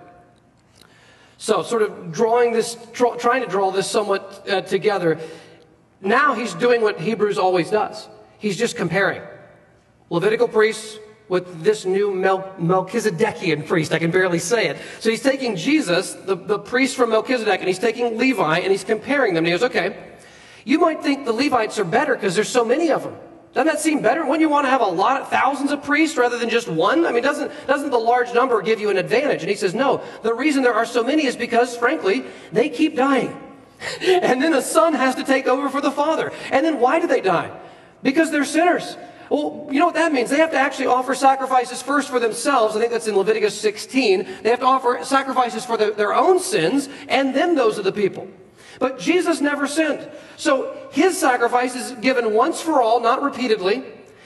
So, 1.41 1.63
sort 1.63 1.81
of 1.81 2.11
drawing 2.11 2.53
this, 2.53 2.77
trying 2.93 3.41
to 3.41 3.47
draw 3.47 3.71
this 3.71 3.89
somewhat 3.89 4.47
uh, 4.47 4.61
together. 4.61 5.17
Now 5.99 6.35
he's 6.35 6.53
doing 6.53 6.83
what 6.83 6.99
Hebrews 6.99 7.39
always 7.39 7.71
does. 7.71 8.07
He's 8.37 8.57
just 8.57 8.77
comparing 8.77 9.23
Levitical 10.11 10.47
priests 10.47 10.99
with 11.29 11.63
this 11.63 11.83
new 11.83 12.13
Mel- 12.13 12.53
Melchizedekian 12.59 13.65
priest. 13.65 13.91
I 13.91 13.97
can 13.97 14.11
barely 14.11 14.37
say 14.37 14.67
it. 14.67 14.77
So 14.99 15.09
he's 15.09 15.23
taking 15.23 15.55
Jesus, 15.55 16.13
the, 16.13 16.35
the 16.35 16.59
priest 16.59 16.95
from 16.95 17.09
Melchizedek, 17.09 17.59
and 17.59 17.67
he's 17.67 17.79
taking 17.79 18.19
Levi, 18.19 18.59
and 18.59 18.71
he's 18.71 18.83
comparing 18.83 19.33
them. 19.33 19.45
And 19.45 19.47
he 19.47 19.53
goes, 19.53 19.63
okay, 19.63 19.97
you 20.63 20.77
might 20.77 21.01
think 21.01 21.25
the 21.25 21.33
Levites 21.33 21.79
are 21.79 21.85
better 21.85 22.13
because 22.13 22.35
there's 22.35 22.49
so 22.49 22.63
many 22.63 22.91
of 22.91 23.01
them. 23.01 23.15
Doesn't 23.53 23.67
that 23.67 23.81
seem 23.81 24.01
better? 24.01 24.21
Wouldn't 24.21 24.39
you 24.39 24.47
want 24.47 24.65
to 24.65 24.69
have 24.69 24.81
a 24.81 24.85
lot 24.85 25.21
of 25.21 25.27
thousands 25.27 25.71
of 25.71 25.83
priests 25.83 26.17
rather 26.17 26.37
than 26.37 26.49
just 26.49 26.69
one? 26.69 27.05
I 27.05 27.11
mean, 27.11 27.21
doesn't, 27.21 27.51
doesn't 27.67 27.89
the 27.89 27.99
large 27.99 28.33
number 28.33 28.61
give 28.61 28.79
you 28.79 28.89
an 28.89 28.97
advantage? 28.97 29.41
And 29.41 29.49
he 29.49 29.57
says, 29.57 29.75
no. 29.75 30.01
The 30.23 30.33
reason 30.33 30.63
there 30.63 30.73
are 30.73 30.85
so 30.85 31.03
many 31.03 31.25
is 31.25 31.35
because, 31.35 31.75
frankly, 31.75 32.23
they 32.53 32.69
keep 32.69 32.95
dying. 32.95 33.37
and 34.01 34.41
then 34.41 34.51
the 34.51 34.61
son 34.61 34.93
has 34.93 35.15
to 35.15 35.23
take 35.23 35.47
over 35.47 35.67
for 35.67 35.81
the 35.81 35.91
father. 35.91 36.31
And 36.49 36.65
then 36.65 36.79
why 36.79 37.01
do 37.01 37.07
they 37.07 37.19
die? 37.19 37.51
Because 38.03 38.31
they're 38.31 38.45
sinners. 38.45 38.95
Well, 39.29 39.67
you 39.71 39.79
know 39.79 39.85
what 39.85 39.95
that 39.95 40.13
means? 40.13 40.29
They 40.29 40.37
have 40.37 40.51
to 40.51 40.57
actually 40.57 40.87
offer 40.87 41.15
sacrifices 41.15 41.81
first 41.81 42.09
for 42.09 42.19
themselves. 42.19 42.75
I 42.75 42.79
think 42.79 42.91
that's 42.91 43.07
in 43.07 43.15
Leviticus 43.15 43.59
16. 43.59 44.27
They 44.43 44.49
have 44.49 44.59
to 44.59 44.65
offer 44.65 44.99
sacrifices 45.03 45.65
for 45.65 45.77
the, 45.77 45.91
their 45.91 46.13
own 46.13 46.39
sins 46.39 46.89
and 47.07 47.33
then 47.33 47.55
those 47.55 47.77
of 47.77 47.83
the 47.83 47.91
people. 47.91 48.27
But 48.81 48.97
Jesus 48.97 49.41
never 49.41 49.67
sinned. 49.67 50.09
So 50.37 50.75
his 50.91 51.15
sacrifice 51.15 51.75
is 51.75 51.91
given 52.01 52.33
once 52.33 52.59
for 52.61 52.81
all, 52.81 52.99
not 52.99 53.21
repeatedly. 53.21 53.83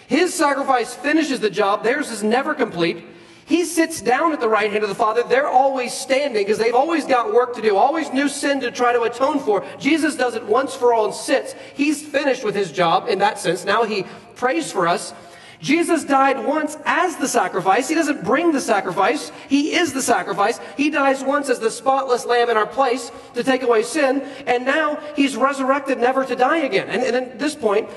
His 0.07 0.33
sacrifice 0.33 0.93
finishes 0.93 1.41
the 1.41 1.49
job. 1.49 1.83
Theirs 1.83 2.09
is 2.09 2.23
never 2.23 2.53
complete. 2.53 3.03
He 3.45 3.65
sits 3.65 3.99
down 3.99 4.31
at 4.31 4.39
the 4.39 4.47
right 4.47 4.71
hand 4.71 4.81
of 4.81 4.87
the 4.87 4.95
Father. 4.95 5.23
They're 5.23 5.49
always 5.49 5.93
standing 5.93 6.41
because 6.41 6.57
they've 6.57 6.73
always 6.73 7.03
got 7.03 7.33
work 7.33 7.53
to 7.55 7.61
do, 7.61 7.75
always 7.75 8.13
new 8.13 8.29
sin 8.29 8.61
to 8.61 8.71
try 8.71 8.93
to 8.93 9.01
atone 9.01 9.39
for. 9.39 9.65
Jesus 9.77 10.15
does 10.15 10.35
it 10.35 10.45
once 10.45 10.73
for 10.73 10.93
all 10.93 11.03
and 11.03 11.13
sits. 11.13 11.53
He's 11.73 12.01
finished 12.01 12.45
with 12.45 12.55
his 12.55 12.71
job 12.71 13.09
in 13.09 13.19
that 13.19 13.37
sense. 13.37 13.65
Now 13.65 13.83
he 13.83 14.05
prays 14.35 14.71
for 14.71 14.87
us. 14.87 15.13
Jesus 15.65 16.03
died 16.03 16.45
once 16.45 16.77
as 16.85 17.15
the 17.15 17.27
sacrifice. 17.27 17.89
He 17.89 17.95
doesn't 17.95 18.23
bring 18.23 18.51
the 18.51 18.61
sacrifice. 18.61 19.31
He 19.49 19.73
is 19.73 19.93
the 19.93 20.01
sacrifice. 20.01 20.59
He 20.77 20.91
dies 20.91 21.23
once 21.23 21.49
as 21.49 21.57
the 21.57 21.71
spotless 21.71 22.23
lamb 22.23 22.51
in 22.51 22.55
our 22.55 22.67
place 22.67 23.11
to 23.33 23.43
take 23.43 23.63
away 23.63 23.81
sin. 23.81 24.21
And 24.45 24.63
now 24.63 25.01
he's 25.15 25.35
resurrected 25.35 25.97
never 25.97 26.23
to 26.23 26.35
die 26.35 26.59
again. 26.59 26.87
And, 26.87 27.01
and 27.01 27.15
at 27.15 27.39
this 27.39 27.55
point, 27.55 27.89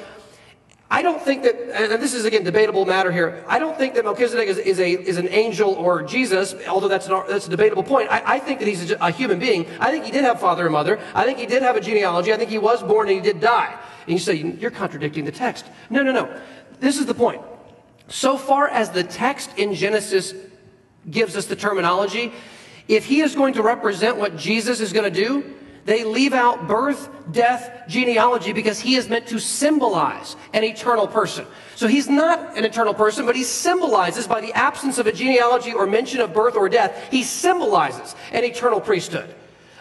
I 0.90 1.02
don't 1.02 1.20
think 1.20 1.42
that, 1.42 1.92
and 1.92 2.02
this 2.02 2.14
is 2.14 2.24
again 2.24 2.42
debatable 2.42 2.86
matter 2.86 3.12
here. 3.12 3.44
I 3.46 3.58
don't 3.58 3.76
think 3.76 3.92
that 3.96 4.04
Melchizedek 4.06 4.48
is, 4.48 4.56
is 4.56 4.80
a 4.80 4.90
is 4.90 5.18
an 5.18 5.28
angel 5.28 5.74
or 5.74 6.02
Jesus, 6.02 6.54
although 6.66 6.88
that's 6.88 7.06
an, 7.06 7.22
that's 7.28 7.48
a 7.48 7.50
debatable 7.50 7.82
point. 7.82 8.10
I, 8.10 8.36
I 8.36 8.38
think 8.38 8.60
that 8.60 8.68
he's 8.68 8.92
a, 8.92 8.96
a, 8.98 9.10
human 9.10 9.38
being. 9.38 9.66
I 9.78 9.90
think 9.90 10.06
he 10.06 10.10
did 10.10 10.24
have 10.24 10.40
father 10.40 10.64
and 10.64 10.72
mother. 10.72 10.98
I 11.14 11.24
think 11.24 11.38
he 11.38 11.44
did 11.44 11.62
have 11.62 11.76
a 11.76 11.82
genealogy. 11.82 12.32
I 12.32 12.38
think 12.38 12.48
he 12.48 12.56
was 12.56 12.82
born 12.82 13.08
and 13.08 13.16
he 13.18 13.22
did 13.22 13.42
die. 13.42 13.78
And 14.06 14.12
you 14.14 14.18
say 14.18 14.36
you're 14.36 14.70
contradicting 14.70 15.26
the 15.26 15.32
text. 15.32 15.66
No, 15.90 16.02
no, 16.02 16.12
no. 16.12 16.34
This 16.80 16.98
is 16.98 17.04
the 17.04 17.12
point. 17.14 17.42
So 18.08 18.36
far 18.36 18.68
as 18.68 18.90
the 18.90 19.04
text 19.04 19.56
in 19.56 19.74
Genesis 19.74 20.34
gives 21.10 21.36
us 21.36 21.46
the 21.46 21.56
terminology, 21.56 22.32
if 22.88 23.04
he 23.04 23.20
is 23.20 23.34
going 23.34 23.54
to 23.54 23.62
represent 23.62 24.16
what 24.16 24.36
Jesus 24.36 24.80
is 24.80 24.92
going 24.92 25.12
to 25.12 25.24
do, 25.24 25.54
they 25.84 26.04
leave 26.04 26.34
out 26.34 26.66
birth, 26.66 27.08
death, 27.32 27.84
genealogy 27.88 28.52
because 28.52 28.78
he 28.78 28.96
is 28.96 29.08
meant 29.08 29.26
to 29.28 29.38
symbolize 29.38 30.36
an 30.52 30.64
eternal 30.64 31.06
person. 31.06 31.46
So 31.76 31.86
he's 31.86 32.08
not 32.08 32.58
an 32.58 32.64
eternal 32.66 32.92
person, 32.92 33.24
but 33.24 33.36
he 33.36 33.44
symbolizes 33.44 34.26
by 34.26 34.42
the 34.42 34.52
absence 34.52 34.98
of 34.98 35.06
a 35.06 35.12
genealogy 35.12 35.72
or 35.72 35.86
mention 35.86 36.20
of 36.20 36.34
birth 36.34 36.56
or 36.56 36.68
death, 36.68 37.08
he 37.10 37.22
symbolizes 37.22 38.14
an 38.32 38.44
eternal 38.44 38.80
priesthood. 38.80 39.34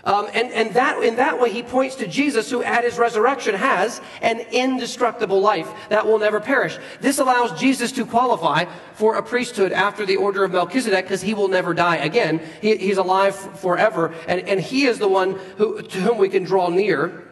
Um, 0.04 0.28
and 0.34 0.52
and 0.52 0.74
that, 0.74 1.04
in 1.04 1.16
that 1.18 1.40
way, 1.40 1.52
he 1.52 1.64
points 1.64 1.96
to 1.96 2.08
Jesus, 2.08 2.50
who 2.50 2.64
at 2.64 2.84
his 2.84 2.98
resurrection 2.98 3.56
has 3.56 4.00
an 4.22 4.40
indestructible 4.52 5.42
life 5.42 5.70
that 5.90 6.06
will 6.06 6.20
never 6.20 6.40
perish. 6.40 6.78
This 7.02 7.20
allows 7.20 7.60
Jesus 7.60 7.92
to 7.94 8.06
qualify 8.06 8.66
for 8.94 9.16
a 9.16 9.24
priesthood 9.24 9.72
after 9.72 10.06
the 10.06 10.16
order 10.16 10.44
of 10.44 10.52
Melchizedek 10.52 11.06
because 11.06 11.22
he 11.22 11.34
will 11.34 11.48
never 11.48 11.74
die 11.74 11.98
again. 11.98 12.42
He, 12.62 12.78
he's 12.78 12.98
alive 12.98 13.36
forever, 13.36 14.14
and, 14.28 14.42
and 14.42 14.60
he 14.60 14.86
is 14.86 15.00
the 15.00 15.08
one 15.08 15.34
who, 15.58 15.82
to 15.82 16.00
whom 16.00 16.18
we 16.18 16.30
can 16.30 16.44
draw 16.44 16.70
near. 16.70 17.28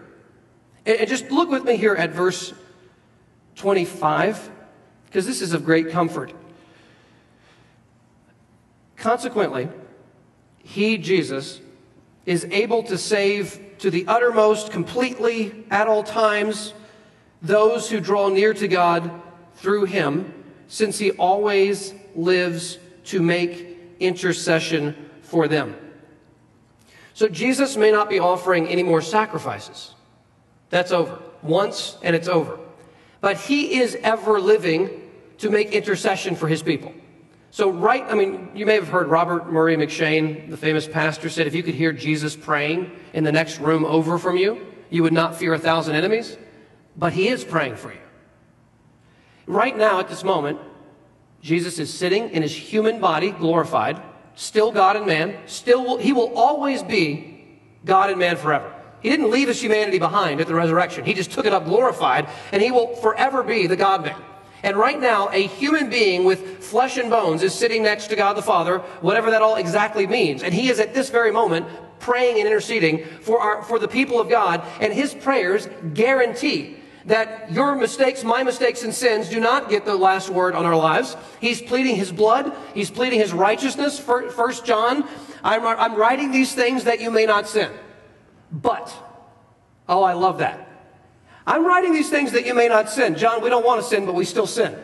And, 0.86 1.00
and 1.00 1.10
just 1.10 1.32
look 1.32 1.50
with 1.50 1.64
me 1.64 1.78
here 1.78 1.96
at 1.96 2.12
verse 2.12 2.54
25, 3.56 4.52
because 5.06 5.26
this 5.26 5.42
is 5.42 5.54
of 5.54 5.64
great 5.64 5.90
comfort. 5.92 6.34
Consequently, 8.98 9.70
he, 10.64 10.98
Jesus, 10.98 11.62
is 12.26 12.46
able 12.52 12.84
to 12.84 12.98
save 12.98 13.60
to 13.80 13.90
the 13.90 14.08
uttermost, 14.08 14.72
completely, 14.72 15.66
at 15.70 15.88
all 15.88 16.04
times, 16.04 16.74
those 17.42 17.90
who 17.90 18.00
draw 18.00 18.30
near 18.30 18.54
to 18.54 18.68
God 18.68 19.12
through 19.56 19.86
him, 19.86 20.34
since 20.68 20.98
he 20.98 21.12
always 21.12 21.94
lives 22.16 22.80
to 23.06 23.22
make 23.22 23.78
intercession 24.00 24.96
for 25.22 25.48
them. 25.48 25.76
So 27.14 27.28
Jesus 27.28 27.78
may 27.78 27.92
not 27.92 28.10
be 28.10 28.20
offering 28.20 28.68
any 28.68 28.84
more 28.84 29.02
sacrifices. 29.02 29.94
That's 30.70 30.92
over. 30.92 31.20
Once 31.42 31.98
and 32.02 32.16
it's 32.16 32.28
over. 32.28 32.60
But 33.22 33.38
he 33.38 33.80
is 33.80 33.96
ever 34.04 34.40
living 34.40 34.90
to 35.38 35.50
make 35.50 35.72
intercession 35.72 36.36
for 36.36 36.48
his 36.48 36.64
people. 36.64 36.94
So, 37.56 37.70
right, 37.70 38.04
I 38.10 38.16
mean, 38.16 38.50
you 38.54 38.66
may 38.66 38.74
have 38.74 38.90
heard 38.90 39.08
Robert 39.08 39.50
Murray 39.50 39.78
M'Cheyne, 39.78 40.50
the 40.50 40.58
famous 40.58 40.90
pastor, 40.90 41.30
said 41.30 41.48
if 41.48 41.56
you 41.56 41.64
could 41.64 41.74
hear 41.74 41.94
Jesus 41.94 42.36
praying 42.36 42.92
in 43.14 43.24
the 43.24 43.32
next 43.32 43.60
room 43.60 43.86
over 43.86 44.18
from 44.18 44.36
you, 44.36 44.60
you 44.90 45.04
would 45.04 45.14
not 45.14 45.38
fear 45.38 45.54
a 45.54 45.58
thousand 45.58 45.96
enemies, 45.96 46.38
but 46.98 47.14
he 47.14 47.30
is 47.30 47.46
praying 47.46 47.78
for 47.78 47.94
you. 47.94 48.00
Right 49.48 49.78
now, 49.78 50.02
at 50.02 50.10
this 50.10 50.22
moment, 50.22 50.60
Jesus 51.40 51.80
is 51.80 51.94
sitting 51.94 52.30
in 52.32 52.42
his 52.42 52.54
human 52.54 53.00
body, 53.00 53.32
glorified, 53.32 54.02
still 54.34 54.74
God 54.74 54.98
and 54.98 55.06
man, 55.06 55.38
still 55.46 55.82
will, 55.82 55.98
he 55.98 56.12
will 56.12 56.38
always 56.38 56.84
be 56.84 57.58
God 57.86 58.10
and 58.10 58.20
man 58.20 58.36
forever. 58.36 58.70
He 59.00 59.10
didn't 59.10 59.32
leave 59.32 59.48
his 59.48 59.64
humanity 59.64 59.98
behind 59.98 60.42
at 60.42 60.48
the 60.48 60.56
resurrection. 60.56 61.06
He 61.06 61.14
just 61.14 61.32
took 61.32 61.46
it 61.46 61.54
up 61.54 61.64
glorified, 61.64 62.28
and 62.52 62.62
he 62.62 62.72
will 62.72 62.98
forever 62.98 63.44
be 63.44 63.66
the 63.66 63.78
God 63.78 64.04
man. 64.04 64.22
And 64.66 64.76
right 64.76 65.00
now, 65.00 65.30
a 65.32 65.46
human 65.46 65.92
being 65.92 66.24
with 66.24 66.64
flesh 66.64 66.98
and 66.98 67.08
bones 67.08 67.44
is 67.44 67.54
sitting 67.54 67.84
next 67.84 68.08
to 68.08 68.16
God 68.16 68.36
the 68.36 68.42
Father, 68.42 68.80
whatever 69.00 69.30
that 69.30 69.44
all 69.44 69.58
exactly 69.58 70.08
means. 70.08 70.42
And 70.42 70.52
he 70.52 70.70
is 70.70 70.80
at 70.80 70.92
this 70.92 71.12
very 71.12 71.32
moment 71.32 71.68
praying 72.00 72.40
and 72.40 72.48
interceding 72.48 73.06
for, 73.22 73.40
our, 73.40 73.62
for 73.62 73.78
the 73.78 73.88
people 73.88 74.20
of 74.20 74.28
God, 74.28 74.64
and 74.82 74.92
his 74.92 75.14
prayers 75.14 75.70
guarantee 75.94 76.78
that 77.06 77.52
your 77.52 77.76
mistakes, 77.76 78.24
my 78.24 78.42
mistakes 78.42 78.82
and 78.82 78.92
sins 78.92 79.30
do 79.30 79.40
not 79.40 79.70
get 79.70 79.86
the 79.86 79.96
last 79.96 80.32
word 80.32 80.56
on 80.56 80.66
our 80.66 80.76
lives. 80.76 81.16
He's 81.40 81.62
pleading 81.62 81.96
his 81.96 82.12
blood. 82.12 82.52
He's 82.74 82.90
pleading 82.90 83.20
his 83.20 83.34
righteousness. 83.34 84.00
First 84.00 84.66
John, 84.66 85.08
I'm, 85.44 85.64
I'm 85.64 85.94
writing 85.94 86.32
these 86.32 86.56
things 86.56 86.86
that 86.86 87.00
you 87.00 87.12
may 87.12 87.28
not 87.28 87.48
sin. 87.48 87.72
But, 88.52 88.92
oh, 89.88 90.02
I 90.02 90.14
love 90.14 90.40
that. 90.40 90.65
I'm 91.48 91.66
writing 91.66 91.94
these 91.94 92.10
things 92.10 92.32
that 92.32 92.46
you 92.46 92.54
may 92.54 92.68
not 92.68 92.90
sin. 92.90 93.16
John, 93.16 93.42
we 93.42 93.50
don't 93.50 93.66
want 93.66 93.82
to 93.82 93.88
sin, 93.88 94.06
but 94.06 94.16
we 94.16 94.26
still 94.26 94.48
sin. 94.48 94.76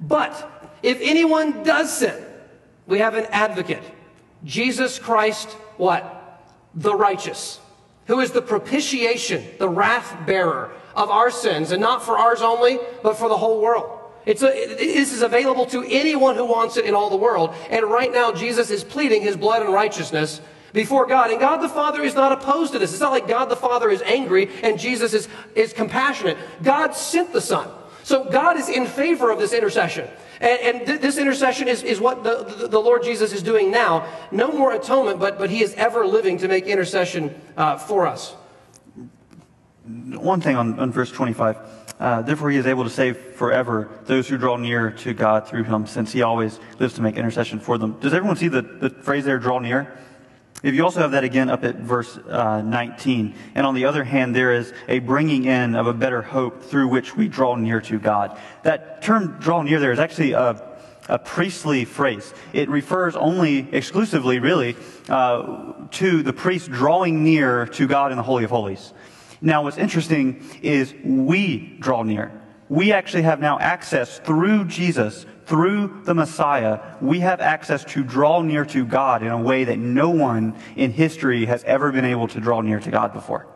But 0.00 0.70
if 0.82 0.98
anyone 1.00 1.62
does 1.62 1.96
sin, 1.96 2.24
we 2.86 2.98
have 2.98 3.14
an 3.14 3.26
advocate. 3.26 3.82
Jesus 4.44 4.98
Christ, 4.98 5.50
what? 5.76 6.42
The 6.74 6.94
righteous, 6.94 7.60
who 8.06 8.20
is 8.20 8.32
the 8.32 8.42
propitiation, 8.42 9.44
the 9.58 9.68
wrath 9.68 10.26
bearer 10.26 10.72
of 10.96 11.10
our 11.10 11.30
sins, 11.30 11.70
and 11.70 11.80
not 11.80 12.04
for 12.04 12.18
ours 12.18 12.42
only, 12.42 12.78
but 13.02 13.16
for 13.16 13.28
the 13.28 13.36
whole 13.36 13.60
world. 13.60 13.98
It's 14.26 14.42
a, 14.42 14.46
this 14.46 15.12
is 15.12 15.22
available 15.22 15.66
to 15.66 15.84
anyone 15.84 16.36
who 16.36 16.44
wants 16.44 16.76
it 16.76 16.84
in 16.84 16.94
all 16.94 17.10
the 17.10 17.16
world. 17.16 17.54
And 17.70 17.84
right 17.86 18.12
now, 18.12 18.32
Jesus 18.32 18.70
is 18.70 18.84
pleading 18.84 19.22
his 19.22 19.36
blood 19.36 19.62
and 19.62 19.72
righteousness 19.72 20.40
before 20.72 21.06
God. 21.06 21.30
And 21.30 21.40
God 21.40 21.58
the 21.58 21.68
Father 21.68 22.02
is 22.02 22.14
not 22.14 22.32
opposed 22.32 22.72
to 22.72 22.78
this. 22.78 22.92
It's 22.92 23.00
not 23.00 23.12
like 23.12 23.28
God 23.28 23.46
the 23.46 23.56
Father 23.56 23.90
is 23.90 24.02
angry 24.02 24.50
and 24.62 24.78
Jesus 24.78 25.14
is, 25.14 25.28
is 25.54 25.72
compassionate. 25.72 26.38
God 26.62 26.94
sent 26.94 27.32
the 27.32 27.40
Son. 27.40 27.68
So 28.02 28.24
God 28.24 28.56
is 28.56 28.68
in 28.68 28.86
favor 28.86 29.30
of 29.30 29.38
this 29.38 29.52
intercession. 29.52 30.08
And, 30.40 30.60
and 30.60 30.86
th- 30.86 31.00
this 31.00 31.18
intercession 31.18 31.68
is, 31.68 31.82
is 31.82 32.00
what 32.00 32.24
the, 32.24 32.44
the, 32.44 32.68
the, 32.68 32.78
Lord 32.78 33.02
Jesus 33.02 33.32
is 33.32 33.42
doing 33.42 33.70
now. 33.70 34.08
No 34.32 34.50
more 34.50 34.72
atonement, 34.72 35.20
but, 35.20 35.38
but 35.38 35.50
he 35.50 35.62
is 35.62 35.74
ever 35.74 36.06
living 36.06 36.38
to 36.38 36.48
make 36.48 36.66
intercession 36.66 37.40
uh, 37.56 37.76
for 37.76 38.06
us. 38.06 38.34
One 39.84 40.40
thing 40.40 40.56
on, 40.56 40.78
on 40.78 40.92
verse 40.92 41.10
25. 41.10 41.58
Uh, 42.00 42.22
therefore, 42.22 42.50
he 42.50 42.56
is 42.56 42.66
able 42.66 42.84
to 42.84 42.90
save 42.90 43.18
forever 43.34 43.90
those 44.04 44.26
who 44.26 44.38
draw 44.38 44.56
near 44.56 44.90
to 44.90 45.12
God 45.12 45.46
through 45.46 45.64
him, 45.64 45.86
since 45.86 46.12
he 46.12 46.22
always 46.22 46.58
lives 46.78 46.94
to 46.94 47.02
make 47.02 47.16
intercession 47.16 47.60
for 47.60 47.76
them. 47.76 47.98
Does 48.00 48.14
everyone 48.14 48.36
see 48.36 48.48
the, 48.48 48.62
the 48.62 48.88
phrase 48.88 49.26
there, 49.26 49.38
draw 49.38 49.58
near? 49.58 49.98
If 50.62 50.74
you 50.74 50.84
also 50.84 51.00
have 51.00 51.12
that 51.12 51.24
again 51.24 51.48
up 51.48 51.64
at 51.64 51.76
verse 51.76 52.18
uh, 52.18 52.60
19, 52.60 53.34
and 53.54 53.66
on 53.66 53.74
the 53.74 53.86
other 53.86 54.04
hand, 54.04 54.36
there 54.36 54.52
is 54.52 54.74
a 54.88 54.98
bringing 54.98 55.46
in 55.46 55.74
of 55.74 55.86
a 55.86 55.94
better 55.94 56.20
hope 56.20 56.62
through 56.62 56.88
which 56.88 57.16
we 57.16 57.28
draw 57.28 57.54
near 57.54 57.80
to 57.82 57.98
God. 57.98 58.38
That 58.62 59.02
term 59.02 59.38
draw 59.40 59.62
near 59.62 59.80
there 59.80 59.92
is 59.92 59.98
actually 59.98 60.32
a, 60.32 60.62
a 61.08 61.18
priestly 61.18 61.86
phrase. 61.86 62.34
It 62.52 62.68
refers 62.68 63.16
only, 63.16 63.68
exclusively 63.72 64.38
really, 64.38 64.76
uh, 65.08 65.72
to 65.92 66.22
the 66.22 66.32
priest 66.34 66.70
drawing 66.70 67.24
near 67.24 67.66
to 67.66 67.86
God 67.86 68.10
in 68.10 68.18
the 68.18 68.22
Holy 68.22 68.44
of 68.44 68.50
Holies. 68.50 68.92
Now, 69.40 69.62
what's 69.62 69.78
interesting 69.78 70.44
is 70.60 70.94
we 71.02 71.78
draw 71.80 72.02
near. 72.02 72.32
We 72.68 72.92
actually 72.92 73.22
have 73.22 73.40
now 73.40 73.58
access 73.58 74.18
through 74.18 74.66
Jesus 74.66 75.24
through 75.50 76.02
the 76.04 76.14
Messiah, 76.14 76.78
we 77.00 77.18
have 77.20 77.40
access 77.40 77.84
to 77.86 78.04
draw 78.04 78.40
near 78.40 78.64
to 78.66 78.86
God 78.86 79.22
in 79.22 79.28
a 79.28 79.42
way 79.42 79.64
that 79.64 79.80
no 79.80 80.08
one 80.08 80.56
in 80.76 80.92
history 80.92 81.46
has 81.46 81.64
ever 81.64 81.90
been 81.90 82.04
able 82.04 82.28
to 82.28 82.40
draw 82.40 82.60
near 82.60 82.78
to 82.78 82.88
God 82.88 83.12
before. 83.12 83.48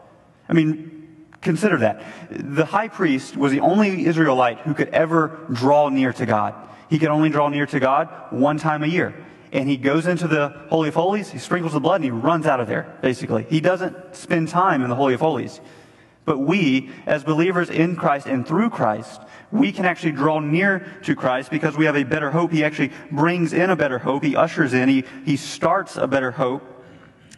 I 0.49 0.55
mean, 0.55 1.29
consider 1.41 1.79
that. 1.79 2.03
The 2.31 2.65
high 2.65 2.89
priest 2.89 3.37
was 3.37 3.53
the 3.53 3.61
only 3.61 4.07
Israelite 4.07 4.59
who 4.59 4.75
could 4.75 4.89
ever 4.89 5.47
draw 5.53 5.89
near 5.89 6.13
to 6.15 6.27
God. 6.27 6.57
He 6.91 6.99
could 6.99 7.11
only 7.11 7.31
draw 7.31 7.49
near 7.49 7.67
to 7.67 7.79
God 7.79 8.09
one 8.31 8.59
time 8.59 8.83
a 8.83 8.89
year. 8.89 9.15
And 9.53 9.69
he 9.69 9.77
goes 9.77 10.09
into 10.09 10.27
the 10.27 10.49
Holy 10.71 10.89
of 10.89 10.97
Holies, 10.97 11.31
he 11.31 11.39
sprinkles 11.39 11.75
the 11.75 11.81
blood, 11.81 11.97
and 11.97 12.05
he 12.05 12.11
runs 12.11 12.45
out 12.45 12.59
of 12.59 12.67
there, 12.67 12.99
basically. 13.03 13.47
He 13.49 13.61
doesn't 13.61 14.17
spend 14.17 14.49
time 14.49 14.83
in 14.83 14.91
the 14.91 14.97
Holy 14.97 15.15
of 15.15 15.21
Holies. 15.21 15.61
But 16.25 16.39
we, 16.39 16.91
as 17.07 17.23
believers 17.23 17.69
in 17.69 17.97
Christ 17.97 18.27
and 18.27 18.47
through 18.47 18.71
Christ, 18.71 19.21
we 19.53 19.73
can 19.73 19.85
actually 19.85 20.13
draw 20.13 20.41
near 20.41 20.87
to 21.03 21.15
Christ 21.15 21.51
because 21.51 21.77
we 21.77 21.85
have 21.85 21.97
a 21.97 22.03
better 22.03 22.31
hope. 22.31 22.51
He 22.51 22.65
actually 22.65 22.93
brings 23.11 23.53
in 23.53 23.71
a 23.71 23.77
better 23.77 23.99
hope. 23.99 24.25
He 24.25 24.35
ushers 24.35 24.73
in, 24.73 24.89
he, 24.89 25.05
he 25.25 25.37
starts 25.37 25.97
a 25.97 26.07
better 26.07 26.31
hope 26.31 26.63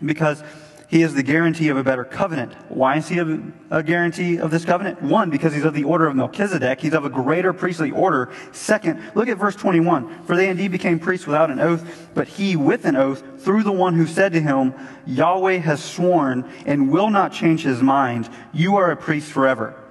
because 0.05 0.43
he 0.89 1.03
is 1.03 1.15
the 1.15 1.23
guarantee 1.23 1.69
of 1.69 1.77
a 1.77 1.83
better 1.83 2.05
covenant. 2.05 2.53
Why 2.69 2.97
is 2.97 3.09
he 3.09 3.19
a, 3.19 3.41
a, 3.71 3.83
guarantee 3.83 4.39
of 4.39 4.53
this 4.53 4.65
covenant? 4.65 5.03
One, 5.03 5.31
because 5.31 5.53
he's 5.53 5.65
of 5.65 5.75
the 5.75 5.83
order 5.83 6.07
of 6.07 6.15
Melchizedek. 6.15 6.81
He's 6.81 6.95
of 6.95 7.05
a 7.05 7.11
greater 7.11 7.53
priestly 7.53 7.91
order. 7.91 8.33
Second, 8.53 9.03
look 9.17 9.29
at 9.29 9.37
verse 9.37 9.57
21. 9.57 10.25
For 10.25 10.37
they 10.37 10.49
indeed 10.49 10.71
became 10.71 11.01
priests 11.01 11.27
without 11.27 11.51
an 11.51 11.59
oath, 11.59 12.09
but 12.15 12.29
he 12.29 12.55
with 12.55 12.85
an 12.85 12.95
oath 12.95 13.25
through 13.39 13.65
the 13.65 13.73
one 13.73 13.95
who 13.95 14.07
said 14.07 14.33
to 14.35 14.41
him, 14.41 14.75
Yahweh 15.07 15.59
has 15.59 15.83
sworn 15.83 16.49
and 16.67 16.93
will 16.93 17.11
not 17.11 17.33
change 17.33 17.65
his 17.65 17.83
mind. 17.83 18.31
You 18.53 18.77
are 18.77 18.93
a 18.93 18.97
priest 18.97 19.33
forever. 19.33 19.83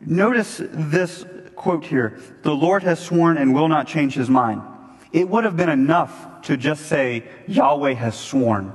Notice 0.00 0.60
this 0.60 1.24
quote 1.54 1.84
here 1.84 2.18
The 2.42 2.54
Lord 2.54 2.82
has 2.82 2.98
sworn 2.98 3.38
and 3.38 3.54
will 3.54 3.68
not 3.68 3.86
change 3.86 4.14
his 4.14 4.28
mind. 4.28 4.62
It 5.12 5.28
would 5.28 5.44
have 5.44 5.56
been 5.56 5.68
enough 5.68 6.42
to 6.42 6.56
just 6.56 6.86
say, 6.86 7.28
Yahweh 7.46 7.94
has 7.94 8.18
sworn. 8.18 8.72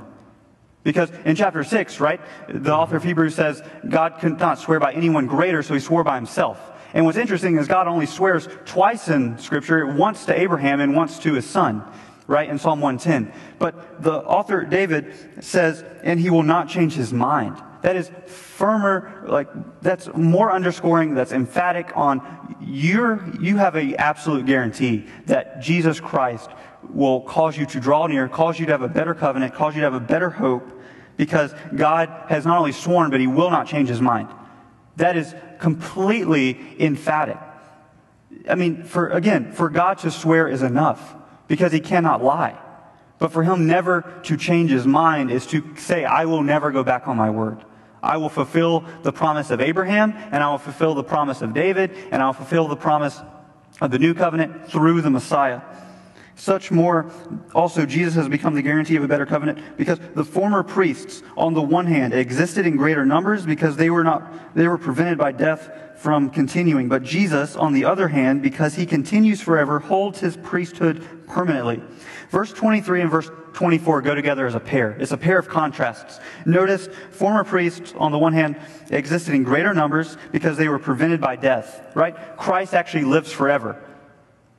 Because 0.82 1.10
in 1.24 1.36
chapter 1.36 1.62
6, 1.62 2.00
right, 2.00 2.20
the 2.48 2.74
author 2.74 2.96
of 2.96 3.04
Hebrews 3.04 3.34
says 3.34 3.62
God 3.88 4.18
could 4.20 4.38
not 4.38 4.58
swear 4.58 4.80
by 4.80 4.92
anyone 4.92 5.26
greater, 5.26 5.62
so 5.62 5.74
he 5.74 5.80
swore 5.80 6.04
by 6.04 6.16
himself. 6.16 6.58
And 6.94 7.04
what's 7.04 7.18
interesting 7.18 7.58
is 7.58 7.68
God 7.68 7.86
only 7.86 8.06
swears 8.06 8.48
twice 8.64 9.08
in 9.08 9.38
Scripture, 9.38 9.86
once 9.86 10.24
to 10.26 10.38
Abraham 10.38 10.80
and 10.80 10.96
once 10.96 11.18
to 11.20 11.34
his 11.34 11.46
son, 11.46 11.84
right, 12.26 12.48
in 12.48 12.58
Psalm 12.58 12.80
110. 12.80 13.32
But 13.58 14.02
the 14.02 14.14
author, 14.14 14.64
David, 14.64 15.12
says, 15.40 15.84
and 16.02 16.18
he 16.18 16.30
will 16.30 16.42
not 16.42 16.68
change 16.68 16.94
his 16.94 17.12
mind. 17.12 17.60
That 17.82 17.96
is 17.96 18.10
firmer, 18.26 19.24
like, 19.26 19.48
that's 19.80 20.08
more 20.14 20.52
underscoring, 20.52 21.14
that's 21.14 21.32
emphatic 21.32 21.92
on 21.96 22.56
you're, 22.60 23.24
you 23.40 23.56
have 23.56 23.74
an 23.74 23.94
absolute 23.96 24.46
guarantee 24.46 25.06
that 25.26 25.60
Jesus 25.60 25.98
Christ 25.98 26.50
will 26.94 27.20
cause 27.20 27.56
you 27.56 27.66
to 27.66 27.80
draw 27.80 28.06
near, 28.06 28.28
cause 28.28 28.58
you 28.58 28.66
to 28.66 28.72
have 28.72 28.82
a 28.82 28.88
better 28.88 29.14
covenant, 29.14 29.54
cause 29.54 29.74
you 29.74 29.80
to 29.80 29.86
have 29.90 29.94
a 29.94 30.00
better 30.00 30.30
hope, 30.30 30.80
because 31.16 31.54
God 31.74 32.08
has 32.28 32.46
not 32.46 32.58
only 32.58 32.72
sworn, 32.72 33.10
but 33.10 33.20
he 33.20 33.26
will 33.26 33.50
not 33.50 33.66
change 33.66 33.88
his 33.88 34.00
mind. 34.00 34.28
That 34.96 35.16
is 35.16 35.34
completely 35.58 36.58
emphatic. 36.78 37.38
I 38.48 38.54
mean, 38.54 38.84
for, 38.84 39.08
again, 39.08 39.52
for 39.52 39.68
God 39.68 39.98
to 39.98 40.10
swear 40.10 40.48
is 40.48 40.62
enough, 40.62 41.14
because 41.48 41.72
he 41.72 41.80
cannot 41.80 42.22
lie. 42.22 42.58
But 43.18 43.32
for 43.32 43.42
him 43.42 43.66
never 43.66 44.20
to 44.24 44.36
change 44.36 44.70
his 44.70 44.86
mind 44.86 45.30
is 45.30 45.46
to 45.48 45.76
say, 45.76 46.04
I 46.04 46.24
will 46.24 46.42
never 46.42 46.70
go 46.70 46.82
back 46.82 47.06
on 47.06 47.16
my 47.16 47.28
word. 47.28 47.64
I 48.02 48.16
will 48.16 48.30
fulfill 48.30 48.84
the 49.02 49.12
promise 49.12 49.50
of 49.50 49.60
Abraham, 49.60 50.14
and 50.32 50.42
I 50.42 50.50
will 50.50 50.58
fulfill 50.58 50.94
the 50.94 51.04
promise 51.04 51.42
of 51.42 51.52
David, 51.52 51.90
and 52.10 52.22
I'll 52.22 52.32
fulfill 52.32 52.66
the 52.66 52.76
promise 52.76 53.20
of 53.80 53.90
the 53.90 53.98
new 53.98 54.14
covenant 54.14 54.70
through 54.70 55.02
the 55.02 55.10
Messiah. 55.10 55.60
Such 56.40 56.70
more, 56.70 57.04
also, 57.54 57.84
Jesus 57.84 58.14
has 58.14 58.26
become 58.26 58.54
the 58.54 58.62
guarantee 58.62 58.96
of 58.96 59.04
a 59.04 59.08
better 59.08 59.26
covenant 59.26 59.76
because 59.76 59.98
the 60.14 60.24
former 60.24 60.62
priests, 60.62 61.22
on 61.36 61.52
the 61.52 61.60
one 61.60 61.84
hand, 61.84 62.14
existed 62.14 62.64
in 62.64 62.78
greater 62.78 63.04
numbers 63.04 63.44
because 63.44 63.76
they 63.76 63.90
were 63.90 64.02
not, 64.02 64.54
they 64.54 64.66
were 64.66 64.78
prevented 64.78 65.18
by 65.18 65.32
death 65.32 65.70
from 65.98 66.30
continuing. 66.30 66.88
But 66.88 67.02
Jesus, 67.02 67.56
on 67.56 67.74
the 67.74 67.84
other 67.84 68.08
hand, 68.08 68.40
because 68.40 68.74
he 68.74 68.86
continues 68.86 69.42
forever, 69.42 69.80
holds 69.80 70.20
his 70.20 70.38
priesthood 70.38 71.06
permanently. 71.28 71.82
Verse 72.30 72.54
23 72.54 73.02
and 73.02 73.10
verse 73.10 73.30
24 73.52 74.00
go 74.00 74.14
together 74.14 74.46
as 74.46 74.54
a 74.54 74.60
pair. 74.60 74.92
It's 74.92 75.12
a 75.12 75.18
pair 75.18 75.38
of 75.38 75.46
contrasts. 75.46 76.20
Notice 76.46 76.88
former 77.10 77.44
priests, 77.44 77.92
on 77.98 78.12
the 78.12 78.18
one 78.18 78.32
hand, 78.32 78.56
existed 78.88 79.34
in 79.34 79.42
greater 79.42 79.74
numbers 79.74 80.16
because 80.32 80.56
they 80.56 80.68
were 80.68 80.78
prevented 80.78 81.20
by 81.20 81.36
death, 81.36 81.84
right? 81.94 82.16
Christ 82.38 82.72
actually 82.72 83.04
lives 83.04 83.30
forever. 83.30 83.78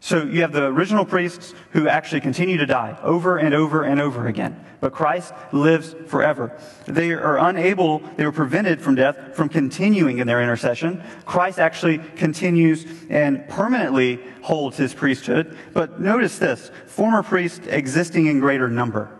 So 0.03 0.23
you 0.23 0.41
have 0.41 0.51
the 0.51 0.65
original 0.65 1.05
priests 1.05 1.53
who 1.73 1.87
actually 1.87 2.21
continue 2.21 2.57
to 2.57 2.65
die 2.65 2.97
over 3.03 3.37
and 3.37 3.53
over 3.53 3.83
and 3.83 4.01
over 4.01 4.25
again. 4.27 4.65
But 4.79 4.93
Christ 4.93 5.31
lives 5.51 5.95
forever. 6.07 6.57
They 6.87 7.11
are 7.11 7.37
unable, 7.37 7.99
they 8.17 8.25
were 8.25 8.31
prevented 8.31 8.81
from 8.81 8.95
death 8.95 9.35
from 9.35 9.47
continuing 9.47 10.17
in 10.17 10.25
their 10.25 10.41
intercession. 10.41 11.03
Christ 11.25 11.59
actually 11.59 11.99
continues 11.99 12.87
and 13.11 13.47
permanently 13.47 14.19
holds 14.41 14.75
his 14.75 14.91
priesthood. 14.91 15.55
But 15.71 16.01
notice 16.01 16.39
this 16.39 16.71
former 16.87 17.21
priests 17.21 17.67
existing 17.67 18.25
in 18.25 18.39
greater 18.39 18.69
number. 18.69 19.15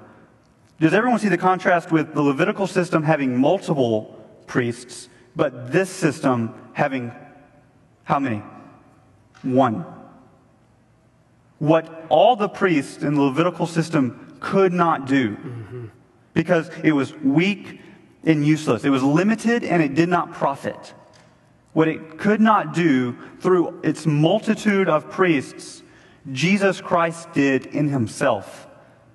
Does 0.80 0.96
everyone 0.96 1.20
see 1.20 1.30
the 1.30 1.38
contrast 1.38 1.92
with 1.92 2.16
the 2.16 2.24
Levitical 2.24 2.66
system 2.66 3.04
having 3.04 3.38
multiple 3.38 4.20
priests 4.48 5.10
but 5.36 5.72
this 5.72 5.90
system 5.90 6.54
having 6.74 7.12
how 8.04 8.20
many? 8.20 8.42
One. 9.44 10.01
What 11.62 12.08
all 12.10 12.36
the 12.36 12.50
priests 12.50 13.04
in 13.04 13.14
the 13.14 13.22
Levitical 13.22 13.68
system 13.68 14.36
could 14.40 14.74
not 14.74 15.06
do 15.06 15.36
mm-hmm. 15.36 15.86
because 16.34 16.72
it 16.84 16.92
was 16.92 17.14
weak 17.18 17.80
and 18.24 18.44
useless. 18.44 18.84
It 18.84 18.90
was 18.90 19.04
limited 19.04 19.64
and 19.64 19.80
it 19.80 19.94
did 19.94 20.10
not 20.10 20.34
profit. 20.34 20.96
What 21.74 21.88
it 21.88 22.18
could 22.18 22.42
not 22.42 22.74
do 22.74 23.16
through 23.42 23.80
its 23.84 24.08
multitude 24.08 24.90
of 24.90 25.12
priests, 25.12 25.84
Jesus 26.32 26.82
Christ 26.82 27.32
did 27.32 27.68
in 27.68 27.90
himself. 27.90 28.68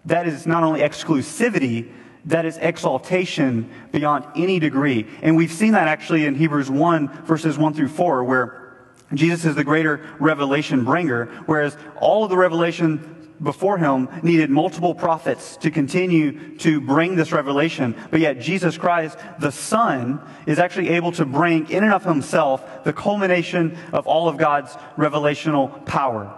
That 0.04 0.28
is 0.28 0.46
not 0.46 0.62
only 0.62 0.82
exclusivity, 0.82 1.90
that 2.26 2.46
is 2.46 2.58
exaltation 2.58 3.68
beyond 3.90 4.24
any 4.36 4.60
degree. 4.60 5.08
And 5.20 5.36
we've 5.36 5.52
seen 5.52 5.72
that 5.72 5.88
actually 5.88 6.26
in 6.26 6.36
Hebrews 6.36 6.70
1, 6.70 7.24
verses 7.24 7.58
1 7.58 7.74
through 7.74 7.88
4, 7.88 8.22
where 8.22 8.65
Jesus 9.14 9.44
is 9.44 9.54
the 9.54 9.64
greater 9.64 10.04
revelation 10.18 10.84
bringer, 10.84 11.26
whereas 11.46 11.76
all 11.96 12.24
of 12.24 12.30
the 12.30 12.36
revelation 12.36 13.12
before 13.42 13.78
him 13.78 14.08
needed 14.22 14.50
multiple 14.50 14.94
prophets 14.94 15.56
to 15.58 15.70
continue 15.70 16.56
to 16.58 16.80
bring 16.80 17.16
this 17.16 17.32
revelation. 17.32 17.94
But 18.10 18.20
yet 18.20 18.40
Jesus 18.40 18.78
Christ, 18.78 19.18
the 19.38 19.52
Son, 19.52 20.20
is 20.46 20.58
actually 20.58 20.90
able 20.90 21.12
to 21.12 21.24
bring 21.24 21.68
in 21.70 21.84
and 21.84 21.92
of 21.92 22.04
himself 22.04 22.84
the 22.84 22.92
culmination 22.92 23.76
of 23.92 24.06
all 24.06 24.28
of 24.28 24.38
God's 24.38 24.72
revelational 24.96 25.84
power. 25.86 26.34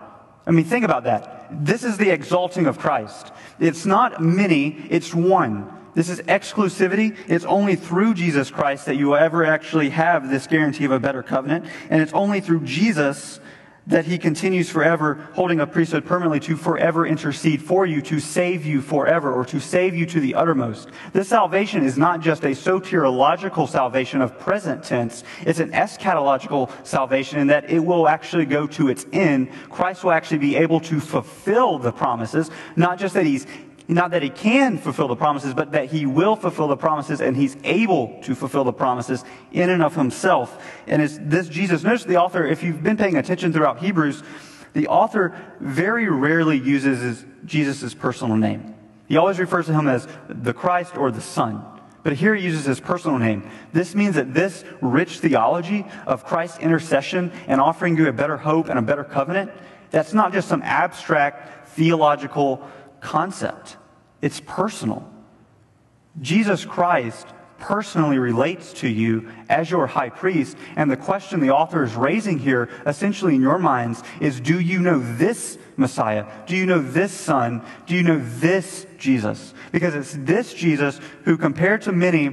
I 0.47 0.51
mean, 0.51 0.65
think 0.65 0.85
about 0.85 1.05
that. 1.05 1.47
This 1.65 1.85
is 1.85 1.99
the 1.99 2.11
exalting 2.11 2.67
of 2.67 2.79
Christ. 2.79 3.33
It's 3.61 3.87
not 3.87 4.21
many, 4.21 4.87
it's 4.91 5.15
one. 5.15 5.73
This 5.99 6.11
is 6.11 6.21
exclusivity. 6.21 7.17
It's 7.27 7.45
only 7.45 7.75
through 7.75 8.15
Jesus 8.15 8.53
Christ 8.53 8.87
that 8.87 8.95
you 8.95 9.09
will 9.09 9.17
ever 9.17 9.45
actually 9.45 9.91
have 9.91 10.31
this 10.31 10.47
guarantee 10.47 10.85
of 10.85 10.93
a 10.93 11.01
better 11.01 11.25
covenant. 11.25 11.65
And 11.91 12.01
it's 12.01 12.13
only 12.13 12.41
through 12.41 12.61
Jesus 12.61 13.41
that 13.89 14.05
he 14.05 14.17
continues 14.17 14.71
forever, 14.71 15.15
holding 15.33 15.59
a 15.59 15.67
priesthood 15.67 16.07
permanently 16.07 16.39
to 16.39 16.57
forever 16.57 17.05
intercede 17.05 17.61
for 17.61 17.85
you, 17.85 18.01
to 18.03 18.21
save 18.21 18.65
you 18.65 18.81
forever, 18.81 19.33
or 19.33 19.45
to 19.47 19.59
save 19.59 19.97
you 19.97 20.07
to 20.07 20.21
the 20.21 20.37
uttermost. 20.37 20.89
This 21.13 21.27
salvation 21.27 21.85
is 21.85 21.99
not 21.99 22.21
just 22.21 22.45
a 22.45 22.51
soteriological 22.51 23.69
salvation 23.69 24.21
of 24.21 24.39
present 24.39 24.85
tense, 24.85 25.25
it's 25.41 25.59
an 25.59 25.73
eschatological 25.73 26.71
salvation 26.87 27.41
in 27.41 27.49
that 27.49 27.71
it 27.71 27.81
will 27.81 28.07
actually 28.07 28.45
go 28.45 28.69
to 28.69 28.89
its 28.89 29.05
end. 29.13 29.51
Christ 29.69 30.05
will 30.05 30.13
actually 30.13 30.39
be 30.39 30.55
able 30.55 30.79
to 30.81 31.01
fulfill 31.01 31.81
the 31.81 31.91
promises, 31.91 32.51
not 32.77 33.01
just 33.01 33.15
that 33.15 33.27
he's 33.27 33.49
not 33.89 34.11
that 34.11 34.23
he 34.23 34.29
can 34.29 34.77
fulfill 34.77 35.09
the 35.09 35.17
promises, 35.17 35.55
but 35.55 35.73
that 35.73 35.87
he 35.87 36.05
will 36.05 36.37
fulfill 36.37 36.69
the 36.69 36.77
promises 36.77 37.23
and 37.23 37.35
he's 37.35 37.57
able 37.65 38.21
to 38.23 38.35
fulfill 38.35 38.65
the 38.65 38.73
promises 38.73 39.25
in 39.51 39.71
and 39.71 39.83
of 39.83 39.95
himself. 39.97 40.63
And 40.87 41.01
it's 41.01 41.19
this 41.21 41.49
Jesus, 41.49 41.83
notice 41.83 42.05
the 42.05 42.19
author, 42.19 42.47
if 42.47 42.63
you've 42.63 42.83
been 42.83 42.99
paying 42.99 43.17
attention 43.17 43.51
throughout 43.51 43.79
Hebrews, 43.79 44.23
the 44.75 44.89
author 44.89 45.35
very 45.59 46.07
rarely 46.07 46.59
uses 46.59 47.25
Jesus' 47.47 47.95
personal 47.95 48.37
name. 48.37 48.75
He 49.09 49.17
always 49.17 49.39
refers 49.39 49.67
to 49.67 49.73
him 49.73 49.89
as 49.89 50.07
the 50.29 50.53
Christ 50.53 50.99
or 50.99 51.11
the 51.11 51.23
Son. 51.23 51.65
But 52.03 52.13
here 52.13 52.35
he 52.35 52.45
uses 52.45 52.67
his 52.67 52.81
personal 52.81 53.19
name. 53.19 53.51
This 53.73 53.95
means 53.95 54.17
that 54.17 54.35
this 54.35 54.65
rich 54.83 55.19
theology 55.21 55.87
of 56.07 56.25
Christ's 56.25 56.59
intercession 56.59 57.33
and 57.47 57.59
offering 57.59 57.97
you 57.97 58.07
a 58.09 58.13
better 58.13 58.37
hope 58.37 58.69
and 58.69 58.79
a 58.79 58.83
better 58.83 59.03
covenant, 59.03 59.51
that's 59.91 60.13
not 60.13 60.35
just 60.35 60.47
some 60.47 60.63
abstract 60.63 61.71
theological 61.71 62.63
concept. 63.01 63.78
It's 64.21 64.41
personal. 64.41 65.09
Jesus 66.21 66.65
Christ 66.65 67.27
personally 67.59 68.19
relates 68.19 68.73
to 68.73 68.89
you 68.89 69.29
as 69.49 69.71
your 69.71 69.87
high 69.87 70.11
priest. 70.11 70.57
And 70.77 70.91
the 70.91 70.97
question 70.97 71.41
the 71.41 71.51
author 71.51 71.83
is 71.83 71.95
raising 71.95 72.39
here, 72.39 72.69
essentially 72.87 73.35
in 73.35 73.43
your 73.43 73.59
minds, 73.59 74.03
is 74.21 74.41
do 74.41 74.59
you 74.61 74.81
know 74.81 74.99
this 75.17 75.59
Messiah? 75.77 76.27
Do 76.47 76.57
you 76.57 76.67
know 76.67 76.81
this 76.81 77.13
Son? 77.13 77.63
Do 77.87 77.95
you 77.95 78.03
know 78.03 78.19
this 78.19 78.87
Jesus? 78.99 79.55
Because 79.73 79.95
it's 79.95 80.15
this 80.15 80.55
Jesus 80.55 81.01
who, 81.25 81.37
compared 81.37 81.83
to 81.83 81.93
many, 81.93 82.29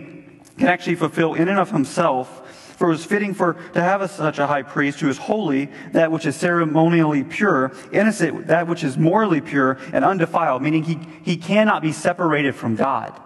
can 0.57 0.67
actually 0.67 0.95
fulfill 0.95 1.33
in 1.33 1.47
and 1.47 1.59
of 1.59 1.71
himself 1.71 2.41
for 2.75 2.87
it 2.87 2.91
was 2.91 3.05
fitting 3.05 3.33
for 3.33 3.53
to 3.73 3.81
have 3.81 4.01
a, 4.01 4.07
such 4.07 4.39
a 4.39 4.47
high 4.47 4.63
priest 4.63 4.99
who 4.99 5.09
is 5.09 5.17
holy, 5.17 5.69
that 5.91 6.11
which 6.11 6.25
is 6.25 6.35
ceremonially 6.35 7.23
pure, 7.23 7.71
innocent, 7.91 8.47
that 8.47 8.67
which 8.67 8.83
is 8.83 8.97
morally 8.97 9.41
pure, 9.41 9.77
and 9.93 10.03
undefiled, 10.03 10.61
meaning 10.61 10.83
he, 10.83 10.99
he 11.23 11.37
cannot 11.37 11.81
be 11.81 11.91
separated 11.91 12.55
from 12.55 12.75
God. 12.75 13.19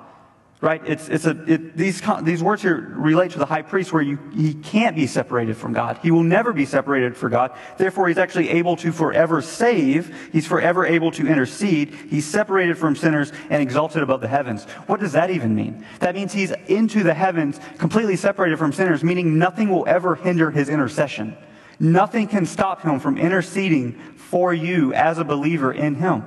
Right? 0.62 0.82
It's, 0.86 1.07
it's 1.07 1.26
a, 1.26 1.41
it, 1.49 1.78
these, 1.78 2.01
these 2.24 2.43
words 2.43 2.62
here 2.62 2.93
relate 2.97 3.32
to 3.32 3.39
the 3.39 3.45
high 3.45 3.62
priest 3.62 3.93
where 3.93 4.01
you, 4.01 4.20
he 4.36 4.53
can't 4.53 4.93
be 4.93 5.07
separated 5.07 5.55
from 5.55 5.72
God. 5.72 5.99
He 6.03 6.12
will 6.12 6.24
never 6.24 6.51
be 6.51 6.66
separated 6.66 7.16
from 7.16 7.32
God. 7.32 7.51
Therefore, 7.78 8.10
he's 8.10 8.18
actually 8.18 8.49
able 8.49 8.76
to 8.78 8.91
forever 8.91 9.41
save. 9.41 10.30
He's 10.34 10.45
forever 10.45 10.86
able 10.86 11.12
to 11.12 11.26
intercede. 11.26 11.93
He's 12.10 12.26
separated 12.26 12.78
from 12.78 12.97
sinners 12.97 13.32
and 13.49 13.62
exalted 13.62 14.03
above 14.03 14.20
the 14.20 14.28
heavens. 14.28 14.66
What 14.88 14.99
does 14.99 15.14
that 15.14 15.30
even 15.30 15.55
mean? 15.55 15.86
That 16.01 16.14
means 16.14 16.34
he's 16.34 16.51
into 16.68 17.03
the 17.03 17.14
heavens, 17.14 17.57
completely 17.78 18.18
separated 18.18 18.60
from 18.60 18.74
sinners, 18.74 19.01
meaning 19.01 19.39
nothing 19.39 19.70
will 19.70 19.88
ever 19.88 20.16
hinder 20.16 20.51
his 20.51 20.68
intercession. 20.68 21.38
Nothing 21.80 22.28
can 22.28 22.45
stop 22.45 22.82
him 22.82 22.99
from 22.99 23.18
interceding 23.18 23.93
for 24.18 24.53
you 24.53 24.93
as 24.93 25.20
a 25.20 25.24
believer 25.24 25.72
in 25.72 25.95
him. 25.95 26.26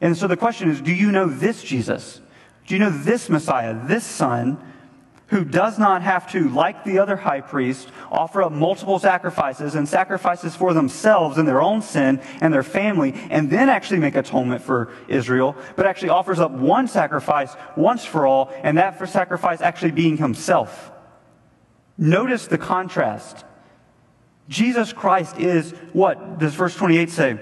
And 0.00 0.16
so 0.16 0.28
the 0.28 0.36
question 0.36 0.70
is, 0.70 0.80
do 0.80 0.94
you 0.94 1.10
know 1.10 1.26
this 1.26 1.64
Jesus? 1.64 2.20
Do 2.66 2.74
you 2.74 2.80
know 2.80 2.90
this 2.90 3.28
Messiah, 3.28 3.86
this 3.86 4.04
Son, 4.04 4.58
who 5.28 5.44
does 5.44 5.78
not 5.78 6.02
have 6.02 6.30
to, 6.32 6.48
like 6.48 6.84
the 6.84 6.98
other 6.98 7.16
high 7.16 7.40
priest, 7.40 7.88
offer 8.12 8.42
up 8.42 8.52
multiple 8.52 8.98
sacrifices 8.98 9.74
and 9.74 9.88
sacrifices 9.88 10.54
for 10.54 10.72
themselves 10.72 11.36
and 11.36 11.48
their 11.48 11.60
own 11.60 11.82
sin 11.82 12.20
and 12.40 12.54
their 12.54 12.62
family, 12.62 13.12
and 13.30 13.50
then 13.50 13.68
actually 13.68 13.98
make 13.98 14.14
atonement 14.14 14.62
for 14.62 14.92
Israel, 15.08 15.56
but 15.74 15.86
actually 15.86 16.10
offers 16.10 16.38
up 16.38 16.52
one 16.52 16.86
sacrifice 16.86 17.54
once 17.76 18.04
for 18.04 18.26
all, 18.26 18.52
and 18.62 18.78
that 18.78 18.98
for 18.98 19.06
sacrifice 19.06 19.60
actually 19.60 19.90
being 19.90 20.16
himself. 20.16 20.92
Notice 21.98 22.46
the 22.46 22.58
contrast. 22.58 23.44
Jesus 24.48 24.92
Christ 24.92 25.38
is 25.38 25.72
what 25.92 26.38
does 26.38 26.54
verse 26.54 26.76
28 26.76 27.10
say? 27.10 27.38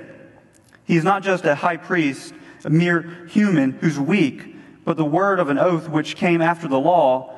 He's 0.85 1.05
not 1.05 1.23
just 1.23 1.45
a 1.45 1.55
high 1.55 1.77
priest, 1.77 2.33
a 2.65 2.71
mere 2.71 3.27
human 3.29 3.73
who's 3.73 3.99
weak, 3.99 4.54
but 4.85 4.97
the 4.97 5.05
word 5.05 5.39
of 5.41 5.49
an 5.49 5.59
oath 5.59 5.89
which 5.89 6.17
came 6.17 6.43
after 6.43 6.69
the 6.69 6.79
law 6.79 7.35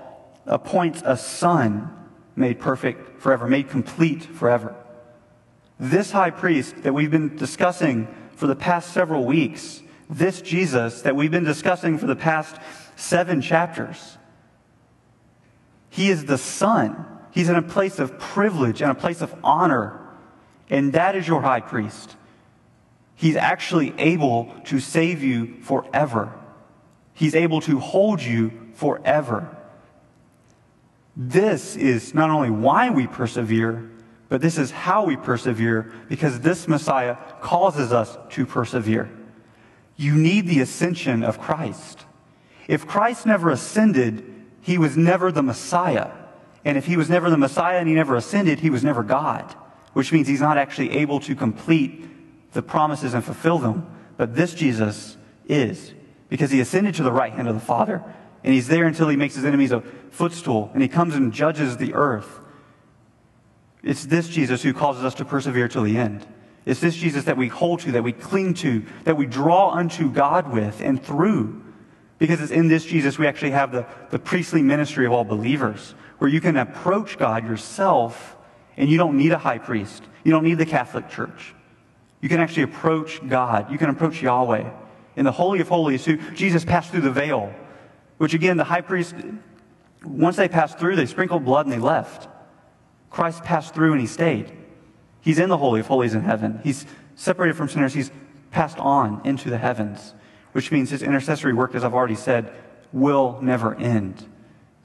appoints 0.46 1.02
a 1.04 1.16
son 1.16 1.92
made 2.34 2.60
perfect 2.60 3.20
forever, 3.20 3.46
made 3.48 3.68
complete 3.68 4.22
forever. 4.22 4.74
This 5.78 6.10
high 6.10 6.30
priest 6.30 6.82
that 6.82 6.92
we've 6.92 7.10
been 7.10 7.36
discussing 7.36 8.08
for 8.34 8.46
the 8.46 8.56
past 8.56 8.92
several 8.92 9.24
weeks, 9.24 9.82
this 10.08 10.40
Jesus 10.40 11.02
that 11.02 11.16
we've 11.16 11.30
been 11.30 11.44
discussing 11.44 11.98
for 11.98 12.06
the 12.06 12.16
past 12.16 12.56
seven 12.96 13.40
chapters, 13.40 14.18
he 15.90 16.10
is 16.10 16.26
the 16.26 16.38
son. 16.38 17.06
He's 17.30 17.48
in 17.48 17.56
a 17.56 17.62
place 17.62 17.98
of 17.98 18.18
privilege 18.18 18.82
and 18.82 18.90
a 18.90 18.94
place 18.94 19.22
of 19.22 19.34
honor. 19.42 19.98
And 20.68 20.92
that 20.92 21.16
is 21.16 21.26
your 21.26 21.40
high 21.40 21.60
priest. 21.60 22.16
He's 23.14 23.36
actually 23.36 23.94
able 23.98 24.52
to 24.64 24.78
save 24.78 25.22
you 25.22 25.56
forever. 25.62 26.32
He's 27.16 27.34
able 27.34 27.62
to 27.62 27.80
hold 27.80 28.22
you 28.22 28.52
forever. 28.74 29.56
This 31.16 31.74
is 31.74 32.12
not 32.12 32.28
only 32.28 32.50
why 32.50 32.90
we 32.90 33.06
persevere, 33.06 33.90
but 34.28 34.42
this 34.42 34.58
is 34.58 34.70
how 34.70 35.06
we 35.06 35.16
persevere 35.16 35.90
because 36.10 36.40
this 36.40 36.68
Messiah 36.68 37.16
causes 37.40 37.90
us 37.90 38.18
to 38.30 38.44
persevere. 38.44 39.10
You 39.96 40.14
need 40.14 40.46
the 40.46 40.60
ascension 40.60 41.24
of 41.24 41.40
Christ. 41.40 42.04
If 42.68 42.86
Christ 42.86 43.24
never 43.24 43.48
ascended, 43.48 44.22
he 44.60 44.76
was 44.76 44.94
never 44.94 45.32
the 45.32 45.42
Messiah. 45.42 46.10
And 46.66 46.76
if 46.76 46.84
he 46.84 46.98
was 46.98 47.08
never 47.08 47.30
the 47.30 47.38
Messiah 47.38 47.78
and 47.78 47.88
he 47.88 47.94
never 47.94 48.14
ascended, 48.14 48.60
he 48.60 48.68
was 48.68 48.84
never 48.84 49.02
God, 49.02 49.54
which 49.94 50.12
means 50.12 50.28
he's 50.28 50.42
not 50.42 50.58
actually 50.58 50.90
able 50.98 51.20
to 51.20 51.34
complete 51.34 52.52
the 52.52 52.60
promises 52.60 53.14
and 53.14 53.24
fulfill 53.24 53.58
them. 53.58 53.86
But 54.18 54.34
this 54.34 54.52
Jesus 54.52 55.16
is 55.48 55.94
because 56.28 56.50
he 56.50 56.60
ascended 56.60 56.94
to 56.96 57.02
the 57.02 57.12
right 57.12 57.32
hand 57.32 57.48
of 57.48 57.54
the 57.54 57.60
Father. 57.60 58.02
And 58.44 58.54
he's 58.54 58.68
there 58.68 58.86
until 58.86 59.08
he 59.08 59.16
makes 59.16 59.34
his 59.34 59.44
enemies 59.44 59.72
a 59.72 59.80
footstool 60.10 60.70
and 60.72 60.82
he 60.82 60.88
comes 60.88 61.14
and 61.14 61.32
judges 61.32 61.76
the 61.76 61.94
earth. 61.94 62.40
It's 63.82 64.06
this 64.06 64.28
Jesus 64.28 64.62
who 64.62 64.72
causes 64.72 65.04
us 65.04 65.14
to 65.16 65.24
persevere 65.24 65.68
till 65.68 65.82
the 65.82 65.96
end. 65.96 66.26
It's 66.64 66.80
this 66.80 66.96
Jesus 66.96 67.24
that 67.24 67.36
we 67.36 67.48
hold 67.48 67.80
to, 67.80 67.92
that 67.92 68.02
we 68.02 68.12
cling 68.12 68.54
to, 68.54 68.84
that 69.04 69.16
we 69.16 69.26
draw 69.26 69.70
unto 69.70 70.10
God 70.10 70.52
with 70.52 70.80
and 70.80 71.02
through. 71.02 71.62
Because 72.18 72.40
it's 72.40 72.50
in 72.50 72.68
this 72.68 72.84
Jesus 72.84 73.18
we 73.18 73.26
actually 73.26 73.50
have 73.50 73.72
the, 73.72 73.86
the 74.10 74.18
priestly 74.18 74.62
ministry 74.62 75.06
of 75.06 75.12
all 75.12 75.22
believers, 75.22 75.94
where 76.18 76.30
you 76.30 76.40
can 76.40 76.56
approach 76.56 77.18
God 77.18 77.44
yourself 77.46 78.36
and 78.76 78.88
you 78.88 78.98
don't 78.98 79.16
need 79.16 79.32
a 79.32 79.38
high 79.38 79.58
priest. 79.58 80.02
You 80.24 80.32
don't 80.32 80.44
need 80.44 80.58
the 80.58 80.66
Catholic 80.66 81.08
Church. 81.08 81.54
You 82.20 82.28
can 82.28 82.40
actually 82.40 82.64
approach 82.64 83.20
God. 83.28 83.70
You 83.70 83.78
can 83.78 83.90
approach 83.90 84.22
Yahweh 84.22 84.68
in 85.16 85.24
the 85.24 85.32
Holy 85.32 85.60
of 85.60 85.68
Holies 85.68 86.04
who 86.04 86.16
Jesus 86.32 86.64
passed 86.64 86.90
through 86.90 87.00
the 87.00 87.10
veil, 87.10 87.52
which 88.18 88.34
again, 88.34 88.56
the 88.56 88.64
high 88.64 88.82
priest, 88.82 89.14
once 90.04 90.36
they 90.36 90.48
passed 90.48 90.78
through, 90.78 90.96
they 90.96 91.06
sprinkled 91.06 91.44
blood 91.44 91.66
and 91.66 91.72
they 91.72 91.78
left. 91.78 92.28
Christ 93.10 93.42
passed 93.42 93.74
through 93.74 93.92
and 93.92 94.00
he 94.00 94.06
stayed. 94.06 94.52
He's 95.20 95.38
in 95.38 95.48
the 95.48 95.56
Holy 95.56 95.80
of 95.80 95.86
Holies 95.86 96.14
in 96.14 96.22
heaven. 96.22 96.60
He's 96.62 96.86
separated 97.14 97.56
from 97.56 97.68
sinners. 97.68 97.94
He's 97.94 98.10
passed 98.50 98.78
on 98.78 99.22
into 99.24 99.50
the 99.50 99.58
heavens, 99.58 100.14
which 100.52 100.70
means 100.70 100.90
his 100.90 101.02
intercessory 101.02 101.52
work, 101.52 101.74
as 101.74 101.82
I've 101.82 101.94
already 101.94 102.14
said, 102.14 102.52
will 102.92 103.38
never 103.42 103.74
end. 103.74 104.24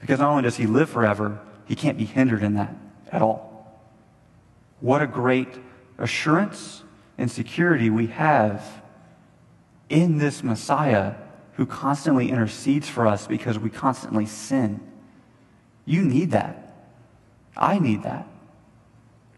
Because 0.00 0.18
not 0.18 0.30
only 0.30 0.42
does 0.42 0.56
he 0.56 0.66
live 0.66 0.90
forever, 0.90 1.40
he 1.66 1.76
can't 1.76 1.96
be 1.96 2.04
hindered 2.04 2.42
in 2.42 2.54
that 2.54 2.74
at 3.12 3.22
all. 3.22 3.80
What 4.80 5.00
a 5.00 5.06
great 5.06 5.48
assurance 5.98 6.82
and 7.18 7.30
security 7.30 7.88
we 7.88 8.08
have 8.08 8.81
in 9.92 10.16
this 10.16 10.42
Messiah 10.42 11.14
who 11.54 11.66
constantly 11.66 12.30
intercedes 12.30 12.88
for 12.88 13.06
us 13.06 13.26
because 13.26 13.58
we 13.58 13.68
constantly 13.68 14.24
sin. 14.24 14.80
You 15.84 16.02
need 16.02 16.30
that. 16.30 16.74
I 17.56 17.78
need 17.78 18.02
that. 18.02 18.26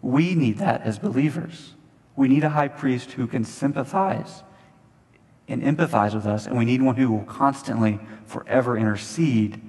We 0.00 0.36
need 0.36 0.58
that 0.58 0.82
as 0.82 0.98
believers. 0.98 1.74
We 2.14 2.28
need 2.28 2.44
a 2.44 2.50
high 2.50 2.68
priest 2.68 3.12
who 3.12 3.26
can 3.26 3.44
sympathize 3.44 4.44
and 5.48 5.60
empathize 5.60 6.14
with 6.14 6.24
us, 6.24 6.46
and 6.46 6.56
we 6.56 6.64
need 6.64 6.80
one 6.80 6.94
who 6.94 7.10
will 7.10 7.24
constantly, 7.24 7.98
forever 8.24 8.78
intercede 8.78 9.60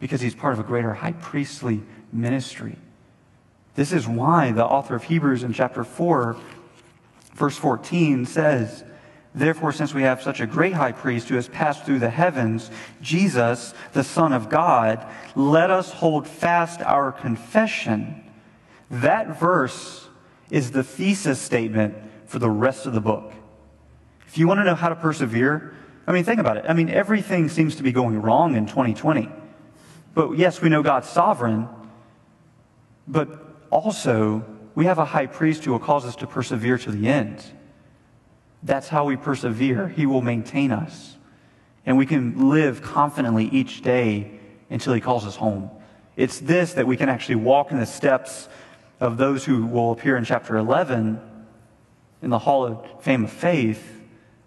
because 0.00 0.20
he's 0.20 0.34
part 0.34 0.54
of 0.54 0.58
a 0.58 0.64
greater 0.64 0.92
high 0.92 1.12
priestly 1.12 1.82
ministry. 2.12 2.76
This 3.76 3.92
is 3.92 4.08
why 4.08 4.50
the 4.50 4.64
author 4.64 4.96
of 4.96 5.04
Hebrews 5.04 5.44
in 5.44 5.52
chapter 5.52 5.84
4, 5.84 6.36
verse 7.34 7.56
14 7.56 8.26
says, 8.26 8.84
Therefore, 9.34 9.72
since 9.72 9.94
we 9.94 10.02
have 10.02 10.22
such 10.22 10.40
a 10.40 10.46
great 10.46 10.74
high 10.74 10.92
priest 10.92 11.28
who 11.28 11.36
has 11.36 11.48
passed 11.48 11.84
through 11.84 12.00
the 12.00 12.10
heavens, 12.10 12.70
Jesus, 13.00 13.72
the 13.94 14.04
Son 14.04 14.32
of 14.32 14.50
God, 14.50 15.06
let 15.34 15.70
us 15.70 15.90
hold 15.90 16.28
fast 16.28 16.82
our 16.82 17.12
confession. 17.12 18.30
That 18.90 19.40
verse 19.40 20.08
is 20.50 20.72
the 20.72 20.82
thesis 20.82 21.40
statement 21.40 21.94
for 22.26 22.38
the 22.38 22.50
rest 22.50 22.84
of 22.84 22.92
the 22.92 23.00
book. 23.00 23.32
If 24.26 24.36
you 24.36 24.46
want 24.46 24.60
to 24.60 24.64
know 24.64 24.74
how 24.74 24.90
to 24.90 24.96
persevere, 24.96 25.74
I 26.06 26.12
mean, 26.12 26.24
think 26.24 26.40
about 26.40 26.58
it. 26.58 26.66
I 26.68 26.74
mean, 26.74 26.90
everything 26.90 27.48
seems 27.48 27.76
to 27.76 27.82
be 27.82 27.92
going 27.92 28.20
wrong 28.20 28.54
in 28.54 28.66
2020. 28.66 29.30
But 30.14 30.32
yes, 30.32 30.60
we 30.60 30.68
know 30.68 30.82
God's 30.82 31.08
sovereign, 31.08 31.68
but 33.08 33.28
also 33.70 34.44
we 34.74 34.84
have 34.84 34.98
a 34.98 35.06
high 35.06 35.26
priest 35.26 35.64
who 35.64 35.72
will 35.72 35.78
cause 35.78 36.04
us 36.04 36.16
to 36.16 36.26
persevere 36.26 36.76
to 36.78 36.90
the 36.90 37.08
end. 37.08 37.42
That's 38.62 38.88
how 38.88 39.04
we 39.04 39.16
persevere. 39.16 39.88
He 39.88 40.06
will 40.06 40.22
maintain 40.22 40.70
us. 40.70 41.16
And 41.84 41.98
we 41.98 42.06
can 42.06 42.48
live 42.48 42.82
confidently 42.82 43.46
each 43.46 43.82
day 43.82 44.38
until 44.70 44.92
He 44.92 45.00
calls 45.00 45.26
us 45.26 45.36
home. 45.36 45.70
It's 46.16 46.38
this 46.38 46.74
that 46.74 46.86
we 46.86 46.96
can 46.96 47.08
actually 47.08 47.36
walk 47.36 47.72
in 47.72 47.80
the 47.80 47.86
steps 47.86 48.48
of 49.00 49.16
those 49.16 49.44
who 49.44 49.66
will 49.66 49.92
appear 49.92 50.16
in 50.16 50.24
chapter 50.24 50.56
11 50.56 51.20
in 52.22 52.30
the 52.30 52.38
Hall 52.38 52.64
of 52.64 53.02
Fame 53.02 53.24
of 53.24 53.32
Faith. 53.32 54.00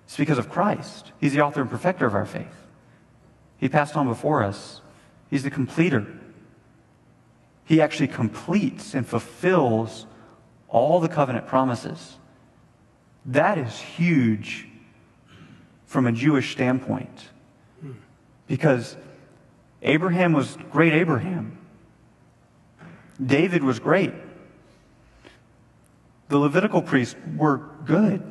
It's 0.06 0.16
because 0.16 0.38
of 0.38 0.50
Christ. 0.50 1.12
He's 1.20 1.34
the 1.34 1.42
author 1.42 1.62
and 1.62 1.70
perfecter 1.70 2.06
of 2.06 2.16
our 2.16 2.26
faith. 2.26 2.68
He 3.58 3.68
passed 3.68 3.96
on 3.96 4.08
before 4.08 4.44
us, 4.44 4.82
He's 5.30 5.44
the 5.44 5.50
completer. 5.50 6.06
He 7.66 7.82
actually 7.82 8.10
completes 8.10 8.94
and 8.94 9.08
fulfills 9.08 10.06
all 10.70 11.00
the 11.00 11.10
covenant 11.10 11.48
promises. 11.48 12.18
That 13.26 13.58
is 13.58 13.80
huge 13.80 14.68
from 15.86 16.08
a 16.08 16.12
Jewish 16.12 16.52
standpoint. 16.52 17.30
Because 18.48 18.96
Abraham 19.82 20.34
was 20.34 20.58
great 20.72 20.94
Abraham. 20.94 21.58
David 23.24 23.64
was 23.64 23.80
great. 23.80 24.14
The 26.28 26.38
Levitical 26.38 26.82
priests 26.82 27.16
were 27.36 27.62
good. 27.86 28.22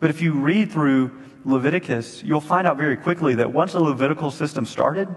But 0.00 0.10
if 0.10 0.20
you 0.20 0.32
read 0.32 0.72
through 0.72 1.12
Leviticus, 1.44 2.22
you'll 2.22 2.40
find 2.40 2.66
out 2.66 2.76
very 2.76 2.96
quickly 2.96 3.34
that 3.36 3.52
once 3.52 3.72
the 3.72 3.80
Levitical 3.80 4.30
system 4.30 4.64
started, 4.66 5.08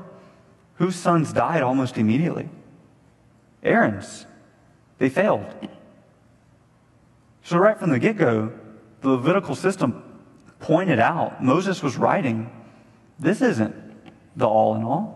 whose 0.75 0.95
sons 0.95 1.34
died 1.34 1.61
almost 1.61 1.97
immediately? 1.97 2.49
Aaron's. 3.63 4.25
They 4.97 5.09
failed. 5.09 5.45
So, 7.43 7.57
right 7.57 7.80
from 7.80 7.91
the 7.91 7.99
get 7.99 8.17
go, 8.17 8.51
the 9.08 9.14
Levitical 9.14 9.55
system 9.55 10.03
pointed 10.60 10.99
out, 10.99 11.43
Moses 11.43 11.82
was 11.82 11.97
writing, 11.97 12.51
this 13.20 13.41
isn't 13.41 13.76
the 14.36 14.47
all 14.47 14.76
in 14.76 14.84
all. 14.84 15.16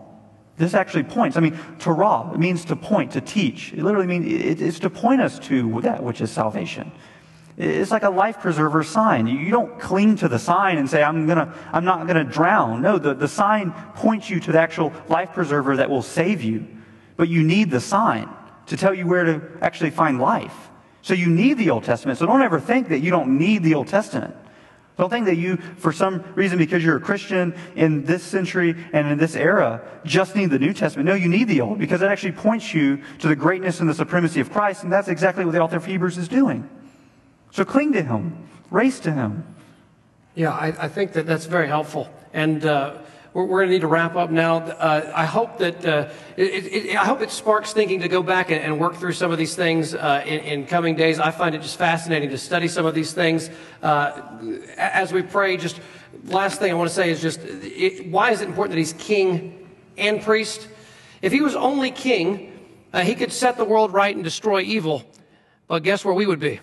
This 0.56 0.74
actually 0.74 1.04
points. 1.04 1.36
I 1.36 1.40
mean, 1.40 1.58
Torah, 1.78 2.30
it 2.32 2.38
means 2.38 2.64
to 2.66 2.76
point, 2.76 3.12
to 3.12 3.20
teach. 3.20 3.72
It 3.72 3.82
literally 3.82 4.06
means 4.06 4.26
it's 4.60 4.78
to 4.80 4.90
point 4.90 5.20
us 5.20 5.38
to 5.40 5.80
that 5.82 6.02
which 6.02 6.20
is 6.20 6.30
salvation. 6.30 6.92
It's 7.58 7.90
like 7.90 8.02
a 8.02 8.10
life 8.10 8.40
preserver 8.40 8.82
sign. 8.82 9.26
You 9.26 9.50
don't 9.50 9.78
cling 9.78 10.16
to 10.16 10.28
the 10.28 10.38
sign 10.38 10.78
and 10.78 10.88
say, 10.88 11.02
I'm, 11.02 11.26
gonna, 11.26 11.54
I'm 11.72 11.84
not 11.84 12.06
going 12.06 12.16
to 12.16 12.24
drown. 12.24 12.80
No, 12.80 12.98
the, 12.98 13.14
the 13.14 13.28
sign 13.28 13.72
points 13.94 14.30
you 14.30 14.40
to 14.40 14.52
the 14.52 14.60
actual 14.60 14.92
life 15.08 15.32
preserver 15.32 15.76
that 15.76 15.90
will 15.90 16.02
save 16.02 16.42
you. 16.42 16.66
But 17.16 17.28
you 17.28 17.42
need 17.42 17.70
the 17.70 17.80
sign 17.80 18.28
to 18.66 18.76
tell 18.76 18.94
you 18.94 19.06
where 19.06 19.24
to 19.24 19.42
actually 19.60 19.90
find 19.90 20.18
life. 20.18 20.70
So 21.02 21.14
you 21.14 21.26
need 21.26 21.58
the 21.58 21.70
Old 21.70 21.84
Testament. 21.84 22.18
So 22.18 22.26
don't 22.26 22.42
ever 22.42 22.60
think 22.60 22.88
that 22.88 23.00
you 23.00 23.10
don't 23.10 23.36
need 23.36 23.62
the 23.62 23.74
Old 23.74 23.88
Testament. 23.88 24.34
Don't 24.98 25.08
think 25.10 25.26
that 25.26 25.36
you, 25.36 25.56
for 25.56 25.90
some 25.90 26.22
reason, 26.34 26.58
because 26.58 26.84
you're 26.84 26.96
a 26.96 27.00
Christian 27.00 27.54
in 27.74 28.04
this 28.04 28.22
century 28.22 28.76
and 28.92 29.08
in 29.08 29.18
this 29.18 29.34
era, 29.34 29.82
just 30.04 30.36
need 30.36 30.50
the 30.50 30.58
New 30.58 30.72
Testament. 30.72 31.08
No, 31.08 31.14
you 31.14 31.28
need 31.28 31.48
the 31.48 31.60
Old 31.62 31.78
because 31.78 32.02
it 32.02 32.06
actually 32.06 32.32
points 32.32 32.74
you 32.74 33.02
to 33.18 33.28
the 33.28 33.34
greatness 33.34 33.80
and 33.80 33.88
the 33.88 33.94
supremacy 33.94 34.40
of 34.40 34.52
Christ, 34.52 34.84
and 34.84 34.92
that's 34.92 35.08
exactly 35.08 35.44
what 35.44 35.52
the 35.52 35.60
author 35.60 35.76
of 35.76 35.86
Hebrews 35.86 36.18
is 36.18 36.28
doing. 36.28 36.68
So 37.50 37.64
cling 37.64 37.92
to 37.94 38.02
Him, 38.02 38.48
race 38.70 39.00
to 39.00 39.12
Him. 39.12 39.44
Yeah, 40.34 40.50
I, 40.50 40.68
I 40.68 40.88
think 40.88 41.14
that 41.14 41.26
that's 41.26 41.46
very 41.46 41.68
helpful. 41.68 42.08
And 42.32 42.64
uh, 42.64 42.98
we're, 43.34 43.44
we're 43.44 43.58
going 43.60 43.68
to 43.68 43.72
need 43.74 43.80
to 43.80 43.86
wrap 43.86 44.16
up 44.16 44.30
now. 44.30 44.58
Uh, 44.58 45.10
I 45.14 45.24
hope 45.24 45.58
that 45.58 45.84
uh, 45.84 46.10
it, 46.36 46.66
it, 46.66 46.96
I 46.96 47.04
hope 47.04 47.22
it 47.22 47.30
sparks 47.30 47.72
thinking 47.72 48.00
to 48.00 48.08
go 48.08 48.22
back 48.22 48.50
and, 48.50 48.62
and 48.62 48.78
work 48.78 48.96
through 48.96 49.12
some 49.12 49.32
of 49.32 49.38
these 49.38 49.54
things 49.54 49.94
uh, 49.94 50.22
in, 50.26 50.40
in, 50.40 50.66
coming 50.66 50.96
days. 50.96 51.18
I 51.18 51.30
find 51.30 51.54
it 51.54 51.62
just 51.62 51.78
fascinating 51.78 52.30
to 52.30 52.38
study 52.38 52.68
some 52.68 52.84
of 52.84 52.94
these 52.94 53.12
things. 53.12 53.50
Uh, 53.82 54.20
as 54.76 55.12
we 55.12 55.22
pray, 55.22 55.56
just 55.56 55.80
last 56.26 56.58
thing 56.58 56.70
I 56.70 56.74
want 56.74 56.88
to 56.88 56.94
say 56.94 57.10
is 57.10 57.22
just 57.22 57.40
it, 57.42 58.06
why 58.08 58.30
is 58.30 58.42
it 58.42 58.48
important 58.48 58.72
that 58.72 58.78
he's 58.78 58.92
king 58.94 59.68
and 59.96 60.20
priest? 60.20 60.68
If 61.22 61.32
he 61.32 61.40
was 61.40 61.54
only 61.54 61.90
king, 61.90 62.52
uh, 62.92 63.00
he 63.00 63.14
could 63.14 63.32
set 63.32 63.56
the 63.56 63.64
world 63.64 63.92
right 63.92 64.14
and 64.14 64.24
destroy 64.24 64.60
evil. 64.60 65.04
But 65.68 65.84
guess 65.84 66.04
where 66.04 66.14
we 66.14 66.26
would 66.26 66.40
be? 66.40 66.60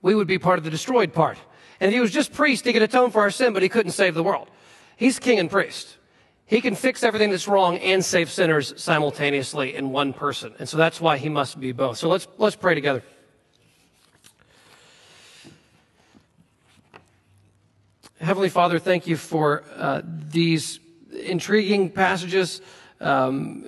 We 0.00 0.14
would 0.14 0.28
be 0.28 0.38
part 0.38 0.58
of 0.58 0.64
the 0.64 0.70
destroyed 0.70 1.12
part. 1.12 1.38
And 1.80 1.88
if 1.88 1.94
he 1.94 2.00
was 2.00 2.12
just 2.12 2.32
priest, 2.32 2.64
he 2.64 2.72
could 2.72 2.82
atone 2.82 3.10
for 3.10 3.22
our 3.22 3.30
sin, 3.30 3.52
but 3.52 3.62
he 3.62 3.68
couldn't 3.68 3.92
save 3.92 4.14
the 4.14 4.22
world. 4.22 4.48
He's 4.96 5.18
king 5.18 5.38
and 5.38 5.50
priest. 5.50 5.96
He 6.46 6.60
can 6.60 6.74
fix 6.74 7.02
everything 7.02 7.30
that's 7.30 7.48
wrong 7.48 7.78
and 7.78 8.04
save 8.04 8.30
sinners 8.30 8.74
simultaneously 8.76 9.74
in 9.74 9.90
one 9.90 10.12
person. 10.12 10.54
And 10.58 10.68
so 10.68 10.76
that's 10.76 11.00
why 11.00 11.16
he 11.16 11.28
must 11.28 11.58
be 11.58 11.72
both. 11.72 11.96
So 11.96 12.08
let's, 12.08 12.28
let's 12.36 12.56
pray 12.56 12.74
together. 12.74 13.02
Heavenly 18.20 18.50
Father, 18.50 18.78
thank 18.78 19.06
you 19.06 19.16
for 19.16 19.64
uh, 19.74 20.02
these 20.04 20.78
intriguing 21.10 21.90
passages. 21.90 22.60
Um, 23.00 23.66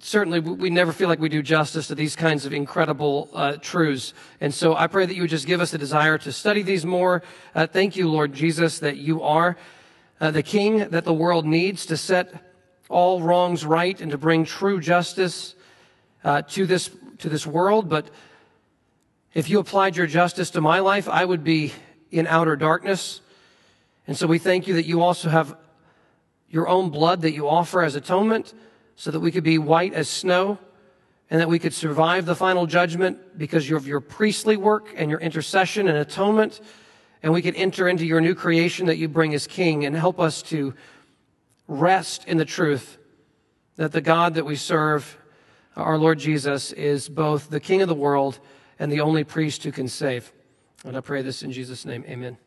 certainly, 0.00 0.40
we 0.40 0.70
never 0.70 0.92
feel 0.92 1.08
like 1.08 1.18
we 1.18 1.28
do 1.28 1.42
justice 1.42 1.88
to 1.88 1.94
these 1.94 2.14
kinds 2.14 2.46
of 2.46 2.52
incredible 2.52 3.30
uh, 3.32 3.56
truths. 3.60 4.14
And 4.40 4.54
so 4.54 4.76
I 4.76 4.86
pray 4.86 5.06
that 5.06 5.14
you 5.14 5.22
would 5.22 5.30
just 5.30 5.46
give 5.46 5.60
us 5.60 5.74
a 5.74 5.78
desire 5.78 6.18
to 6.18 6.32
study 6.32 6.62
these 6.62 6.86
more. 6.86 7.22
Uh, 7.54 7.66
thank 7.66 7.96
you, 7.96 8.08
Lord 8.08 8.32
Jesus, 8.32 8.78
that 8.78 8.98
you 8.98 9.22
are 9.22 9.56
uh, 10.20 10.30
the 10.30 10.42
king 10.42 10.88
that 10.90 11.04
the 11.04 11.12
world 11.12 11.46
needs 11.46 11.86
to 11.86 11.96
set 11.96 12.44
all 12.88 13.20
wrongs 13.20 13.64
right 13.64 14.00
and 14.00 14.10
to 14.10 14.18
bring 14.18 14.44
true 14.44 14.80
justice 14.80 15.54
uh, 16.24 16.42
to 16.42 16.66
this 16.66 16.90
to 17.18 17.28
this 17.28 17.46
world. 17.46 17.88
But 17.88 18.08
if 19.34 19.50
you 19.50 19.58
applied 19.58 19.96
your 19.96 20.06
justice 20.06 20.50
to 20.50 20.60
my 20.60 20.80
life, 20.80 21.08
I 21.08 21.24
would 21.24 21.44
be 21.44 21.72
in 22.10 22.26
outer 22.26 22.56
darkness. 22.56 23.20
And 24.06 24.16
so 24.16 24.26
we 24.26 24.38
thank 24.38 24.66
you 24.66 24.74
that 24.74 24.86
you 24.86 25.02
also 25.02 25.28
have 25.28 25.56
your 26.48 26.66
own 26.66 26.90
blood 26.90 27.22
that 27.22 27.32
you 27.32 27.48
offer 27.48 27.82
as 27.82 27.94
atonement 27.94 28.54
so 28.96 29.10
that 29.10 29.20
we 29.20 29.30
could 29.30 29.44
be 29.44 29.58
white 29.58 29.92
as 29.92 30.08
snow 30.08 30.58
and 31.30 31.40
that 31.40 31.48
we 31.48 31.58
could 31.58 31.74
survive 31.74 32.24
the 32.24 32.34
final 32.34 32.66
judgment 32.66 33.36
because 33.36 33.70
of 33.70 33.86
your 33.86 34.00
priestly 34.00 34.56
work 34.56 34.94
and 34.96 35.10
your 35.10 35.20
intercession 35.20 35.88
and 35.88 35.98
atonement 35.98 36.60
and 37.22 37.32
we 37.32 37.42
can 37.42 37.54
enter 37.54 37.88
into 37.88 38.06
your 38.06 38.20
new 38.20 38.34
creation 38.34 38.86
that 38.86 38.96
you 38.96 39.08
bring 39.08 39.34
as 39.34 39.46
King 39.46 39.84
and 39.84 39.96
help 39.96 40.20
us 40.20 40.42
to 40.42 40.74
rest 41.66 42.24
in 42.26 42.36
the 42.36 42.44
truth 42.44 42.98
that 43.76 43.92
the 43.92 44.00
God 44.00 44.34
that 44.34 44.44
we 44.44 44.56
serve, 44.56 45.18
our 45.76 45.98
Lord 45.98 46.18
Jesus, 46.18 46.72
is 46.72 47.08
both 47.08 47.50
the 47.50 47.60
King 47.60 47.82
of 47.82 47.88
the 47.88 47.94
world 47.94 48.38
and 48.78 48.90
the 48.90 49.00
only 49.00 49.24
priest 49.24 49.62
who 49.64 49.72
can 49.72 49.88
save. 49.88 50.32
And 50.84 50.96
I 50.96 51.00
pray 51.00 51.22
this 51.22 51.42
in 51.42 51.52
Jesus' 51.52 51.84
name. 51.84 52.04
Amen. 52.08 52.38